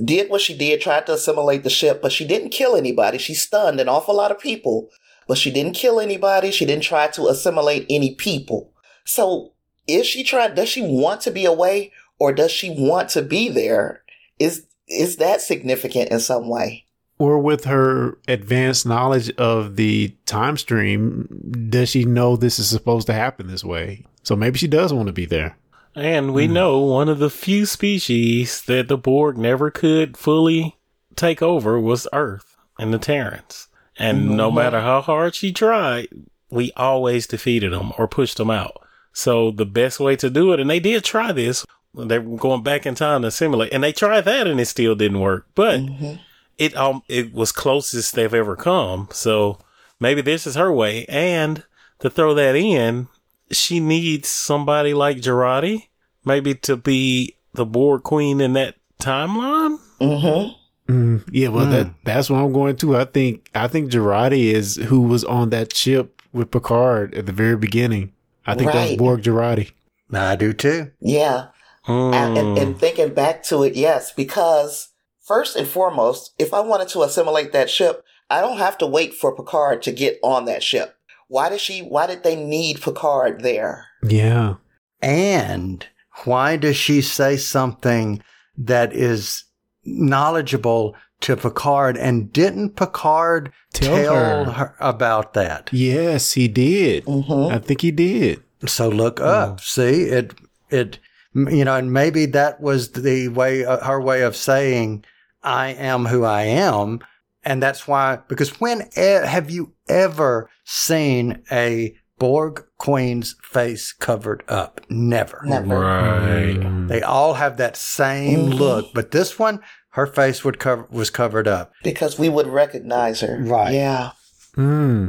did 0.04 0.30
what 0.30 0.40
she 0.40 0.56
did, 0.56 0.80
tried 0.80 1.06
to 1.06 1.14
assimilate 1.14 1.64
the 1.64 1.70
ship, 1.70 2.00
but 2.02 2.12
she 2.12 2.26
didn't 2.26 2.50
kill 2.50 2.76
anybody. 2.76 3.18
She 3.18 3.34
stunned 3.34 3.80
an 3.80 3.88
awful 3.88 4.16
lot 4.16 4.30
of 4.30 4.38
people, 4.38 4.90
but 5.26 5.38
she 5.38 5.50
didn't 5.50 5.74
kill 5.74 6.00
anybody. 6.00 6.50
She 6.50 6.66
didn't 6.66 6.84
try 6.84 7.08
to 7.08 7.26
assimilate 7.26 7.86
any 7.90 8.14
people. 8.14 8.72
So 9.04 9.52
is 9.86 10.06
she 10.06 10.22
trying, 10.22 10.54
does 10.54 10.68
she 10.68 10.82
want 10.82 11.20
to 11.22 11.30
be 11.30 11.44
away 11.44 11.92
or 12.18 12.32
does 12.32 12.50
she 12.50 12.70
want 12.70 13.08
to 13.10 13.22
be 13.22 13.48
there? 13.48 14.02
Is, 14.38 14.66
is 14.86 15.16
that 15.16 15.40
significant 15.40 16.10
in 16.10 16.20
some 16.20 16.48
way? 16.48 16.84
Or 17.18 17.38
with 17.38 17.64
her 17.64 18.18
advanced 18.28 18.86
knowledge 18.86 19.30
of 19.32 19.76
the 19.76 20.16
time 20.24 20.56
stream, 20.56 21.68
does 21.68 21.90
she 21.90 22.04
know 22.04 22.36
this 22.36 22.58
is 22.58 22.70
supposed 22.70 23.06
to 23.08 23.12
happen 23.12 23.46
this 23.46 23.64
way? 23.64 24.06
So 24.22 24.36
maybe 24.36 24.58
she 24.58 24.68
does 24.68 24.92
want 24.92 25.08
to 25.08 25.12
be 25.12 25.26
there. 25.26 25.56
And 25.94 26.32
we 26.32 26.46
Hmm. 26.46 26.52
know 26.54 26.78
one 26.78 27.08
of 27.08 27.18
the 27.18 27.30
few 27.30 27.66
species 27.66 28.62
that 28.62 28.88
the 28.88 28.96
Borg 28.96 29.36
never 29.36 29.70
could 29.70 30.16
fully 30.16 30.76
take 31.16 31.42
over 31.42 31.78
was 31.80 32.06
Earth 32.12 32.56
and 32.78 32.94
the 32.94 32.98
Terrans. 32.98 33.68
And 33.98 34.36
no 34.36 34.50
Mhm. 34.50 34.54
matter 34.54 34.80
how 34.80 35.00
hard 35.00 35.34
she 35.34 35.52
tried, 35.52 36.08
we 36.50 36.72
always 36.76 37.26
defeated 37.26 37.72
them 37.72 37.92
or 37.98 38.08
pushed 38.08 38.36
them 38.38 38.50
out. 38.50 38.76
So 39.12 39.50
the 39.50 39.66
best 39.66 40.00
way 40.00 40.16
to 40.16 40.30
do 40.30 40.52
it, 40.52 40.60
and 40.60 40.70
they 40.70 40.80
did 40.80 41.04
try 41.04 41.32
this, 41.32 41.66
they 41.94 42.18
were 42.20 42.36
going 42.38 42.62
back 42.62 42.86
in 42.86 42.94
time 42.94 43.22
to 43.22 43.30
simulate, 43.30 43.72
and 43.72 43.82
they 43.82 43.92
tried 43.92 44.22
that 44.22 44.46
and 44.46 44.60
it 44.60 44.66
still 44.66 44.94
didn't 44.94 45.20
work. 45.20 45.46
But 45.54 45.80
Mhm. 45.80 46.20
it 46.56 46.76
um 46.76 47.02
it 47.08 47.34
was 47.34 47.50
closest 47.52 48.14
they've 48.14 48.32
ever 48.32 48.54
come. 48.54 49.08
So 49.10 49.58
maybe 49.98 50.22
this 50.22 50.46
is 50.46 50.54
her 50.54 50.72
way. 50.72 51.04
And 51.08 51.64
to 51.98 52.08
throw 52.08 52.32
that 52.34 52.54
in, 52.54 53.08
she 53.50 53.80
needs 53.80 54.28
somebody 54.28 54.94
like 54.94 55.18
Jurati, 55.18 55.88
maybe 56.24 56.54
to 56.56 56.76
be 56.76 57.36
the 57.54 57.66
Borg 57.66 58.02
queen 58.02 58.40
in 58.40 58.52
that 58.54 58.76
timeline. 59.00 59.78
Mm-hmm. 60.00 60.92
Mm, 60.92 61.28
yeah, 61.30 61.48
well, 61.48 61.66
Mm. 61.66 61.70
that 61.70 61.94
that's 62.04 62.30
what 62.30 62.38
I'm 62.38 62.52
going 62.52 62.76
to. 62.76 62.96
I 62.96 63.04
think 63.04 63.48
I 63.54 63.68
think 63.68 63.90
Jurati 63.90 64.52
is 64.52 64.76
who 64.76 65.02
was 65.02 65.24
on 65.24 65.50
that 65.50 65.74
ship 65.76 66.20
with 66.32 66.50
Picard 66.50 67.14
at 67.14 67.26
the 67.26 67.32
very 67.32 67.56
beginning. 67.56 68.12
I 68.46 68.54
think 68.54 68.72
that 68.72 68.80
was 68.80 68.90
Right. 68.90 68.98
Borg 68.98 69.22
Jurati. 69.22 69.70
I 70.12 70.34
do 70.36 70.52
too. 70.52 70.90
Yeah. 71.00 71.48
Hmm. 71.82 72.12
And, 72.12 72.38
and, 72.38 72.58
and 72.58 72.78
thinking 72.78 73.14
back 73.14 73.42
to 73.44 73.62
it, 73.62 73.74
yes, 73.76 74.12
because 74.12 74.88
first 75.20 75.54
and 75.56 75.66
foremost, 75.68 76.32
if 76.38 76.52
I 76.52 76.60
wanted 76.60 76.88
to 76.88 77.02
assimilate 77.02 77.52
that 77.52 77.70
ship, 77.70 78.04
I 78.28 78.40
don't 78.40 78.58
have 78.58 78.76
to 78.78 78.86
wait 78.86 79.14
for 79.14 79.34
Picard 79.34 79.82
to 79.82 79.92
get 79.92 80.18
on 80.22 80.44
that 80.46 80.62
ship. 80.62 80.96
Why 81.30 81.48
did 81.48 81.60
she, 81.60 81.80
why 81.80 82.06
did 82.08 82.24
they 82.24 82.34
need 82.36 82.80
Picard 82.82 83.40
there? 83.42 83.86
Yeah, 84.02 84.54
And 85.00 85.86
why 86.24 86.56
does 86.56 86.76
she 86.76 87.00
say 87.02 87.36
something 87.36 88.20
that 88.58 88.92
is 88.92 89.44
knowledgeable 89.84 90.96
to 91.20 91.36
Picard? 91.36 91.96
And 91.96 92.32
didn't 92.32 92.70
Picard 92.76 93.52
Tell 93.72 93.96
tell, 93.96 94.44
her. 94.46 94.50
her. 94.52 94.74
about 94.80 95.34
that? 95.34 95.70
yes, 95.72 96.32
he 96.32 96.48
did. 96.48 97.04
Mm-hmm. 97.04 97.54
I 97.54 97.58
think 97.58 97.82
he 97.82 97.90
did. 97.92 98.42
So 98.66 98.88
look 98.88 99.20
up. 99.20 99.60
See 99.60 100.02
it. 100.04 100.34
It. 100.68 100.98
You 101.32 101.64
know, 101.64 101.76
and 101.76 101.92
maybe 101.92 102.26
that 102.26 102.60
was 102.60 102.90
the 102.90 103.28
way 103.28 103.64
uh, 103.64 103.78
her 103.86 104.00
way 104.00 104.22
of 104.22 104.34
saying, 104.34 105.04
"I 105.44 105.68
am 105.68 106.06
who 106.06 106.24
I 106.24 106.42
am," 106.42 106.98
and 107.44 107.62
that's 107.62 107.86
why. 107.88 108.18
Because 108.28 108.60
when 108.60 108.82
e- 108.96 109.00
have 109.26 109.50
you 109.50 109.72
ever 109.88 110.48
seen 110.64 111.42
a 111.50 111.94
Borg 112.18 112.64
queen's 112.78 113.34
face 113.42 113.92
covered 113.92 114.42
up? 114.48 114.80
Never. 114.90 115.40
Never. 115.44 115.78
right. 115.80 116.56
Mm. 116.56 116.88
They 116.88 117.02
all 117.02 117.34
have 117.34 117.56
that 117.56 117.76
same 117.76 118.50
Mhm. 118.52 118.58
look, 118.58 118.86
but 118.94 119.10
this 119.10 119.38
one, 119.38 119.60
her 119.90 120.06
face 120.06 120.44
would 120.44 120.58
cover 120.58 120.86
was 120.90 121.10
covered 121.10 121.48
up. 121.48 121.72
Because 121.82 122.18
we 122.18 122.28
would 122.28 122.46
recognize 122.46 123.20
her. 123.20 123.38
Right. 123.40 123.72
Yeah. 123.74 124.10
Hmm. 124.54 125.08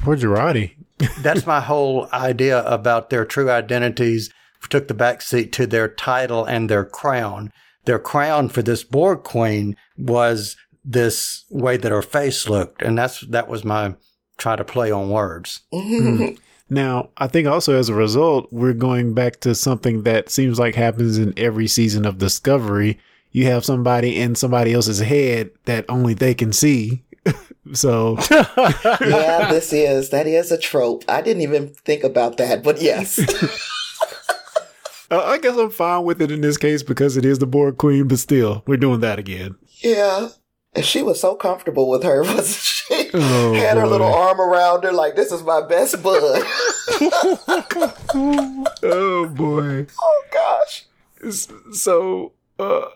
Poor 0.00 0.16
Jurati. 0.16 0.72
That's 1.22 1.46
my 1.46 1.60
whole 1.60 2.08
idea 2.12 2.62
about 2.64 3.10
their 3.10 3.24
true 3.24 3.50
identities. 3.50 4.30
Took 4.68 4.86
the 4.86 4.94
back 4.94 5.22
seat 5.22 5.52
to 5.54 5.66
their 5.66 5.88
title 5.88 6.44
and 6.44 6.70
their 6.70 6.84
crown. 6.84 7.50
Their 7.84 7.98
crown 7.98 8.48
for 8.48 8.62
this 8.62 8.84
Borg 8.84 9.24
queen 9.24 9.74
was 9.98 10.56
this 10.84 11.44
way 11.50 11.76
that 11.76 11.92
her 11.92 12.02
face 12.02 12.48
looked, 12.48 12.82
and 12.82 12.98
that's 12.98 13.20
that 13.20 13.48
was 13.48 13.64
my 13.64 13.94
try 14.38 14.56
to 14.56 14.64
play 14.64 14.90
on 14.90 15.10
words. 15.10 15.60
Mm-hmm. 15.72 16.36
Now, 16.70 17.10
I 17.18 17.26
think 17.26 17.46
also 17.46 17.74
as 17.74 17.90
a 17.90 17.94
result, 17.94 18.48
we're 18.50 18.72
going 18.72 19.12
back 19.12 19.40
to 19.40 19.54
something 19.54 20.04
that 20.04 20.30
seems 20.30 20.58
like 20.58 20.74
happens 20.74 21.18
in 21.18 21.34
every 21.36 21.66
season 21.66 22.06
of 22.06 22.16
Discovery. 22.16 22.98
You 23.30 23.44
have 23.44 23.62
somebody 23.62 24.18
in 24.18 24.34
somebody 24.36 24.72
else's 24.72 25.00
head 25.00 25.50
that 25.66 25.84
only 25.90 26.14
they 26.14 26.32
can 26.32 26.50
see. 26.50 27.02
so, 27.74 28.16
yeah, 28.30 29.48
this 29.50 29.70
is, 29.74 30.08
that 30.10 30.26
is 30.26 30.50
a 30.50 30.56
trope. 30.56 31.04
I 31.08 31.20
didn't 31.20 31.42
even 31.42 31.74
think 31.84 32.04
about 32.04 32.38
that, 32.38 32.62
but 32.62 32.80
yes. 32.80 33.18
uh, 35.10 35.22
I 35.22 35.36
guess 35.36 35.58
I'm 35.58 35.68
fine 35.68 36.04
with 36.04 36.22
it 36.22 36.30
in 36.30 36.40
this 36.40 36.56
case 36.56 36.82
because 36.82 37.18
it 37.18 37.26
is 37.26 37.38
the 37.38 37.46
Borg 37.46 37.76
Queen, 37.76 38.08
but 38.08 38.18
still, 38.18 38.62
we're 38.66 38.78
doing 38.78 39.00
that 39.00 39.18
again. 39.18 39.56
yeah. 39.82 40.28
And 40.74 40.84
she 40.84 41.02
was 41.02 41.20
so 41.20 41.34
comfortable 41.34 41.88
with 41.90 42.02
her, 42.02 42.22
wasn't 42.22 42.46
she? 42.48 43.10
Oh, 43.14 43.52
Had 43.54 43.76
her 43.76 43.84
boy. 43.84 43.90
little 43.90 44.12
arm 44.14 44.40
around 44.40 44.84
her 44.84 44.92
like, 44.92 45.16
this 45.16 45.30
is 45.32 45.42
my 45.42 45.60
best 45.66 46.02
bud. 46.02 46.42
Oh, 48.84 49.28
boy. 49.34 49.86
oh, 50.02 50.24
gosh. 50.32 50.84
So, 51.72 52.32
uh, 52.58 52.86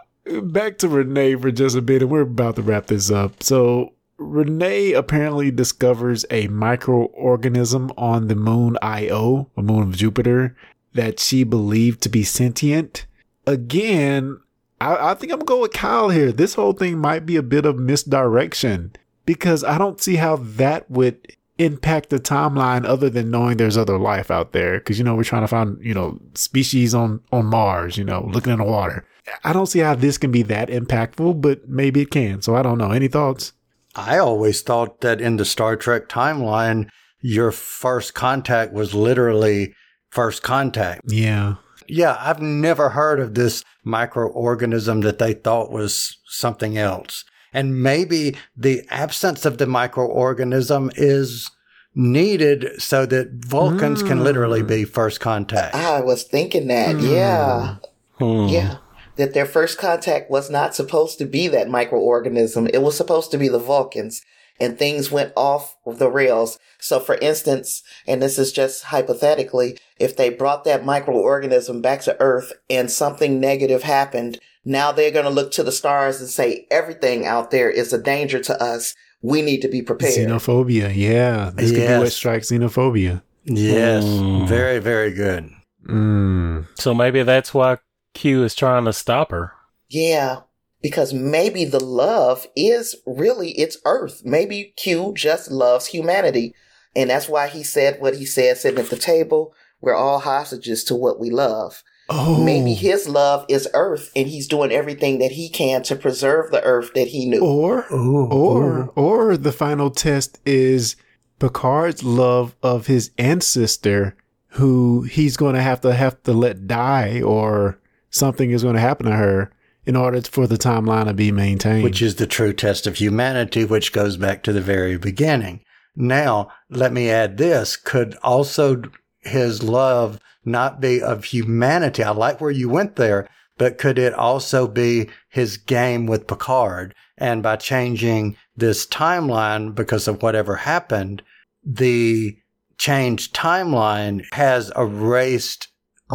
back 0.42 0.78
to 0.78 0.88
Renee 0.88 1.36
for 1.36 1.50
just 1.50 1.76
a 1.76 1.82
bit, 1.82 2.02
and 2.02 2.10
we're 2.10 2.22
about 2.22 2.56
to 2.56 2.62
wrap 2.62 2.86
this 2.86 3.10
up. 3.10 3.42
So, 3.42 3.92
Renee 4.18 4.92
apparently 4.92 5.50
discovers 5.50 6.24
a 6.30 6.48
microorganism 6.48 7.92
on 7.96 8.28
the 8.28 8.34
moon 8.34 8.76
Io, 8.82 9.50
a 9.56 9.62
moon 9.62 9.82
of 9.82 9.96
Jupiter, 9.96 10.56
that 10.94 11.20
she 11.20 11.44
believed 11.44 12.00
to 12.02 12.08
be 12.08 12.24
sentient. 12.24 13.06
Again, 13.46 14.40
I, 14.80 15.12
I 15.12 15.14
think 15.14 15.32
I'm 15.32 15.38
going 15.38 15.46
to 15.46 15.46
go 15.46 15.60
with 15.62 15.72
Kyle 15.72 16.10
here. 16.10 16.32
This 16.32 16.54
whole 16.54 16.72
thing 16.72 16.98
might 16.98 17.26
be 17.26 17.36
a 17.36 17.42
bit 17.42 17.66
of 17.66 17.78
misdirection 17.78 18.92
because 19.24 19.64
I 19.64 19.78
don't 19.78 20.00
see 20.00 20.16
how 20.16 20.36
that 20.36 20.90
would 20.90 21.36
impact 21.58 22.10
the 22.10 22.20
timeline 22.20 22.84
other 22.84 23.08
than 23.08 23.30
knowing 23.30 23.56
there's 23.56 23.76
other 23.78 23.98
life 23.98 24.30
out 24.30 24.52
there. 24.52 24.78
Cause 24.80 24.98
you 24.98 25.04
know, 25.04 25.14
we're 25.14 25.24
trying 25.24 25.42
to 25.42 25.48
find, 25.48 25.78
you 25.80 25.94
know, 25.94 26.18
species 26.34 26.94
on, 26.94 27.20
on 27.32 27.46
Mars, 27.46 27.96
you 27.96 28.04
know, 28.04 28.28
looking 28.32 28.52
in 28.52 28.58
the 28.58 28.64
water. 28.64 29.06
I 29.42 29.52
don't 29.52 29.66
see 29.66 29.80
how 29.80 29.94
this 29.94 30.18
can 30.18 30.30
be 30.30 30.42
that 30.44 30.68
impactful, 30.68 31.40
but 31.40 31.68
maybe 31.68 32.02
it 32.02 32.10
can. 32.10 32.42
So 32.42 32.54
I 32.54 32.62
don't 32.62 32.78
know. 32.78 32.92
Any 32.92 33.08
thoughts? 33.08 33.52
I 33.94 34.18
always 34.18 34.60
thought 34.60 35.00
that 35.00 35.20
in 35.20 35.36
the 35.36 35.44
Star 35.44 35.76
Trek 35.76 36.08
timeline, 36.08 36.88
your 37.20 37.50
first 37.50 38.14
contact 38.14 38.72
was 38.72 38.94
literally 38.94 39.74
first 40.10 40.42
contact. 40.42 41.00
Yeah. 41.06 41.56
Yeah, 41.88 42.16
I've 42.18 42.40
never 42.40 42.90
heard 42.90 43.20
of 43.20 43.34
this 43.34 43.64
microorganism 43.86 45.02
that 45.02 45.18
they 45.18 45.34
thought 45.34 45.70
was 45.70 46.18
something 46.26 46.76
else. 46.76 47.24
And 47.52 47.82
maybe 47.82 48.36
the 48.56 48.82
absence 48.90 49.46
of 49.46 49.58
the 49.58 49.66
microorganism 49.66 50.92
is 50.96 51.50
needed 51.94 52.80
so 52.80 53.06
that 53.06 53.44
Vulcans 53.46 54.02
can 54.02 54.22
literally 54.22 54.62
be 54.62 54.84
first 54.84 55.20
contact. 55.20 55.74
I 55.74 56.00
was 56.00 56.22
thinking 56.24 56.66
that. 56.68 57.00
Yeah. 57.00 57.76
Hmm. 58.18 58.48
Yeah. 58.48 58.76
That 59.16 59.32
their 59.32 59.46
first 59.46 59.78
contact 59.78 60.30
was 60.30 60.50
not 60.50 60.74
supposed 60.74 61.18
to 61.18 61.24
be 61.24 61.48
that 61.48 61.68
microorganism. 61.68 62.68
It 62.74 62.82
was 62.82 62.96
supposed 62.96 63.30
to 63.30 63.38
be 63.38 63.48
the 63.48 63.58
Vulcans. 63.58 64.20
And 64.60 64.78
things 64.78 65.10
went 65.10 65.32
off 65.36 65.76
the 65.86 66.10
rails. 66.10 66.58
So, 66.78 67.00
for 67.00 67.16
instance, 67.16 67.82
and 68.06 68.22
this 68.22 68.38
is 68.38 68.52
just 68.52 68.84
hypothetically, 68.84 69.78
if 69.98 70.16
they 70.16 70.28
brought 70.28 70.64
that 70.64 70.84
microorganism 70.84 71.80
back 71.82 72.02
to 72.02 72.20
Earth 72.20 72.52
and 72.68 72.90
something 72.90 73.40
negative 73.40 73.82
happened, 73.82 74.38
now 74.64 74.92
they're 74.92 75.10
going 75.10 75.24
to 75.24 75.30
look 75.30 75.52
to 75.52 75.62
the 75.62 75.72
stars 75.72 76.20
and 76.20 76.28
say, 76.28 76.66
everything 76.70 77.24
out 77.24 77.50
there 77.50 77.70
is 77.70 77.92
a 77.92 78.02
danger 78.02 78.40
to 78.40 78.62
us. 78.62 78.94
We 79.22 79.42
need 79.42 79.62
to 79.62 79.68
be 79.68 79.82
prepared. 79.82 80.14
Xenophobia. 80.14 80.94
Yeah. 80.94 81.50
This 81.54 81.70
could 81.70 81.88
be 81.88 81.98
what 81.98 82.12
strikes 82.12 82.50
xenophobia. 82.50 83.22
Yes, 83.44 84.04
Hmm. 84.04 84.44
very, 84.46 84.80
very 84.80 85.12
good. 85.12 85.50
Mm. 85.88 86.66
So 86.74 86.92
maybe 86.92 87.22
that's 87.22 87.54
why 87.54 87.78
Q 88.12 88.42
is 88.44 88.54
trying 88.54 88.84
to 88.86 88.92
stop 88.92 89.30
her. 89.30 89.52
Yeah, 89.88 90.40
because 90.82 91.14
maybe 91.14 91.64
the 91.64 91.82
love 91.82 92.46
is 92.56 92.96
really 93.06 93.50
it's 93.52 93.78
Earth. 93.84 94.22
Maybe 94.24 94.74
Q 94.76 95.12
just 95.14 95.50
loves 95.50 95.86
humanity. 95.86 96.54
And 96.96 97.10
that's 97.10 97.28
why 97.28 97.46
he 97.48 97.62
said 97.62 98.00
what 98.00 98.16
he 98.16 98.24
said 98.24 98.56
sitting 98.58 98.80
at 98.80 98.90
the 98.90 98.96
table. 98.96 99.54
We're 99.80 99.94
all 99.94 100.20
hostages 100.20 100.84
to 100.84 100.94
what 100.94 101.18
we 101.20 101.30
love. 101.30 101.82
Oh. 102.08 102.42
Maybe 102.44 102.74
his 102.74 103.08
love 103.08 103.44
is 103.48 103.68
Earth 103.74 104.12
and 104.14 104.28
he's 104.28 104.46
doing 104.46 104.70
everything 104.70 105.18
that 105.18 105.32
he 105.32 105.48
can 105.48 105.82
to 105.84 105.96
preserve 105.96 106.50
the 106.50 106.62
Earth 106.62 106.92
that 106.94 107.08
he 107.08 107.26
knew. 107.26 107.40
Or, 107.40 107.86
Ooh, 107.92 108.26
or, 108.26 108.78
ooh. 108.78 108.92
or 108.94 109.36
the 109.36 109.52
final 109.52 109.90
test 109.90 110.38
is 110.46 110.94
Picard's 111.40 112.04
love 112.04 112.54
of 112.62 112.86
his 112.86 113.10
ancestor, 113.18 114.16
who 114.50 115.02
he's 115.02 115.36
going 115.36 115.54
to 115.54 115.62
have 115.62 115.80
to 115.82 115.92
have 115.94 116.22
to 116.22 116.32
let 116.32 116.66
die, 116.66 117.20
or 117.20 117.78
something 118.08 118.52
is 118.52 118.62
going 118.62 118.74
to 118.76 118.80
happen 118.80 119.06
to 119.06 119.16
her, 119.16 119.52
in 119.84 119.96
order 119.96 120.22
for 120.22 120.46
the 120.46 120.56
timeline 120.56 121.06
to 121.06 121.14
be 121.14 121.30
maintained. 121.30 121.84
which 121.84 122.00
is 122.00 122.14
the 122.16 122.26
true 122.26 122.52
test 122.52 122.86
of 122.86 122.96
humanity, 122.96 123.64
which 123.64 123.92
goes 123.92 124.16
back 124.16 124.42
to 124.44 124.52
the 124.52 124.60
very 124.60 124.96
beginning. 124.96 125.60
Now, 125.94 126.48
let 126.70 126.92
me 126.92 127.10
add 127.10 127.36
this 127.36 127.76
could 127.76 128.14
also 128.22 128.82
his 129.26 129.62
love 129.62 130.18
not 130.44 130.80
be 130.80 131.02
of 131.02 131.24
humanity? 131.24 132.02
I 132.02 132.10
like 132.10 132.40
where 132.40 132.50
you 132.50 132.68
went 132.68 132.96
there, 132.96 133.28
but 133.58 133.78
could 133.78 133.98
it 133.98 134.14
also 134.14 134.66
be 134.68 135.08
his 135.28 135.56
game 135.56 136.06
with 136.06 136.26
Picard? 136.26 136.94
And 137.18 137.42
by 137.42 137.56
changing 137.56 138.36
this 138.56 138.86
timeline 138.86 139.74
because 139.74 140.06
of 140.08 140.22
whatever 140.22 140.56
happened, 140.56 141.22
the 141.64 142.36
changed 142.78 143.34
timeline 143.34 144.24
has 144.32 144.70
erased 144.76 145.68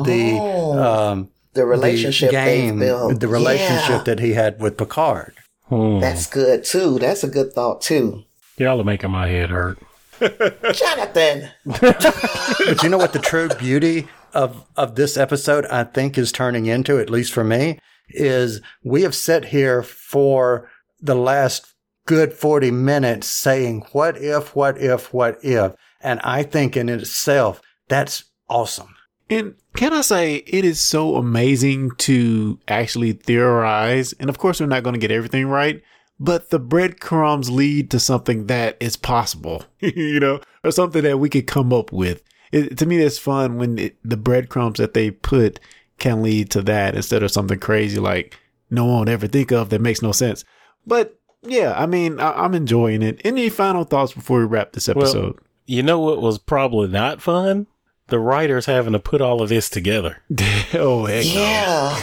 the 0.06 0.38
Oh. 0.40 0.80
um, 0.80 1.30
the 1.54 1.66
relationship 1.66 2.30
the 2.30 2.36
game, 2.36 2.80
they've 2.80 2.88
built. 2.90 3.20
the 3.20 3.28
relationship 3.28 3.90
Yeah, 3.90 4.04
that 4.04 4.20
he 4.20 4.34
had 4.34 4.62
with 4.62 4.78
Picard. 4.78 5.34
Hmm. 5.68 6.00
that's 6.00 6.28
good 6.28 6.64
too. 6.66 7.00
That's 7.00 7.24
a 7.24 7.28
good 7.30 7.54
thought 7.54 7.82
too. 7.82 8.24
Y'all 8.58 8.80
are 8.80 8.84
making 8.84 9.10
my 9.12 9.28
head 9.28 9.50
hurt. 9.50 9.80
Jonathan. 10.74 11.50
But 11.66 12.84
you 12.84 12.90
know 12.90 12.98
what 12.98 13.14
the 13.14 13.22
true 13.22 13.50
beauty 13.50 14.08
of 14.34 14.66
of 14.78 14.96
this 14.96 15.18
episode 15.18 15.66
I 15.66 15.84
think 15.84 16.18
is 16.18 16.32
turning 16.32 16.66
into, 16.66 17.00
at 17.00 17.10
least 17.10 17.34
for 17.34 17.44
me, 17.44 17.80
is 18.10 18.62
we 18.84 19.02
have 19.04 19.16
sat 19.16 19.46
here 19.46 19.84
for 19.84 20.70
the 21.00 21.16
last 21.16 21.74
good 22.06 22.34
40 22.34 22.72
minutes 22.72 23.28
saying 23.28 23.86
what 23.92 24.18
if, 24.18 24.56
what 24.56 24.78
if, 24.78 25.14
what 25.14 25.44
if. 25.44 25.74
And 26.02 26.20
I 26.24 26.44
think 26.44 26.76
in 26.76 26.90
itself, 26.90 27.62
that's 27.88 28.26
awesome. 28.50 28.96
And 29.30 29.56
can 29.76 29.94
I 29.94 30.02
say 30.02 30.36
it 30.36 30.66
is 30.66 30.82
so 30.82 31.16
amazing 31.16 31.92
to 32.00 32.60
actually 32.68 33.14
theorize? 33.14 34.14
And 34.14 34.30
of 34.30 34.38
course, 34.38 34.60
we're 34.60 34.66
not 34.66 34.84
going 34.84 34.94
to 34.94 35.00
get 35.00 35.12
everything 35.12 35.48
right, 35.48 35.82
but 36.22 36.52
the 36.52 36.60
breadcrumbs 36.60 37.50
lead 37.50 37.90
to 37.90 38.00
something 38.00 38.46
that 38.46 38.78
is 38.80 38.96
possible, 38.96 39.66
you 39.80 40.20
know, 40.20 40.40
or 40.64 40.70
something 40.70 41.02
that 41.02 41.18
we 41.18 41.30
could 41.30 41.48
come 41.48 41.74
up 41.74 41.92
with. 41.92 42.22
It, 42.52 42.78
to 42.78 42.86
me, 42.86 43.00
that's 43.00 43.18
fun 43.18 43.58
when 43.58 43.80
it, 43.80 43.98
the 44.06 44.18
breadcrumbs 44.18 44.78
that 44.78 44.94
they 44.94 45.10
put 45.10 45.60
can 45.98 46.22
lead 46.22 46.52
to 46.52 46.62
that 46.62 46.96
instead 46.96 47.24
of 47.24 47.32
something 47.32 47.58
crazy 47.58 48.00
like 48.00 48.38
no 48.70 48.86
one 48.86 49.00
would 49.00 49.10
ever 49.10 49.28
think 49.28 49.52
of 49.52 49.72
that 49.72 49.82
makes 49.82 50.04
no 50.04 50.12
sense. 50.12 50.46
But 50.86 51.20
yeah, 51.42 51.74
I 51.76 51.88
mean, 51.88 52.20
I, 52.20 52.44
I'm 52.44 52.54
enjoying 52.54 53.02
it. 53.02 53.20
Any 53.26 53.50
final 53.50 53.84
thoughts 53.84 54.14
before 54.14 54.40
we 54.40 54.46
wrap 54.46 54.74
this 54.74 54.90
episode? 54.90 55.40
You 55.66 55.82
know 55.82 56.00
what 56.00 56.22
was 56.22 56.38
probably 56.38 56.90
not 56.90 57.20
fun? 57.20 57.66
The 58.08 58.20
writers 58.20 58.68
having 58.68 58.94
to 58.94 59.00
put 59.00 59.22
all 59.22 59.42
of 59.42 59.50
this 59.50 59.72
together. 59.72 60.22
oh, 60.76 61.06
heck 61.06 61.26
no. 61.26 61.98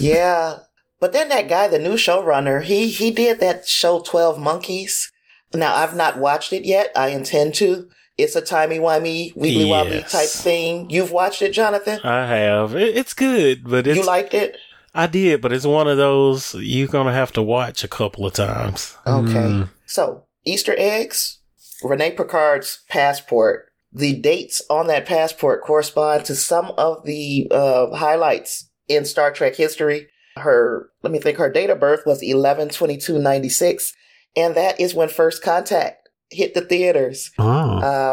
Yeah. 0.00 0.58
yeah. 1.02 1.08
But 1.08 1.12
then 1.12 1.28
that 1.30 1.48
guy, 1.48 1.68
the 1.68 1.78
new 1.78 1.94
showrunner, 1.94 2.62
he 2.62 2.88
he 2.88 3.10
did 3.10 3.40
that 3.40 3.66
show 3.66 4.00
Twelve 4.00 4.38
Monkeys. 4.38 5.10
Now 5.54 5.74
I've 5.74 5.96
not 5.96 6.18
watched 6.18 6.52
it 6.52 6.64
yet. 6.64 6.92
I 6.96 7.08
intend 7.08 7.54
to. 7.56 7.88
It's 8.18 8.36
a 8.36 8.40
timey 8.42 8.78
wimey, 8.78 9.34
wiggly 9.36 9.64
wobbly 9.64 9.96
Yes. 9.96 10.12
type 10.12 10.28
thing. 10.28 10.90
You've 10.90 11.12
watched 11.12 11.42
it, 11.42 11.52
Jonathan? 11.52 11.98
I 12.04 12.26
have. 12.26 12.74
It's 12.76 13.14
good, 13.14 13.64
but 13.68 13.86
it's 13.86 13.98
you 13.98 14.04
liked 14.06 14.34
it? 14.34 14.56
I 14.94 15.06
did, 15.06 15.40
but 15.40 15.52
it's 15.52 15.64
one 15.66 15.88
of 15.88 15.96
those 15.96 16.54
you're 16.54 16.88
gonna 16.88 17.12
have 17.12 17.32
to 17.32 17.42
watch 17.42 17.82
a 17.84 17.88
couple 17.88 18.26
of 18.26 18.34
times. 18.34 18.96
Okay. 19.06 19.32
Mm. 19.32 19.68
So 19.86 20.24
Easter 20.44 20.74
eggs, 20.76 21.40
Renee 21.82 22.12
Picard's 22.12 22.82
passport. 22.88 23.72
The 23.94 24.14
dates 24.14 24.62
on 24.70 24.86
that 24.86 25.04
passport 25.04 25.62
correspond 25.62 26.24
to 26.26 26.34
some 26.34 26.72
of 26.78 27.04
the 27.04 27.48
uh, 27.50 27.94
highlights 27.94 28.70
in 28.88 29.04
Star 29.04 29.32
Trek 29.32 29.56
history. 29.56 30.08
Her, 30.36 30.90
let 31.02 31.12
me 31.12 31.18
think, 31.18 31.38
her 31.38 31.50
date 31.50 31.70
of 31.70 31.80
birth 31.80 32.06
was 32.06 32.22
11 32.22 32.70
22 32.70 33.18
96, 33.18 33.94
and 34.36 34.54
that 34.54 34.80
is 34.80 34.94
when 34.94 35.08
First 35.08 35.42
Contact 35.42 36.08
hit 36.30 36.54
the 36.54 36.62
theaters. 36.62 37.30
Oh, 37.38 37.44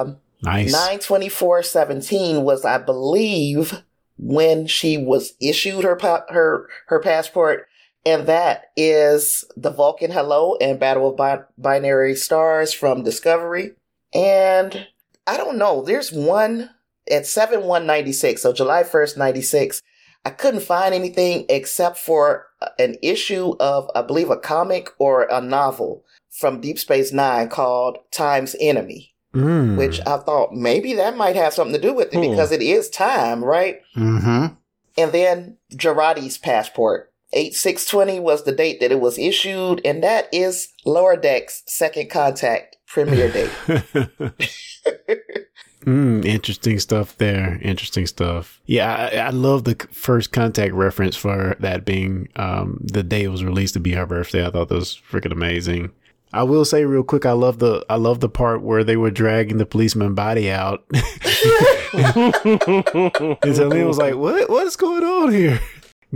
Um, 0.01 0.17
nice. 0.41 0.71
924 0.71 1.63
17 1.63 2.43
was, 2.43 2.65
I 2.65 2.77
believe, 2.77 3.81
when 4.17 4.67
she 4.67 4.97
was 4.97 5.33
issued 5.41 5.83
her 5.85 5.97
her 6.29 6.67
her 6.87 6.99
passport, 6.99 7.67
and 8.05 8.27
that 8.27 8.65
is 8.75 9.45
the 9.55 9.71
Vulcan 9.71 10.11
Hello 10.11 10.55
and 10.59 10.79
Battle 10.79 11.09
of 11.11 11.17
Bi- 11.17 11.43
Binary 11.57 12.15
Stars 12.15 12.73
from 12.73 13.03
Discovery. 13.03 13.71
And 14.13 14.87
I 15.25 15.37
don't 15.37 15.57
know, 15.57 15.83
there's 15.83 16.11
one 16.11 16.71
at 17.09 17.25
7 17.25 17.61
196, 17.61 18.41
so 18.41 18.51
July 18.51 18.83
1st, 18.83 19.17
96. 19.17 19.81
I 20.25 20.29
couldn't 20.31 20.61
find 20.61 20.93
anything 20.93 21.45
except 21.49 21.97
for 21.97 22.47
an 22.77 22.95
issue 23.01 23.55
of, 23.59 23.89
I 23.95 24.01
believe, 24.01 24.29
a 24.29 24.37
comic 24.37 24.89
or 24.99 25.23
a 25.23 25.41
novel 25.41 26.03
from 26.29 26.59
Deep 26.61 26.77
Space 26.77 27.11
Nine 27.13 27.49
called 27.49 27.97
Time's 28.11 28.55
Enemy 28.59 29.13
Mm. 29.35 29.77
which 29.77 29.99
I 30.07 30.17
thought 30.17 30.53
maybe 30.55 30.95
that 30.95 31.15
might 31.15 31.35
have 31.35 31.53
something 31.53 31.79
to 31.79 31.87
do 31.87 31.93
with 31.93 32.07
it 32.07 32.15
Hmm. 32.15 32.31
because 32.31 32.51
it 32.51 32.63
is 32.63 32.89
time, 32.89 33.45
right? 33.45 33.79
Mm-hmm. 33.95 34.55
And 34.97 35.11
then 35.11 35.57
Jurati's 35.71 36.39
passport. 36.39 37.11
8620 37.33 38.19
was 38.19 38.43
the 38.43 38.51
date 38.51 38.79
that 38.79 38.91
it 38.91 38.99
was 38.99 39.19
issued, 39.19 39.81
and 39.85 40.03
that 40.03 40.29
is 40.33 40.69
Lower 40.83 41.15
Deck's 41.15 41.61
second 41.67 42.09
contact 42.09 42.77
premiere 42.89 43.31
date. 43.31 43.49
mm, 45.85 46.25
interesting 46.25 46.79
stuff 46.79 47.17
there. 47.17 47.59
Interesting 47.61 48.07
stuff. 48.07 48.59
Yeah, 48.65 49.09
I, 49.11 49.17
I 49.17 49.29
love 49.29 49.63
the 49.63 49.75
first 49.91 50.31
contact 50.31 50.73
reference 50.73 51.15
for 51.15 51.55
that 51.59 51.85
being 51.85 52.27
um, 52.35 52.79
the 52.81 53.03
day 53.03 53.23
it 53.23 53.29
was 53.29 53.43
released 53.43 53.75
to 53.75 53.79
be 53.79 53.93
her 53.93 54.05
birthday. 54.05 54.45
I 54.45 54.51
thought 54.51 54.69
that 54.69 54.75
was 54.75 55.01
freaking 55.09 55.31
amazing. 55.31 55.91
I 56.31 56.43
will 56.43 56.63
say 56.65 56.85
real 56.85 57.03
quick, 57.03 57.25
I 57.25 57.31
love 57.31 57.57
the 57.57 57.83
I 57.89 57.95
love 57.95 58.19
the 58.19 58.29
part 58.29 58.61
where 58.61 58.83
they 58.83 58.97
were 58.97 59.09
dragging 59.09 59.57
the 59.57 59.65
policeman 59.65 60.13
body 60.13 60.51
out, 60.51 60.85
and 60.93 61.03
so 63.55 63.67
Liam 63.67 63.87
was 63.87 63.97
like, 63.97 64.13
"What? 64.13 64.47
What 64.47 64.67
is 64.67 64.75
going 64.75 65.03
on 65.03 65.33
here?" 65.33 65.59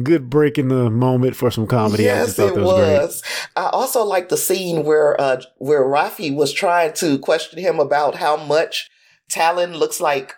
Good 0.01 0.29
break 0.29 0.57
in 0.57 0.69
the 0.69 0.89
moment 0.89 1.35
for 1.35 1.51
some 1.51 1.67
comedy. 1.67 2.09
I 2.09 2.15
yes, 2.15 2.35
thought 2.35 2.49
it 2.49 2.55
that 2.55 2.63
was, 2.63 2.73
great. 2.79 2.97
was. 2.97 3.23
I 3.55 3.69
also 3.69 4.03
like 4.03 4.29
the 4.29 4.37
scene 4.37 4.83
where 4.85 5.19
uh, 5.21 5.41
where 5.57 5.83
Raffi 5.83 6.33
was 6.35 6.51
trying 6.51 6.93
to 6.93 7.19
question 7.19 7.59
him 7.59 7.79
about 7.79 8.15
how 8.15 8.37
much 8.37 8.89
Tallinn 9.31 9.77
looks 9.77 10.01
like 10.01 10.33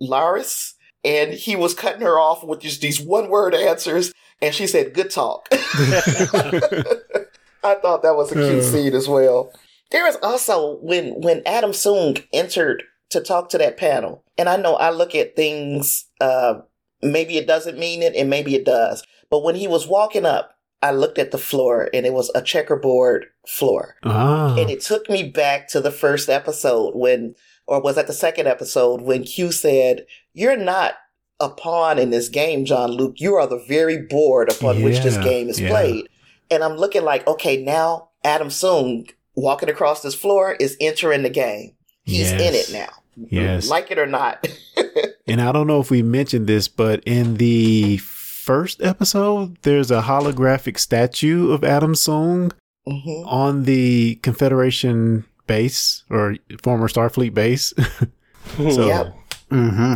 Laris, 0.00 0.72
and 1.04 1.34
he 1.34 1.56
was 1.56 1.74
cutting 1.74 2.00
her 2.00 2.18
off 2.18 2.42
with 2.42 2.60
just 2.60 2.80
these 2.80 3.00
one 3.00 3.28
word 3.28 3.54
answers, 3.54 4.12
and 4.40 4.54
she 4.54 4.66
said, 4.66 4.94
"Good 4.94 5.10
talk." 5.10 5.46
I 5.52 5.58
thought 7.74 8.02
that 8.02 8.16
was 8.16 8.32
a 8.32 8.34
cute 8.34 8.60
Uh. 8.60 8.62
scene 8.62 8.94
as 8.94 9.08
well. 9.08 9.52
There 9.90 10.04
was 10.04 10.16
also 10.22 10.78
when 10.80 11.20
when 11.20 11.42
Adam 11.44 11.72
Soong 11.72 12.24
entered 12.32 12.82
to 13.10 13.20
talk 13.20 13.50
to 13.50 13.58
that 13.58 13.76
panel, 13.76 14.24
and 14.38 14.48
I 14.48 14.56
know 14.56 14.76
I 14.76 14.90
look 14.90 15.14
at 15.14 15.36
things. 15.36 16.06
Uh, 16.20 16.60
maybe 17.12 17.36
it 17.36 17.46
doesn't 17.46 17.78
mean 17.78 18.02
it, 18.02 18.14
and 18.14 18.30
maybe 18.30 18.54
it 18.54 18.64
does. 18.64 19.04
But 19.30 19.42
when 19.42 19.54
he 19.54 19.66
was 19.66 19.86
walking 19.86 20.24
up, 20.24 20.56
I 20.82 20.92
looked 20.92 21.18
at 21.18 21.30
the 21.30 21.38
floor, 21.38 21.88
and 21.92 22.06
it 22.06 22.12
was 22.12 22.30
a 22.34 22.42
checkerboard 22.42 23.26
floor, 23.46 23.96
Ah, 24.04 24.54
and 24.56 24.70
it 24.70 24.80
took 24.80 25.08
me 25.08 25.22
back 25.28 25.68
to 25.68 25.80
the 25.80 25.90
first 25.90 26.28
episode 26.28 26.94
when, 26.94 27.34
or 27.66 27.80
was 27.80 27.96
that 27.96 28.06
the 28.06 28.12
second 28.12 28.46
episode 28.46 29.00
when 29.00 29.24
Q 29.24 29.52
said, 29.52 30.06
"You're 30.32 30.56
not." 30.56 30.94
A 31.38 31.50
pawn 31.50 31.98
in 31.98 32.08
this 32.08 32.30
game, 32.30 32.64
Jean-Luc. 32.64 33.20
You 33.20 33.34
are 33.34 33.46
the 33.46 33.62
very 33.68 33.98
board 33.98 34.50
upon 34.50 34.82
which 34.82 35.02
this 35.02 35.18
game 35.18 35.50
is 35.50 35.60
yeah. 35.60 35.68
played. 35.68 36.08
And 36.50 36.64
I'm 36.64 36.78
looking 36.78 37.02
like, 37.02 37.26
okay, 37.26 37.62
now 37.62 38.08
Adam 38.24 38.48
Soong 38.48 39.10
walking 39.34 39.68
across 39.68 40.00
this 40.00 40.14
floor 40.14 40.56
is 40.58 40.78
entering 40.80 41.24
the 41.24 41.28
game. 41.28 41.74
He's 42.04 42.32
in 42.32 42.54
it 42.54 42.72
now. 42.72 42.88
Yes. 43.16 43.68
Like 43.68 43.90
it 43.90 43.98
or 43.98 44.06
not. 44.06 44.46
And 45.28 45.40
I 45.40 45.50
don't 45.50 45.66
know 45.66 45.80
if 45.80 45.90
we 45.90 46.02
mentioned 46.02 46.46
this, 46.46 46.68
but 46.68 47.02
in 47.04 47.38
the 47.38 47.96
first 47.96 48.80
episode, 48.80 49.58
there's 49.62 49.90
a 49.90 50.02
holographic 50.02 50.78
statue 50.78 51.50
of 51.50 51.64
Adam 51.64 51.94
Soong 51.94 52.52
hmm 52.86 53.26
on 53.26 53.64
the 53.64 54.14
Confederation 54.22 55.24
base 55.48 56.04
or 56.10 56.36
former 56.62 56.86
Starfleet 56.86 57.34
base. 57.34 57.74
So- 58.56 58.86
Yep. 58.86 59.14
Mm-hmm. 59.50 59.94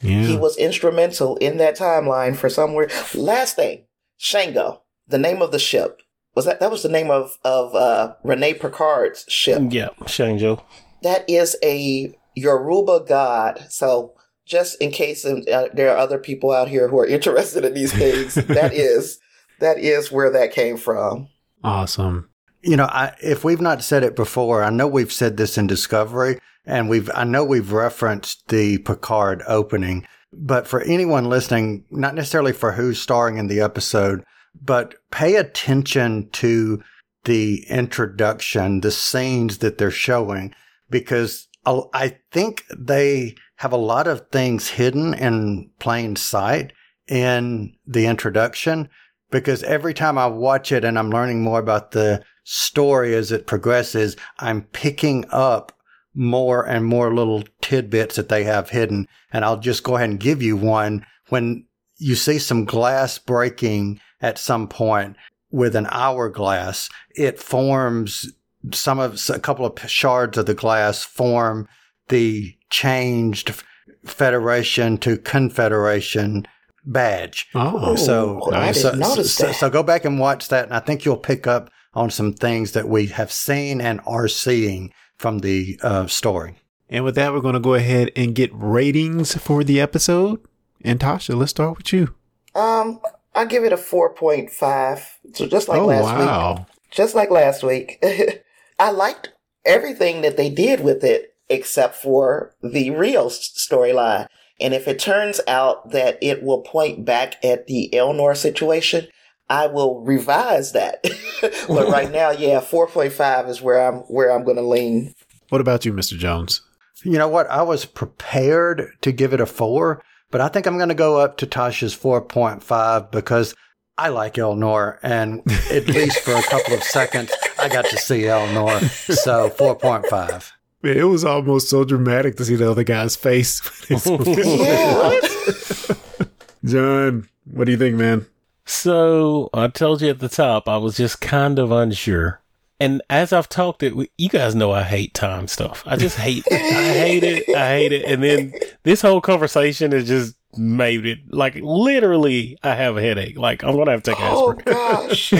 yeah. 0.00 0.22
He 0.26 0.36
was 0.36 0.56
instrumental 0.56 1.36
in 1.36 1.58
that 1.58 1.78
timeline 1.78 2.34
for 2.36 2.48
somewhere. 2.48 2.88
Last 3.14 3.54
thing, 3.54 3.84
Shango, 4.16 4.82
the 5.06 5.18
name 5.18 5.40
of 5.42 5.52
the 5.52 5.60
ship. 5.60 6.00
Was 6.34 6.46
that 6.46 6.58
that 6.58 6.70
was 6.72 6.82
the 6.82 6.88
name 6.88 7.10
of 7.12 7.38
of 7.44 7.74
uh, 7.76 8.14
Rene 8.24 8.54
Picard's 8.54 9.24
ship? 9.28 9.62
yeah, 9.70 9.90
Shango. 10.06 10.64
That 11.02 11.24
is 11.30 11.56
a 11.62 12.12
Yoruba 12.34 13.04
god. 13.06 13.66
So 13.68 14.14
just 14.44 14.80
in 14.80 14.90
case 14.90 15.24
uh, 15.24 15.68
there 15.72 15.90
are 15.90 15.96
other 15.96 16.18
people 16.18 16.50
out 16.50 16.68
here 16.68 16.88
who 16.88 16.98
are 16.98 17.06
interested 17.06 17.64
in 17.64 17.74
these 17.74 17.92
things, 17.92 18.34
that 18.46 18.72
is 18.72 19.18
that 19.60 19.78
is 19.78 20.10
where 20.10 20.30
that 20.30 20.52
came 20.52 20.76
from. 20.76 21.28
awesome. 21.62 22.28
You 22.62 22.76
know, 22.76 22.84
I, 22.84 23.14
if 23.20 23.42
we've 23.42 23.60
not 23.60 23.82
said 23.82 24.04
it 24.04 24.14
before, 24.14 24.62
I 24.62 24.70
know 24.70 24.86
we've 24.86 25.12
said 25.12 25.36
this 25.36 25.58
in 25.58 25.66
Discovery, 25.66 26.38
and 26.64 26.88
we've 26.88 27.10
I 27.14 27.24
know 27.24 27.44
we've 27.44 27.72
referenced 27.72 28.48
the 28.48 28.78
Picard 28.78 29.42
opening, 29.48 30.06
but 30.32 30.66
for 30.66 30.80
anyone 30.82 31.28
listening, 31.28 31.84
not 31.90 32.14
necessarily 32.14 32.52
for 32.52 32.72
who's 32.72 33.00
starring 33.00 33.36
in 33.36 33.48
the 33.48 33.60
episode, 33.60 34.24
but 34.60 34.94
pay 35.10 35.36
attention 35.36 36.28
to 36.30 36.82
the 37.24 37.64
introduction, 37.68 38.80
the 38.80 38.90
scenes 38.90 39.58
that 39.58 39.78
they're 39.78 39.90
showing, 39.90 40.54
because 40.90 41.48
I 41.64 42.18
think 42.30 42.64
they 42.76 43.36
have 43.56 43.72
a 43.72 43.76
lot 43.76 44.06
of 44.06 44.28
things 44.28 44.68
hidden 44.68 45.14
in 45.14 45.70
plain 45.78 46.16
sight 46.16 46.72
in 47.08 47.74
the 47.86 48.06
introduction. 48.06 48.88
Because 49.30 49.62
every 49.62 49.94
time 49.94 50.18
I 50.18 50.26
watch 50.26 50.72
it 50.72 50.84
and 50.84 50.98
I'm 50.98 51.10
learning 51.10 51.42
more 51.42 51.58
about 51.58 51.92
the 51.92 52.22
story 52.44 53.14
as 53.14 53.32
it 53.32 53.46
progresses, 53.46 54.16
I'm 54.38 54.62
picking 54.72 55.24
up 55.30 55.72
more 56.14 56.66
and 56.66 56.84
more 56.84 57.14
little 57.14 57.44
tidbits 57.62 58.16
that 58.16 58.28
they 58.28 58.44
have 58.44 58.70
hidden. 58.70 59.08
And 59.32 59.44
I'll 59.44 59.58
just 59.58 59.84
go 59.84 59.96
ahead 59.96 60.10
and 60.10 60.20
give 60.20 60.42
you 60.42 60.56
one. 60.56 61.06
When 61.28 61.64
you 61.96 62.14
see 62.14 62.38
some 62.38 62.64
glass 62.64 63.18
breaking 63.18 64.00
at 64.20 64.38
some 64.38 64.68
point 64.68 65.16
with 65.50 65.76
an 65.76 65.86
hourglass, 65.90 66.90
it 67.14 67.40
forms 67.40 68.32
some 68.72 68.98
of 68.98 69.18
a 69.28 69.38
couple 69.38 69.66
of 69.66 69.90
shards 69.90 70.38
of 70.38 70.46
the 70.46 70.54
glass 70.54 71.02
form 71.02 71.68
the 72.08 72.54
changed 72.70 73.62
Federation 74.04 74.98
to 74.98 75.16
Confederation 75.16 76.46
badge. 76.84 77.48
Oh, 77.54 77.94
so 77.96 78.50
I 78.52 78.72
so, 78.72 78.90
didn't 78.90 79.00
notice 79.00 79.34
so, 79.34 79.46
that. 79.46 79.54
so 79.54 79.70
go 79.70 79.82
back 79.82 80.04
and 80.04 80.18
watch 80.18 80.48
that, 80.48 80.64
and 80.66 80.74
I 80.74 80.80
think 80.80 81.04
you'll 81.04 81.16
pick 81.16 81.46
up 81.46 81.70
on 81.94 82.10
some 82.10 82.32
things 82.32 82.72
that 82.72 82.88
we 82.88 83.06
have 83.06 83.30
seen 83.30 83.80
and 83.80 84.00
are 84.06 84.28
seeing 84.28 84.92
from 85.16 85.40
the 85.40 85.78
uh, 85.82 86.06
story. 86.06 86.56
And 86.88 87.04
with 87.04 87.14
that, 87.14 87.32
we're 87.32 87.40
going 87.40 87.54
to 87.54 87.60
go 87.60 87.74
ahead 87.74 88.10
and 88.16 88.34
get 88.34 88.50
ratings 88.52 89.34
for 89.36 89.64
the 89.64 89.80
episode. 89.80 90.40
And 90.84 90.98
Tasha, 91.00 91.36
let's 91.36 91.50
start 91.50 91.78
with 91.78 91.92
you. 91.92 92.14
Um, 92.54 93.00
I 93.34 93.44
give 93.44 93.64
it 93.64 93.72
a 93.72 93.76
four 93.76 94.12
point 94.14 94.50
five. 94.50 95.18
So 95.32 95.46
just 95.46 95.68
like 95.68 95.80
oh, 95.80 95.86
last 95.86 96.04
wow. 96.04 96.54
week, 96.54 96.66
just 96.90 97.14
like 97.14 97.30
last 97.30 97.62
week, 97.62 98.02
I 98.82 98.90
liked 98.90 99.32
everything 99.64 100.22
that 100.22 100.36
they 100.36 100.50
did 100.50 100.80
with 100.80 101.04
it 101.04 101.36
except 101.48 101.94
for 101.94 102.56
the 102.64 102.90
Rio 102.90 103.26
s- 103.26 103.56
storyline. 103.56 104.26
And 104.60 104.74
if 104.74 104.88
it 104.88 104.98
turns 104.98 105.40
out 105.46 105.92
that 105.92 106.18
it 106.20 106.42
will 106.42 106.62
point 106.62 107.04
back 107.04 107.36
at 107.44 107.68
the 107.68 107.90
Elnor 107.92 108.36
situation, 108.36 109.06
I 109.48 109.68
will 109.68 110.00
revise 110.00 110.72
that. 110.72 111.00
but 111.68 111.88
right 111.90 112.10
now, 112.20 112.32
yeah, 112.32 112.58
four 112.58 112.88
point 112.88 113.12
five 113.12 113.48
is 113.48 113.62
where 113.62 113.86
I'm 113.86 114.00
where 114.08 114.32
I'm 114.32 114.42
going 114.42 114.56
to 114.56 114.66
lean. 114.66 115.14
What 115.50 115.60
about 115.60 115.84
you, 115.84 115.92
Mr. 115.92 116.18
Jones? 116.18 116.60
You 117.04 117.18
know 117.18 117.28
what? 117.28 117.48
I 117.50 117.62
was 117.62 117.84
prepared 117.84 118.90
to 119.02 119.12
give 119.12 119.32
it 119.32 119.40
a 119.40 119.46
four, 119.46 120.02
but 120.32 120.40
I 120.40 120.48
think 120.48 120.66
I'm 120.66 120.76
going 120.76 120.88
to 120.88 120.94
go 120.96 121.20
up 121.20 121.36
to 121.36 121.46
Tasha's 121.46 121.96
4.5 121.96 123.12
because 123.12 123.54
I 123.96 124.08
like 124.08 124.34
Elnor. 124.34 124.98
And 125.04 125.40
at 125.70 125.86
least 125.88 126.18
for 126.20 126.34
a 126.34 126.42
couple 126.42 126.74
of 126.74 126.82
seconds, 126.82 127.30
I 127.62 127.68
got 127.68 127.84
to 127.86 127.96
see 127.96 128.22
Elnor. 128.22 128.80
So 129.14 129.48
4.5. 129.50 130.52
Man, 130.82 130.96
it 130.96 131.04
was 131.04 131.24
almost 131.24 131.70
so 131.70 131.84
dramatic 131.84 132.36
to 132.38 132.44
see 132.44 132.56
the 132.56 132.68
other 132.70 132.84
guy's 132.84 133.14
face. 133.16 133.60
Yeah. 133.90 135.20
John, 136.64 137.28
what 137.44 137.64
do 137.64 137.72
you 137.72 137.78
think, 137.78 137.96
man? 137.96 138.26
So 138.64 139.50
I 139.52 139.68
told 139.68 140.00
you 140.02 140.10
at 140.10 140.20
the 140.20 140.28
top, 140.28 140.68
I 140.68 140.76
was 140.76 140.96
just 140.96 141.20
kind 141.20 141.58
of 141.58 141.72
unsure. 141.72 142.40
And 142.78 143.02
as 143.10 143.32
I've 143.32 143.48
talked 143.48 143.82
it, 143.82 143.94
you 144.18 144.28
guys 144.28 144.54
know 144.54 144.72
I 144.72 144.82
hate 144.82 145.14
time 145.14 145.46
stuff. 145.46 145.82
I 145.86 145.96
just 145.96 146.16
hate 146.16 146.44
it. 146.46 146.52
I 146.52 146.94
hate 146.98 147.22
it. 147.24 147.48
I 147.56 147.68
hate 147.68 147.92
it. 147.92 148.04
And 148.04 148.22
then 148.22 148.52
this 148.82 149.02
whole 149.02 149.20
conversation 149.20 149.92
has 149.92 150.06
just 150.08 150.34
made 150.56 151.06
it 151.06 151.18
like 151.30 151.54
literally 151.56 152.58
I 152.62 152.74
have 152.74 152.96
a 152.96 153.00
headache. 153.00 153.38
Like 153.38 153.62
I'm 153.62 153.76
gonna 153.76 153.92
have 153.92 154.02
to 154.04 154.10
take 154.12 154.20
oh 154.20 154.52
aspirin. 154.52 154.74
gosh. 154.74 155.32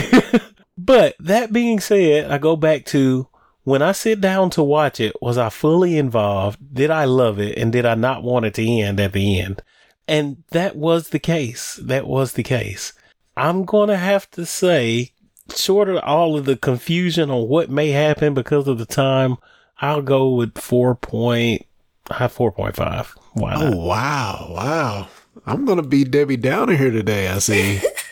But 0.77 1.15
that 1.19 1.53
being 1.53 1.79
said, 1.79 2.31
I 2.31 2.37
go 2.37 2.55
back 2.55 2.85
to 2.85 3.27
when 3.63 3.81
I 3.81 3.93
sit 3.93 4.19
down 4.19 4.49
to 4.51 4.63
watch 4.63 4.99
it, 4.99 5.15
was 5.21 5.37
I 5.37 5.49
fully 5.49 5.97
involved? 5.97 6.59
Did 6.73 6.89
I 6.89 7.05
love 7.05 7.39
it? 7.39 7.57
And 7.57 7.71
did 7.71 7.85
I 7.85 7.95
not 7.95 8.23
want 8.23 8.45
it 8.45 8.53
to 8.55 8.67
end 8.67 8.99
at 8.99 9.13
the 9.13 9.39
end? 9.39 9.61
And 10.07 10.43
that 10.51 10.75
was 10.75 11.09
the 11.09 11.19
case. 11.19 11.79
That 11.81 12.05
was 12.05 12.33
the 12.33 12.43
case. 12.43 12.93
I'm 13.37 13.63
going 13.63 13.87
to 13.89 13.97
have 13.97 14.29
to 14.31 14.45
say, 14.45 15.13
short 15.55 15.89
of 15.89 15.97
all 16.03 16.37
of 16.37 16.45
the 16.45 16.57
confusion 16.57 17.29
on 17.29 17.47
what 17.47 17.69
may 17.69 17.89
happen 17.89 18.33
because 18.33 18.67
of 18.67 18.77
the 18.77 18.85
time, 18.85 19.37
I'll 19.79 20.01
go 20.01 20.29
with 20.29 20.57
4 20.57 20.95
point, 20.95 21.65
high 22.09 22.27
4.5. 22.27 23.07
Why 23.33 23.55
oh, 23.55 23.59
not? 23.59 23.73
Oh, 23.73 23.77
wow. 23.77 24.47
Wow. 24.51 25.07
I'm 25.45 25.65
going 25.65 25.81
to 25.81 25.87
be 25.87 26.03
Debbie 26.03 26.37
Downer 26.37 26.75
here 26.75 26.91
today, 26.91 27.29
I 27.29 27.39
see. 27.39 27.81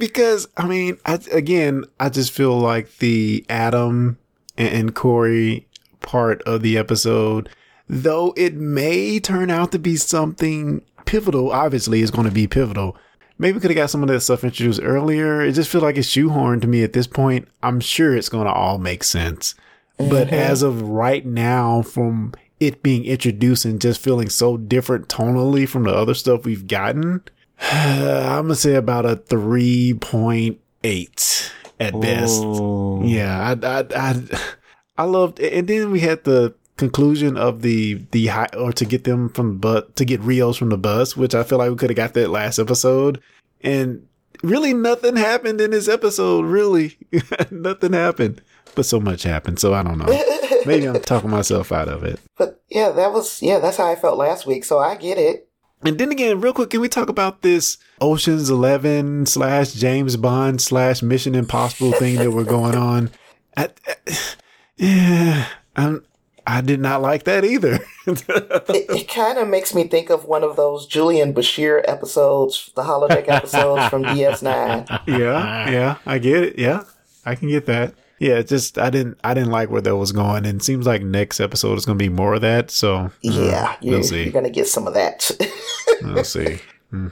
because, 0.00 0.48
I 0.56 0.66
mean, 0.66 0.98
I, 1.06 1.20
again, 1.30 1.84
I 2.00 2.08
just 2.08 2.32
feel 2.32 2.58
like 2.58 2.98
the 2.98 3.46
Adam 3.48 4.18
and, 4.58 4.74
and 4.74 4.94
Kore 4.94 5.60
part 6.00 6.42
of 6.42 6.62
the 6.62 6.76
episode, 6.76 7.48
though 7.88 8.34
it 8.36 8.54
may 8.54 9.20
turn 9.20 9.50
out 9.50 9.70
to 9.72 9.78
be 9.78 9.94
something 9.94 10.82
pivotal, 11.04 11.52
obviously, 11.52 12.02
it's 12.02 12.10
going 12.10 12.26
to 12.26 12.34
be 12.34 12.48
pivotal. 12.48 12.96
Maybe 13.38 13.54
we 13.54 13.60
could 13.60 13.70
have 13.70 13.76
got 13.76 13.90
some 13.90 14.02
of 14.02 14.08
that 14.08 14.20
stuff 14.20 14.42
introduced 14.44 14.80
earlier. 14.82 15.40
It 15.40 15.52
just 15.52 15.70
feels 15.70 15.84
like 15.84 15.96
it's 15.96 16.08
shoehorned 16.08 16.62
to 16.62 16.66
me 16.66 16.82
at 16.82 16.92
this 16.92 17.06
point. 17.06 17.48
I'm 17.62 17.80
sure 17.80 18.16
it's 18.16 18.28
going 18.28 18.46
to 18.46 18.52
all 18.52 18.78
make 18.78 19.04
sense. 19.04 19.54
But 19.96 20.26
mm-hmm. 20.26 20.34
as 20.34 20.62
of 20.62 20.82
right 20.82 21.24
now, 21.24 21.82
from 21.82 22.34
it 22.58 22.82
being 22.82 23.04
introduced 23.04 23.64
and 23.64 23.80
just 23.80 24.02
feeling 24.02 24.28
so 24.28 24.56
different 24.56 25.08
tonally 25.08 25.68
from 25.68 25.84
the 25.84 25.94
other 25.94 26.14
stuff 26.14 26.44
we've 26.44 26.66
gotten, 26.66 27.22
I'm 27.72 28.44
gonna 28.44 28.54
say 28.54 28.74
about 28.74 29.04
a 29.06 29.16
three 29.16 29.94
point 29.94 30.60
eight 30.82 31.52
at 31.78 31.98
best. 32.00 32.40
Oh. 32.42 33.02
Yeah, 33.04 33.54
I, 33.62 33.66
I, 33.66 33.86
I, 33.94 34.40
I 34.98 35.04
loved, 35.04 35.40
and 35.40 35.68
then 35.68 35.90
we 35.90 36.00
had 36.00 36.24
the 36.24 36.54
conclusion 36.76 37.36
of 37.36 37.60
the 37.60 37.94
the 38.12 38.28
high, 38.28 38.48
or 38.56 38.72
to 38.72 38.84
get 38.84 39.04
them 39.04 39.28
from 39.28 39.58
but 39.58 39.94
to 39.96 40.04
get 40.04 40.20
Rios 40.20 40.56
from 40.56 40.70
the 40.70 40.78
bus, 40.78 41.16
which 41.16 41.34
I 41.34 41.42
feel 41.42 41.58
like 41.58 41.70
we 41.70 41.76
could 41.76 41.90
have 41.90 41.96
got 41.96 42.14
that 42.14 42.30
last 42.30 42.58
episode, 42.58 43.20
and 43.60 44.06
really 44.42 44.72
nothing 44.72 45.16
happened 45.16 45.60
in 45.60 45.72
this 45.72 45.88
episode. 45.88 46.46
Really, 46.46 46.96
nothing 47.50 47.92
happened, 47.92 48.40
but 48.74 48.86
so 48.86 48.98
much 48.98 49.22
happened. 49.22 49.58
So 49.58 49.74
I 49.74 49.82
don't 49.82 49.98
know. 49.98 50.06
Maybe 50.66 50.86
I'm 50.86 51.00
talking 51.00 51.30
myself 51.30 51.72
out 51.72 51.88
of 51.88 52.04
it. 52.04 52.20
But 52.36 52.62
yeah, 52.68 52.90
that 52.90 53.12
was 53.12 53.42
yeah, 53.42 53.58
that's 53.58 53.76
how 53.76 53.90
I 53.90 53.96
felt 53.96 54.18
last 54.18 54.46
week. 54.46 54.64
So 54.64 54.78
I 54.78 54.96
get 54.96 55.18
it. 55.18 55.49
And 55.82 55.98
then 55.98 56.12
again, 56.12 56.40
real 56.40 56.52
quick, 56.52 56.70
can 56.70 56.80
we 56.80 56.88
talk 56.88 57.08
about 57.08 57.42
this 57.42 57.78
Ocean's 58.00 58.50
Eleven 58.50 59.24
slash 59.24 59.72
James 59.72 60.16
Bond 60.16 60.60
slash 60.60 61.02
Mission 61.02 61.34
Impossible 61.34 61.92
thing 61.92 62.16
that 62.16 62.32
we're 62.32 62.44
going 62.44 62.74
on? 62.74 63.10
I, 63.56 63.70
yeah, 64.76 65.46
I'm, 65.76 66.04
I 66.46 66.60
did 66.60 66.80
not 66.80 67.00
like 67.00 67.24
that 67.24 67.44
either. 67.44 67.78
It, 68.06 68.86
it 68.90 69.08
kind 69.08 69.38
of 69.38 69.46
makes 69.46 69.72
me 69.72 69.84
think 69.86 70.10
of 70.10 70.24
one 70.24 70.42
of 70.42 70.56
those 70.56 70.86
Julian 70.86 71.32
Bashir 71.32 71.82
episodes, 71.86 72.72
the 72.74 72.82
holodeck 72.82 73.28
episodes 73.28 73.86
from 73.88 74.02
DS9. 74.02 75.02
yeah, 75.06 75.70
yeah, 75.70 75.96
I 76.04 76.18
get 76.18 76.42
it. 76.42 76.58
Yeah, 76.58 76.84
I 77.24 77.36
can 77.36 77.48
get 77.48 77.66
that. 77.66 77.94
Yeah, 78.20 78.42
just 78.42 78.78
I 78.78 78.90
didn't 78.90 79.18
I 79.24 79.32
didn't 79.34 79.50
like 79.50 79.70
where 79.70 79.80
that 79.80 79.96
was 79.96 80.12
going, 80.12 80.44
and 80.46 80.60
it 80.60 80.62
seems 80.62 80.86
like 80.86 81.02
next 81.02 81.40
episode 81.40 81.78
is 81.78 81.86
going 81.86 81.98
to 81.98 82.02
be 82.02 82.10
more 82.10 82.34
of 82.34 82.42
that. 82.42 82.70
So 82.70 82.96
uh, 82.96 83.08
Yeah, 83.22 83.76
we'll 83.82 83.92
you're, 83.94 84.02
see. 84.02 84.22
you're 84.24 84.32
gonna 84.32 84.50
get 84.50 84.68
some 84.68 84.86
of 84.86 84.94
that. 84.94 85.28
We'll 86.02 86.24
see. 86.24 86.60
Hmm. 86.90 87.08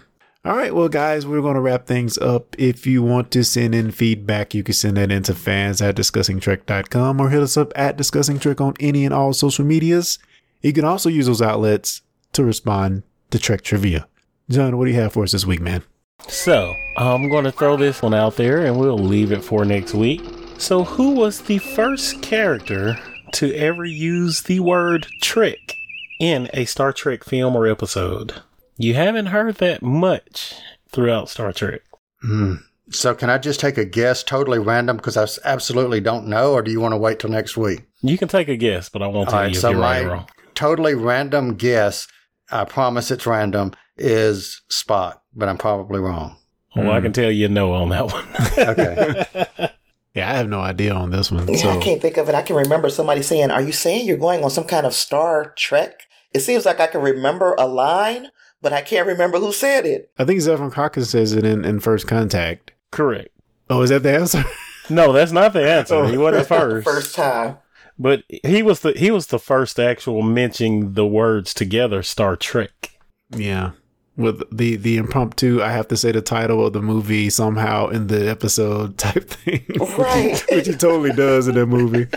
All 0.47 0.57
right, 0.57 0.75
well, 0.75 0.89
guys, 0.89 1.27
we're 1.27 1.43
going 1.43 1.57
to 1.57 1.61
wrap 1.61 1.85
things 1.87 2.17
up. 2.17 2.57
If 2.59 2.87
you 2.87 3.03
want 3.03 3.31
to 3.33 3.45
send 3.45 3.75
in 3.75 3.91
feedback, 3.91 4.55
you 4.55 4.63
can 4.63 4.73
send 4.73 4.97
that 4.97 5.13
into 5.13 5.35
fans 5.35 5.83
at 5.83 5.95
discussingtrek.com 5.95 7.21
or 7.21 7.29
hit 7.29 7.43
us 7.43 7.59
up 7.59 7.73
at 7.77 7.99
Discussing 7.99 8.39
Trek 8.39 8.63
on 8.63 8.75
any 8.81 9.05
and 9.05 9.13
all 9.13 9.35
social 9.35 9.65
medias. 9.67 10.19
You 10.63 10.73
can 10.73 10.87
also 10.87 11.11
use 11.11 11.27
those 11.27 11.43
outlets 11.43 12.01
to 12.33 12.45
respond 12.45 13.03
to 13.31 13.39
Trek 13.39 13.61
Trivia. 13.61 14.09
John, 14.49 14.79
what 14.79 14.87
do 14.87 14.91
you 14.91 15.01
have 15.01 15.13
for 15.13 15.25
us 15.25 15.33
this 15.33 15.45
week, 15.45 15.61
man? 15.61 15.83
So, 16.29 16.75
I'm 16.97 17.29
going 17.29 17.45
to 17.45 17.53
throw 17.53 17.77
this 17.77 18.01
one 18.01 18.15
out 18.15 18.37
there 18.37 18.65
and 18.65 18.79
we'll 18.81 18.97
leave 18.99 19.33
it 19.33 19.45
for 19.45 19.67
next 19.67 19.93
week. 19.93 20.23
So, 20.59 20.83
who 20.83 21.13
was 21.13 21.43
the 21.43 21.59
first 21.59 22.21
character 22.21 22.99
to 23.35 23.55
ever 23.55 23.85
use 23.85 24.43
the 24.43 24.59
word 24.59 25.07
trick 25.23 25.77
in 26.19 26.51
a 26.53 26.65
Star 26.65 26.93
Trek 26.93 27.23
film 27.23 27.55
or 27.55 27.69
episode? 27.69 28.43
You 28.77 28.95
haven't 28.95 29.27
heard 29.27 29.55
that 29.57 29.83
much 29.83 30.55
throughout 30.91 31.29
Star 31.29 31.53
Trek. 31.53 31.83
Hmm. 32.23 32.57
So 32.91 33.15
can 33.15 33.31
I 33.31 33.39
just 33.39 33.61
take 33.61 33.79
a 33.79 33.85
guess, 33.85 34.25
totally 34.25 34.59
random, 34.59 34.97
because 34.97 35.17
I 35.17 35.27
absolutely 35.49 36.01
don't 36.01 36.27
know, 36.27 36.53
or 36.53 36.63
do 36.63 36.73
you 36.73 36.81
want 36.81 36.93
to 36.93 36.99
wait 36.99 37.21
till 37.21 37.31
next 37.31 37.57
week? 37.57 37.83
You 38.03 38.19
can 38.19 38.29
take 38.29 38.49
a 38.49 38.57
guess, 38.57 38.89
but 38.89 39.01
I 39.01 39.07
won't 39.07 39.29
tell 39.29 39.39
right, 39.39 39.51
you 39.51 39.57
if 39.57 39.61
so 39.61 39.71
you're 39.71 39.81
right 39.81 40.05
or 40.05 40.09
wrong. 40.09 40.29
totally 40.55 40.95
random 40.95 41.55
guess, 41.55 42.09
I 42.51 42.65
promise 42.65 43.11
it's 43.13 43.27
random, 43.27 43.75
is 43.97 44.63
Spock, 44.71 45.21
but 45.37 45.49
I'm 45.49 45.59
probably 45.59 46.01
wrong. 46.01 46.37
Well, 46.75 46.91
I 46.91 47.01
can 47.01 47.13
tell 47.13 47.31
you 47.31 47.49
no 47.49 47.73
on 47.73 47.91
that 47.91 48.11
one. 48.11 48.27
Okay. 48.59 49.71
Yeah, 50.15 50.31
I 50.31 50.37
have 50.37 50.49
no 50.49 50.61
idea 50.61 50.95
on 50.95 51.11
this 51.11 51.31
one. 51.31 51.47
yeah, 51.49 51.69
I 51.69 51.79
can't 51.81 52.01
think 52.01 52.17
of 52.17 52.29
it. 52.29 52.35
I 52.35 52.43
can 52.43 52.57
remember 52.57 52.89
somebody 52.91 53.23
saying, 53.23 53.51
"Are 53.51 53.63
you 53.63 53.73
saying 53.73 54.07
you're 54.07 54.17
going 54.17 54.43
on 54.43 54.51
some 54.51 54.65
kind 54.65 54.87
of 54.87 54.95
Star 54.95 55.53
Trek?" 55.57 56.03
It 56.33 56.41
seems 56.41 56.67
like 56.67 56.81
I 56.81 56.87
can 56.87 57.01
remember 57.03 57.55
a 57.59 57.67
line, 57.67 58.29
but 58.61 58.73
I 58.73 58.83
can't 58.83 59.07
remember 59.07 59.39
who 59.39 59.53
said 59.53 59.87
it. 59.87 60.11
I 60.19 60.25
think 60.25 60.41
Zefram 60.41 60.73
Cochrane 60.73 61.07
says 61.07 61.33
it 61.33 61.45
in, 61.45 61.65
in 61.65 61.81
First 61.81 62.07
Contact. 62.07 62.73
Correct. 62.91 63.29
Oh, 63.71 63.83
is 63.83 63.91
that 63.91 64.03
the 64.03 64.15
answer? 64.15 64.45
No, 64.91 65.13
that's 65.13 65.33
not 65.33 65.53
the 65.53 65.71
answer. 65.71 65.97
Oh. 65.97 66.07
he 66.07 66.17
wasn't 66.17 66.47
first. 66.47 66.87
First 66.87 67.15
time. 67.15 67.59
But 67.99 68.23
he 68.29 68.63
was 68.63 68.81
the 68.81 68.93
he 68.93 69.11
was 69.11 69.27
the 69.27 69.39
first 69.39 69.79
actual 69.79 70.23
mentioning 70.23 70.95
the 70.95 71.07
words 71.07 71.53
together 71.53 72.03
Star 72.03 72.37
Trek. 72.37 72.93
yeah. 73.31 73.73
With 74.19 74.43
the 74.55 74.77
the 74.77 74.97
impromptu, 74.97 75.63
I 75.63 75.71
have 75.71 75.89
to 75.89 75.97
say 75.97 76.11
the 76.13 76.21
title 76.21 76.67
of 76.67 76.73
the 76.73 76.83
movie 76.83 77.31
somehow 77.31 77.89
in 77.89 78.09
the 78.09 78.29
episode 78.29 78.99
type 78.99 79.25
thing. 79.31 79.65
Right. 79.97 80.45
Which 80.51 80.67
he 80.67 80.73
totally 80.75 81.13
does 81.13 81.47
in 81.49 81.55
that 81.55 81.67
movie. 81.67 82.09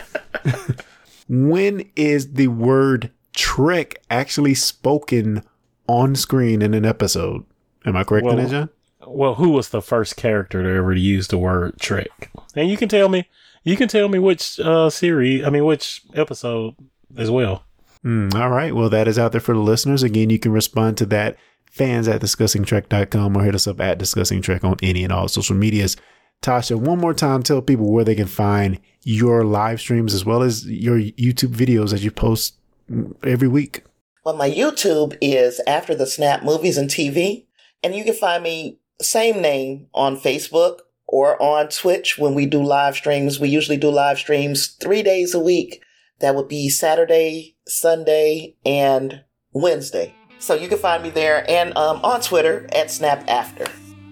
when 1.30 1.90
is 1.96 2.34
the 2.34 2.48
word 2.48 3.12
trick 3.36 4.02
actually 4.10 4.56
spoken 4.56 5.44
on 5.88 6.16
screen 6.16 6.62
in 6.62 6.74
an 6.74 6.86
episode? 6.86 7.46
Am 7.86 7.96
I 7.96 8.04
correct 8.04 8.26
in 8.26 8.36
Well, 8.36 8.44
that, 8.44 8.50
John? 8.52 8.70
Well, 9.08 9.36
who 9.36 9.50
was 9.50 9.70
the 9.70 9.82
first 9.82 10.16
character 10.16 10.62
to 10.64 10.70
ever 10.70 10.94
use 10.94 11.28
the 11.28 11.38
word 11.38 11.80
trick? 11.80 12.32
And 12.56 12.70
you 12.70 12.78
can 12.78 12.90
tell 12.90 13.10
me 13.10 13.28
you 13.64 13.78
can 13.78 13.88
tell 13.88 14.10
me 14.10 14.18
which 14.18 14.60
uh 14.60 14.90
series 14.90 15.46
I 15.46 15.50
mean 15.52 15.66
which 15.66 16.02
episode 16.16 16.76
as 17.16 17.30
well. 17.30 17.64
Mm, 18.04 18.34
all 18.34 18.50
right. 18.50 18.74
Well, 18.76 18.90
that 18.90 19.08
is 19.08 19.20
out 19.20 19.32
there 19.32 19.42
for 19.42 19.54
the 19.54 19.60
listeners. 19.60 20.02
Again, 20.02 20.32
you 20.32 20.40
can 20.40 20.52
respond 20.52 20.98
to 20.98 21.06
that 21.08 21.38
fans 21.72 22.08
at 22.08 22.22
discussingtrek.com 22.22 23.36
or 23.36 23.44
hit 23.44 23.56
us 23.56 23.66
up 23.66 23.80
at 23.80 23.98
discussing 23.98 24.42
trek 24.42 24.64
on 24.64 24.78
any 24.84 25.04
and 25.04 25.12
all 25.12 25.28
social 25.28 25.56
medias. 25.56 25.98
Tasha, 26.44 26.76
one 26.76 27.00
more 27.00 27.14
time, 27.14 27.42
tell 27.42 27.62
people 27.62 27.92
where 27.92 28.04
they 28.04 28.16
can 28.16 28.28
find 28.28 28.80
your 29.04 29.44
live 29.44 29.80
streams 29.80 30.14
as 30.14 30.26
well 30.26 30.42
as 30.42 30.68
your 30.68 30.98
YouTube 30.98 31.56
videos 31.56 31.92
that 31.92 32.02
you 32.02 32.12
post 32.12 32.56
every 33.24 33.48
week. 33.48 33.84
Well, 34.26 34.36
my 34.36 34.50
YouTube 34.50 35.18
is 35.22 35.62
After 35.66 35.96
the 35.96 36.06
Snap 36.06 36.44
Movies 36.44 36.78
and 36.78 36.90
TV, 36.90 37.46
and 37.84 37.96
you 37.96 38.04
can 38.04 38.14
find 38.14 38.44
me 38.44 38.80
same 39.02 39.42
name 39.42 39.88
on 39.94 40.18
Facebook 40.18 40.80
or 41.08 41.42
on 41.42 41.70
Twitch 41.70 42.18
when 42.18 42.34
we 42.34 42.46
do 42.46 42.62
live 42.62 42.96
streams. 42.96 43.40
We 43.40 43.50
usually 43.50 43.78
do 43.78 43.90
live 43.90 44.18
streams 44.18 44.68
three 44.68 45.04
days 45.04 45.34
a 45.34 45.40
week. 45.40 45.82
That 46.20 46.36
would 46.36 46.48
be 46.48 46.70
Saturday, 46.70 47.56
Sunday, 47.68 48.56
and 48.64 49.24
Wednesday. 49.54 50.14
So 50.42 50.56
you 50.56 50.68
can 50.68 50.80
find 50.80 51.04
me 51.04 51.12
there 51.12 51.50
and 51.50 51.78
um, 51.78 52.02
on 52.04 52.20
Twitter 52.20 52.68
at 52.74 52.90
Snap 52.90 53.24
After. 53.28 53.66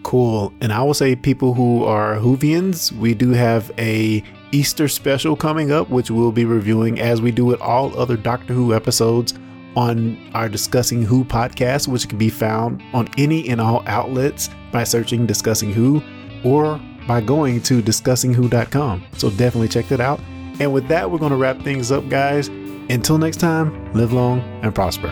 Cool. 0.04 0.54
And 0.62 0.72
I 0.72 0.82
will 0.84 0.94
say, 0.94 1.16
people 1.16 1.56
who 1.56 1.84
are 1.84 2.16
Whovians, 2.16 2.92
we 2.92 3.14
do 3.14 3.32
have 3.32 3.72
a 3.78 4.24
Easter 4.52 4.88
special 4.88 5.36
coming 5.36 5.72
up, 5.72 5.90
which 5.90 6.10
we'll 6.10 6.32
be 6.32 6.46
reviewing 6.46 7.00
as 7.00 7.22
we 7.22 7.32
do 7.32 7.46
with 7.46 7.60
all 7.62 7.98
other 8.00 8.16
Doctor 8.16 8.54
Who 8.54 8.74
episodes 8.74 9.34
on 9.76 10.18
our 10.34 10.48
Discussing 10.48 11.04
Who 11.04 11.26
podcast, 11.26 11.88
which 11.88 12.08
can 12.08 12.18
be 12.18 12.30
found 12.30 12.82
on 12.94 13.10
any 13.18 13.50
and 13.50 13.60
all 13.60 13.84
outlets 13.88 14.50
by 14.72 14.84
searching 14.84 15.26
Discussing 15.26 15.74
Who 15.74 16.02
or 16.46 16.80
by 17.08 17.22
going 17.22 17.62
to 17.64 17.82
discussingwho.com. 17.82 19.04
So 19.18 19.32
definitely 19.32 19.68
check 19.68 19.88
that 19.88 20.00
out. 20.00 20.20
And 20.60 20.72
with 20.72 20.88
that, 20.90 21.10
we're 21.10 21.18
going 21.18 21.32
to 21.32 21.38
wrap 21.38 21.60
things 21.64 21.92
up, 21.92 22.08
guys. 22.08 22.50
Until 22.90 23.18
next 23.18 23.38
time, 23.38 23.94
live 23.94 24.14
long 24.14 24.42
and 24.62 24.74
prosper. 24.76 25.12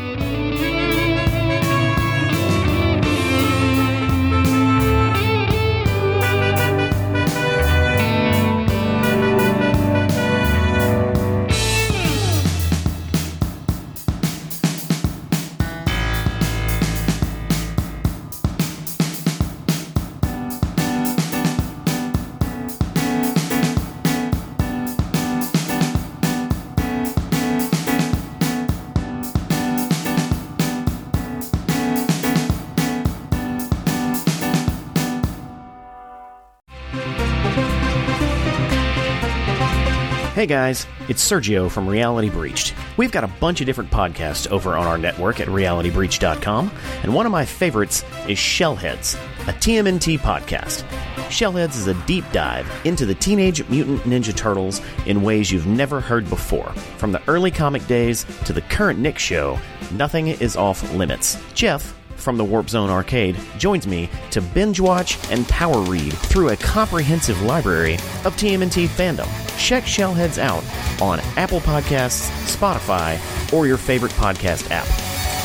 Guys, 40.51 40.85
it's 41.07 41.25
Sergio 41.25 41.71
from 41.71 41.87
Reality 41.87 42.29
Breached. 42.29 42.75
We've 42.97 43.11
got 43.11 43.23
a 43.23 43.29
bunch 43.39 43.61
of 43.61 43.65
different 43.65 43.89
podcasts 43.89 44.51
over 44.51 44.75
on 44.77 44.85
our 44.85 44.97
network 44.97 45.39
at 45.39 45.47
realitybreach.com, 45.47 46.69
and 47.03 47.13
one 47.13 47.25
of 47.25 47.31
my 47.31 47.45
favorites 47.45 48.03
is 48.27 48.37
Shellheads, 48.37 49.15
a 49.47 49.53
TMNT 49.53 50.19
podcast. 50.19 50.83
Shellheads 51.29 51.77
is 51.77 51.87
a 51.87 51.93
deep 52.05 52.25
dive 52.33 52.69
into 52.83 53.05
the 53.05 53.15
Teenage 53.15 53.65
Mutant 53.69 54.01
Ninja 54.01 54.35
Turtles 54.35 54.81
in 55.05 55.21
ways 55.21 55.49
you've 55.49 55.67
never 55.67 56.01
heard 56.01 56.29
before. 56.29 56.73
From 56.97 57.13
the 57.13 57.21
early 57.29 57.49
comic 57.49 57.87
days 57.87 58.25
to 58.43 58.51
the 58.51 58.61
current 58.63 58.99
Nick 58.99 59.17
show, 59.17 59.57
nothing 59.93 60.27
is 60.27 60.57
off 60.57 60.93
limits. 60.93 61.41
Jeff, 61.53 61.97
from 62.21 62.37
the 62.37 62.43
Warp 62.43 62.69
Zone 62.69 62.89
Arcade 62.89 63.35
joins 63.57 63.87
me 63.87 64.09
to 64.29 64.41
binge 64.41 64.79
watch 64.79 65.17
and 65.31 65.47
power 65.47 65.81
read 65.81 66.13
through 66.13 66.49
a 66.49 66.57
comprehensive 66.57 67.41
library 67.41 67.95
of 68.23 68.35
TMNT 68.37 68.87
fandom. 68.87 69.27
Check 69.57 69.83
Shellheads 69.83 70.37
out 70.37 70.63
on 71.01 71.19
Apple 71.37 71.59
Podcasts, 71.59 72.29
Spotify, 72.45 73.17
or 73.53 73.67
your 73.67 73.77
favorite 73.77 74.11
podcast 74.13 74.69
app. 74.71 74.87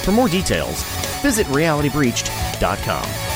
For 0.05 0.12
more 0.12 0.29
details, 0.29 0.83
visit 1.22 1.47
realitybreached.com. 1.49 3.27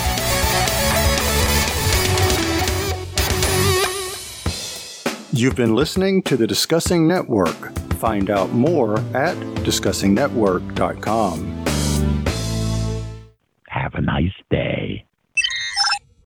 You've 5.32 5.55
been 5.55 5.74
listening 5.76 6.22
to 6.24 6.36
the 6.36 6.47
Discussing 6.47 7.07
Network. 7.07 7.78
Find 7.95 8.30
out 8.30 8.51
more 8.53 8.99
at 9.14 9.36
discussingnetwork.com. 9.64 11.60
Have 13.81 13.95
a 13.95 14.03
nice 14.03 14.37
day. 14.51 15.07